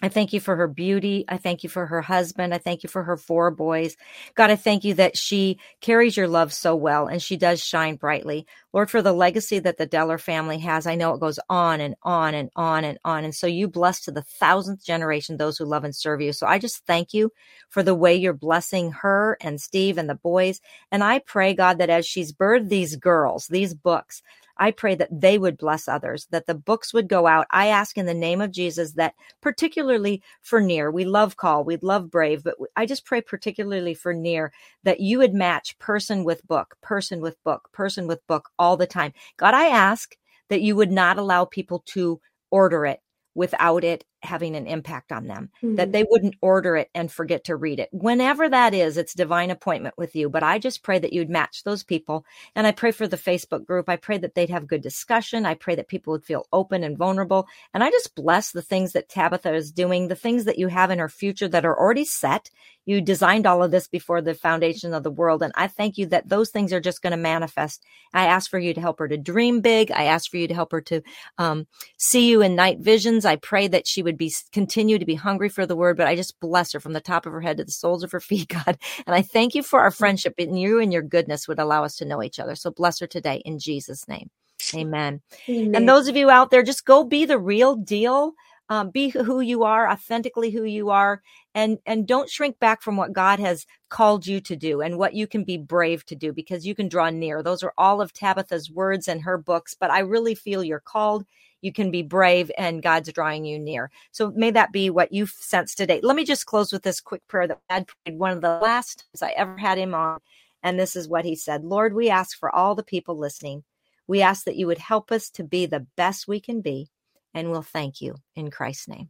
I 0.02 0.10
thank 0.10 0.34
you 0.34 0.41
for 0.41 0.58
her 0.58 0.68
beauty. 0.68 1.24
I 1.30 1.38
thank 1.38 1.64
you 1.64 1.70
for 1.70 1.86
her 1.86 2.02
husband. 2.02 2.54
I 2.54 2.58
thank 2.58 2.84
you 2.84 2.89
for 2.89 3.04
her 3.04 3.16
four 3.16 3.50
boys. 3.50 3.96
God, 4.36 4.52
I 4.52 4.58
thank 4.58 4.84
you 4.84 4.93
that 4.96 5.18
she 5.18 5.58
carries 5.80 6.18
your 6.18 6.28
love 6.28 6.52
so 6.52 6.76
well 6.76 7.08
and 7.08 7.22
she 7.22 7.38
does 7.38 7.64
shine 7.64 7.96
brightly. 7.96 8.46
Lord, 8.74 8.91
for 8.91 9.02
the 9.02 9.14
legacy 9.14 9.58
that 9.60 9.78
the 9.78 9.88
Deller 9.88 10.20
family 10.20 10.60
has, 10.60 10.86
I 10.86 10.96
know 10.96 11.14
it 11.14 11.22
goes 11.22 11.39
on 11.50 11.80
and 11.80 11.96
on 12.04 12.36
and 12.36 12.50
on 12.58 12.84
and 12.84 13.00
on. 13.06 13.24
And 13.24 13.34
so 13.34 13.48
you 13.48 13.70
bless 13.70 14.02
to 14.02 14.12
the 14.12 14.22
thousandth 14.22 14.84
generation 14.86 15.38
those 15.38 15.58
who 15.58 15.66
love 15.66 15.86
and 15.86 15.96
serve 15.96 16.20
you. 16.20 16.34
So 16.34 16.46
I 16.46 16.60
just 16.60 16.86
thank 16.86 17.14
you 17.14 17.32
for 17.70 17.82
the 17.82 17.96
way 17.96 18.14
you're 18.16 18.34
blessing 18.34 18.91
her 18.91 19.38
and 19.39 19.62
Steve 19.62 19.98
and 19.98 20.10
the 20.10 20.16
boys. 20.16 20.60
And 20.91 21.06
I 21.06 21.20
pray, 21.20 21.54
God, 21.54 21.78
that 21.78 21.89
as 21.89 22.06
she's 22.06 22.34
birthed 22.34 22.68
these 22.68 22.98
girls, 22.98 23.48
these 23.48 23.74
books, 23.74 24.22
I 24.58 24.72
pray 24.72 24.95
that 24.95 25.10
they 25.12 25.38
would 25.38 25.58
bless 25.58 25.88
others, 25.88 26.28
that 26.32 26.45
the 26.45 26.56
books 26.56 26.93
would 26.93 27.08
go 27.08 27.28
out. 27.28 27.47
I 27.51 27.68
ask 27.68 27.97
in 27.97 28.06
the 28.06 28.14
name 28.14 28.41
of 28.41 28.51
Jesus 28.51 28.93
that 28.93 29.14
particularly 29.41 30.22
for 30.41 30.62
near, 30.62 30.91
we 30.91 31.06
love 31.06 31.38
call, 31.38 31.64
we 31.64 31.78
love 31.78 32.10
brave, 32.10 32.43
but 32.43 32.56
I 32.76 32.86
just 32.86 33.06
pray 33.06 33.22
particularly 33.22 33.93
for 33.93 34.14
near 34.14 34.51
that 34.84 34.99
you 34.99 35.18
would 35.20 35.34
match 35.34 35.78
person 35.80 36.24
with 36.24 36.45
book, 36.47 36.76
person 36.82 37.22
with 37.22 37.41
book, 37.43 37.70
person 37.74 38.08
with 38.08 38.26
book 38.28 38.49
all 38.58 38.78
the 38.78 38.88
time. 38.88 39.14
God, 39.38 39.53
I 39.53 39.68
ask 39.68 40.16
that 40.49 40.62
you 40.62 40.76
would 40.76 40.91
not 40.91 41.18
allow 41.18 41.45
people 41.45 41.84
to 41.88 42.22
order 42.51 42.86
it 42.86 43.01
without 43.34 43.84
it 43.84 44.06
having 44.26 44.56
an 44.56 44.68
impact 44.68 45.12
on 45.12 45.28
them, 45.28 45.50
mm-hmm. 45.64 45.76
that 45.76 45.92
they 45.92 46.04
wouldn't 46.10 46.36
order 46.42 46.76
it 46.76 46.90
and 46.94 47.12
forget 47.12 47.46
to 47.46 47.56
read 47.56 47.80
it. 47.80 47.90
Whenever 47.92 48.50
that 48.50 48.74
is, 48.74 48.98
it's 48.98 49.14
divine 49.14 49.52
appointment 49.52 49.98
with 49.98 50.16
you. 50.16 50.30
But 50.30 50.44
I 50.44 50.60
just 50.60 50.84
pray 50.84 51.00
that 51.00 51.14
you'd 51.14 51.30
match 51.30 51.64
those 51.64 51.84
people. 51.84 52.26
And 52.56 52.68
I 52.68 52.72
pray 52.72 52.92
for 52.92 53.08
the 53.08 53.18
Facebook 53.18 53.66
group. 53.66 53.88
I 53.88 53.96
pray 53.96 54.18
that 54.18 54.36
they'd 54.36 54.50
have 54.50 54.68
good 54.68 54.82
discussion. 54.82 55.46
I 55.46 55.54
pray 55.54 55.76
that 55.76 55.88
people 55.88 56.12
would 56.12 56.26
feel 56.26 56.48
open 56.52 56.84
and 56.84 56.98
vulnerable. 56.98 57.48
And 57.74 57.84
I 57.84 57.90
just 57.92 58.16
bless 58.16 58.52
the 58.52 58.62
things 58.62 58.94
that 58.94 59.10
Tabitha 59.10 59.54
is 59.54 59.72
doing, 59.72 60.08
the 60.08 60.16
things 60.16 60.46
that 60.46 60.60
you 60.60 60.68
have 60.68 60.92
in 60.92 61.00
her 61.00 61.10
future 61.10 61.48
that 61.48 61.66
are 61.66 61.80
already 61.80 62.06
set. 62.06 62.50
You 62.88 63.02
designed 63.02 63.48
all 63.48 63.64
of 63.64 63.72
this 63.72 63.88
before 63.88 64.22
the 64.22 64.36
foundation 64.36 64.94
of 64.94 65.02
the 65.02 65.12
world. 65.12 65.42
And 65.42 65.52
I 65.56 65.68
thank 65.68 65.98
you 65.98 66.06
that 66.08 66.30
those 66.30 66.52
things 66.52 66.72
are 66.72 66.80
just 66.80 67.02
going 67.02 67.12
to 67.12 67.18
manifest. 67.18 67.84
I 68.14 68.28
ask 68.28 68.50
for 68.50 68.60
you 68.60 68.76
to 68.76 68.82
help 68.82 69.00
her 69.00 69.08
to 69.08 69.18
dream 69.18 69.62
big. 69.62 69.92
I 69.92 70.04
ask 70.04 70.30
for 70.30 70.38
you 70.38 70.48
to 70.48 70.54
help 70.54 70.72
her 70.72 70.82
to 70.82 71.02
um, 71.40 71.66
see 71.98 72.30
you 72.30 72.42
in 72.42 72.56
night 72.56 72.80
visions. 72.80 73.26
I 73.26 73.38
pray 73.38 73.68
that 73.68 73.88
she 73.88 74.04
would 74.04 74.14
would 74.16 74.20
be 74.20 74.34
continue 74.53 74.97
to 74.97 75.05
be 75.05 75.16
hungry 75.16 75.49
for 75.49 75.66
the 75.66 75.76
word, 75.76 75.97
but 75.97 76.07
I 76.07 76.16
just 76.16 76.39
bless 76.39 76.72
her 76.72 76.80
from 76.80 76.93
the 76.93 77.01
top 77.01 77.26
of 77.26 77.34
her 77.34 77.41
head 77.41 77.57
to 77.57 77.66
the 77.66 77.72
soles 77.72 78.03
of 78.03 78.11
her 78.11 78.20
feet, 78.22 78.47
God. 78.47 78.78
And 79.05 79.16
I 79.16 79.22
thank 79.22 79.55
you 79.55 79.61
for 79.63 79.82
our 79.82 79.91
friendship 79.91 80.36
and 80.38 80.59
you 80.59 80.80
and 80.80 80.93
your 80.93 81.01
goodness 81.01 81.47
would 81.47 81.59
allow 81.59 81.84
us 81.84 81.97
to 81.97 82.05
know 82.05 82.24
each 82.24 82.39
other. 82.39 82.55
So 82.55 82.72
bless 82.72 82.99
her 82.99 83.07
today 83.07 83.41
in 83.45 83.59
Jesus' 83.59 84.07
name. 84.07 84.30
Amen. 84.74 85.22
Amen. 85.49 85.76
And 85.76 85.89
those 85.89 86.07
of 86.07 86.16
you 86.16 86.30
out 86.30 86.49
there, 86.49 86.63
just 86.63 86.86
go 86.86 87.03
be 87.03 87.26
the 87.26 87.38
real 87.38 87.76
deal. 87.76 88.34
Um, 88.68 88.89
be 88.89 89.09
who 89.09 89.41
you 89.41 89.63
are, 89.63 89.88
authentically 89.88 90.49
who 90.49 90.63
you 90.63 90.89
are, 90.89 91.22
and 91.53 91.78
and 91.86 92.07
don't 92.07 92.32
shrink 92.32 92.57
back 92.57 92.82
from 92.82 92.97
what 92.97 93.13
God 93.13 93.39
has 93.39 93.68
called 93.89 94.26
you 94.26 94.41
to 94.41 94.55
do 94.55 94.82
and 94.82 94.97
what 94.97 95.13
you 95.13 95.28
can 95.28 95.43
be 95.43 95.55
brave 95.55 96.03
to 96.07 96.16
do 96.16 96.34
because 96.34 96.66
you 96.66 96.74
can 96.74 96.88
draw 96.89 97.11
near. 97.11 97.43
Those 97.43 97.61
are 97.61 97.74
all 97.78 98.01
of 98.01 98.11
Tabitha's 98.11 98.72
words 98.72 99.07
and 99.07 99.22
her 99.22 99.38
books, 99.38 99.76
but 99.80 99.91
I 99.91 99.99
really 99.99 100.34
feel 100.34 100.63
you're 100.63 100.80
called 100.80 101.28
you 101.62 101.74
can 101.74 101.91
be 101.91 102.03
brave 102.03 102.51
and 102.58 102.84
God's 102.84 103.12
drawing 103.12 103.45
you 103.45 103.58
near. 103.60 103.89
So 104.12 104.32
may 104.36 104.51
that 104.51 104.72
be 104.72 104.89
what 104.89 105.12
you've 105.12 105.32
sensed 105.32 105.78
today. 105.78 105.99
Let 106.03 106.16
me 106.16 106.26
just 106.26 106.45
close 106.45 106.72
with 106.72 106.84
this 106.84 107.01
quick 107.01 107.28
prayer 107.28 107.47
that 107.47 107.60
Dad 107.70 107.88
prayed 107.88 108.20
one 108.20 108.32
of 108.32 108.41
the 108.41 108.60
last 108.60 109.06
times 109.14 109.22
I 109.24 109.32
ever 109.36 109.58
had 109.58 109.78
him 109.78 109.93
on. 109.93 110.20
And 110.62 110.80
this 110.80 110.95
is 110.95 111.08
what 111.08 111.26
he 111.26 111.36
said 111.36 111.64
Lord, 111.64 111.93
we 111.93 112.10
ask 112.10 112.38
for 112.38 112.53
all 112.53 112.76
the 112.76 112.84
people 112.84 113.18
listening. 113.18 113.64
We 114.08 114.22
ask 114.22 114.45
that 114.45 114.56
you 114.56 114.68
would 114.68 114.78
help 114.78 115.12
us 115.12 115.30
to 115.32 115.43
be 115.43 115.66
the 115.66 115.86
best 115.95 116.28
we 116.28 116.39
can 116.39 116.62
be. 116.62 116.89
And 117.34 117.51
we'll 117.51 117.64
thank 117.64 118.01
you 118.01 118.16
in 118.36 118.49
Christ's 118.49 118.88
name. 118.88 119.10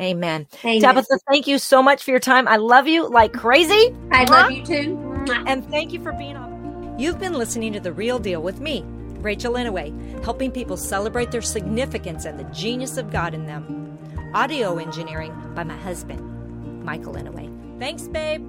Amen. 0.00 0.46
Amen. 0.64 0.80
Tabitha, 0.80 1.18
thank 1.28 1.46
you 1.46 1.58
so 1.58 1.82
much 1.82 2.04
for 2.04 2.10
your 2.10 2.20
time. 2.20 2.48
I 2.48 2.56
love 2.56 2.86
you 2.86 3.08
like 3.08 3.32
crazy. 3.32 3.94
I 4.10 4.24
love 4.24 4.50
you 4.50 4.64
too. 4.64 5.24
And 5.46 5.68
thank 5.70 5.92
you 5.92 6.02
for 6.02 6.12
being 6.12 6.36
on. 6.36 6.96
You've 6.98 7.18
been 7.18 7.34
listening 7.34 7.72
to 7.74 7.80
The 7.80 7.92
Real 7.92 8.18
Deal 8.18 8.42
with 8.42 8.60
me, 8.60 8.84
Rachel 9.20 9.54
Inouye, 9.54 10.24
helping 10.24 10.50
people 10.50 10.76
celebrate 10.76 11.30
their 11.30 11.42
significance 11.42 12.24
and 12.24 12.38
the 12.38 12.44
genius 12.44 12.96
of 12.96 13.10
God 13.10 13.34
in 13.34 13.46
them. 13.46 13.98
Audio 14.34 14.78
engineering 14.78 15.34
by 15.54 15.64
my 15.64 15.76
husband, 15.76 16.84
Michael 16.84 17.14
Inouye. 17.14 17.78
Thanks, 17.78 18.08
babe. 18.08 18.46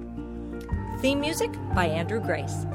Theme 1.00 1.20
music 1.20 1.50
by 1.74 1.86
Andrew 1.86 2.20
Grace. 2.20 2.66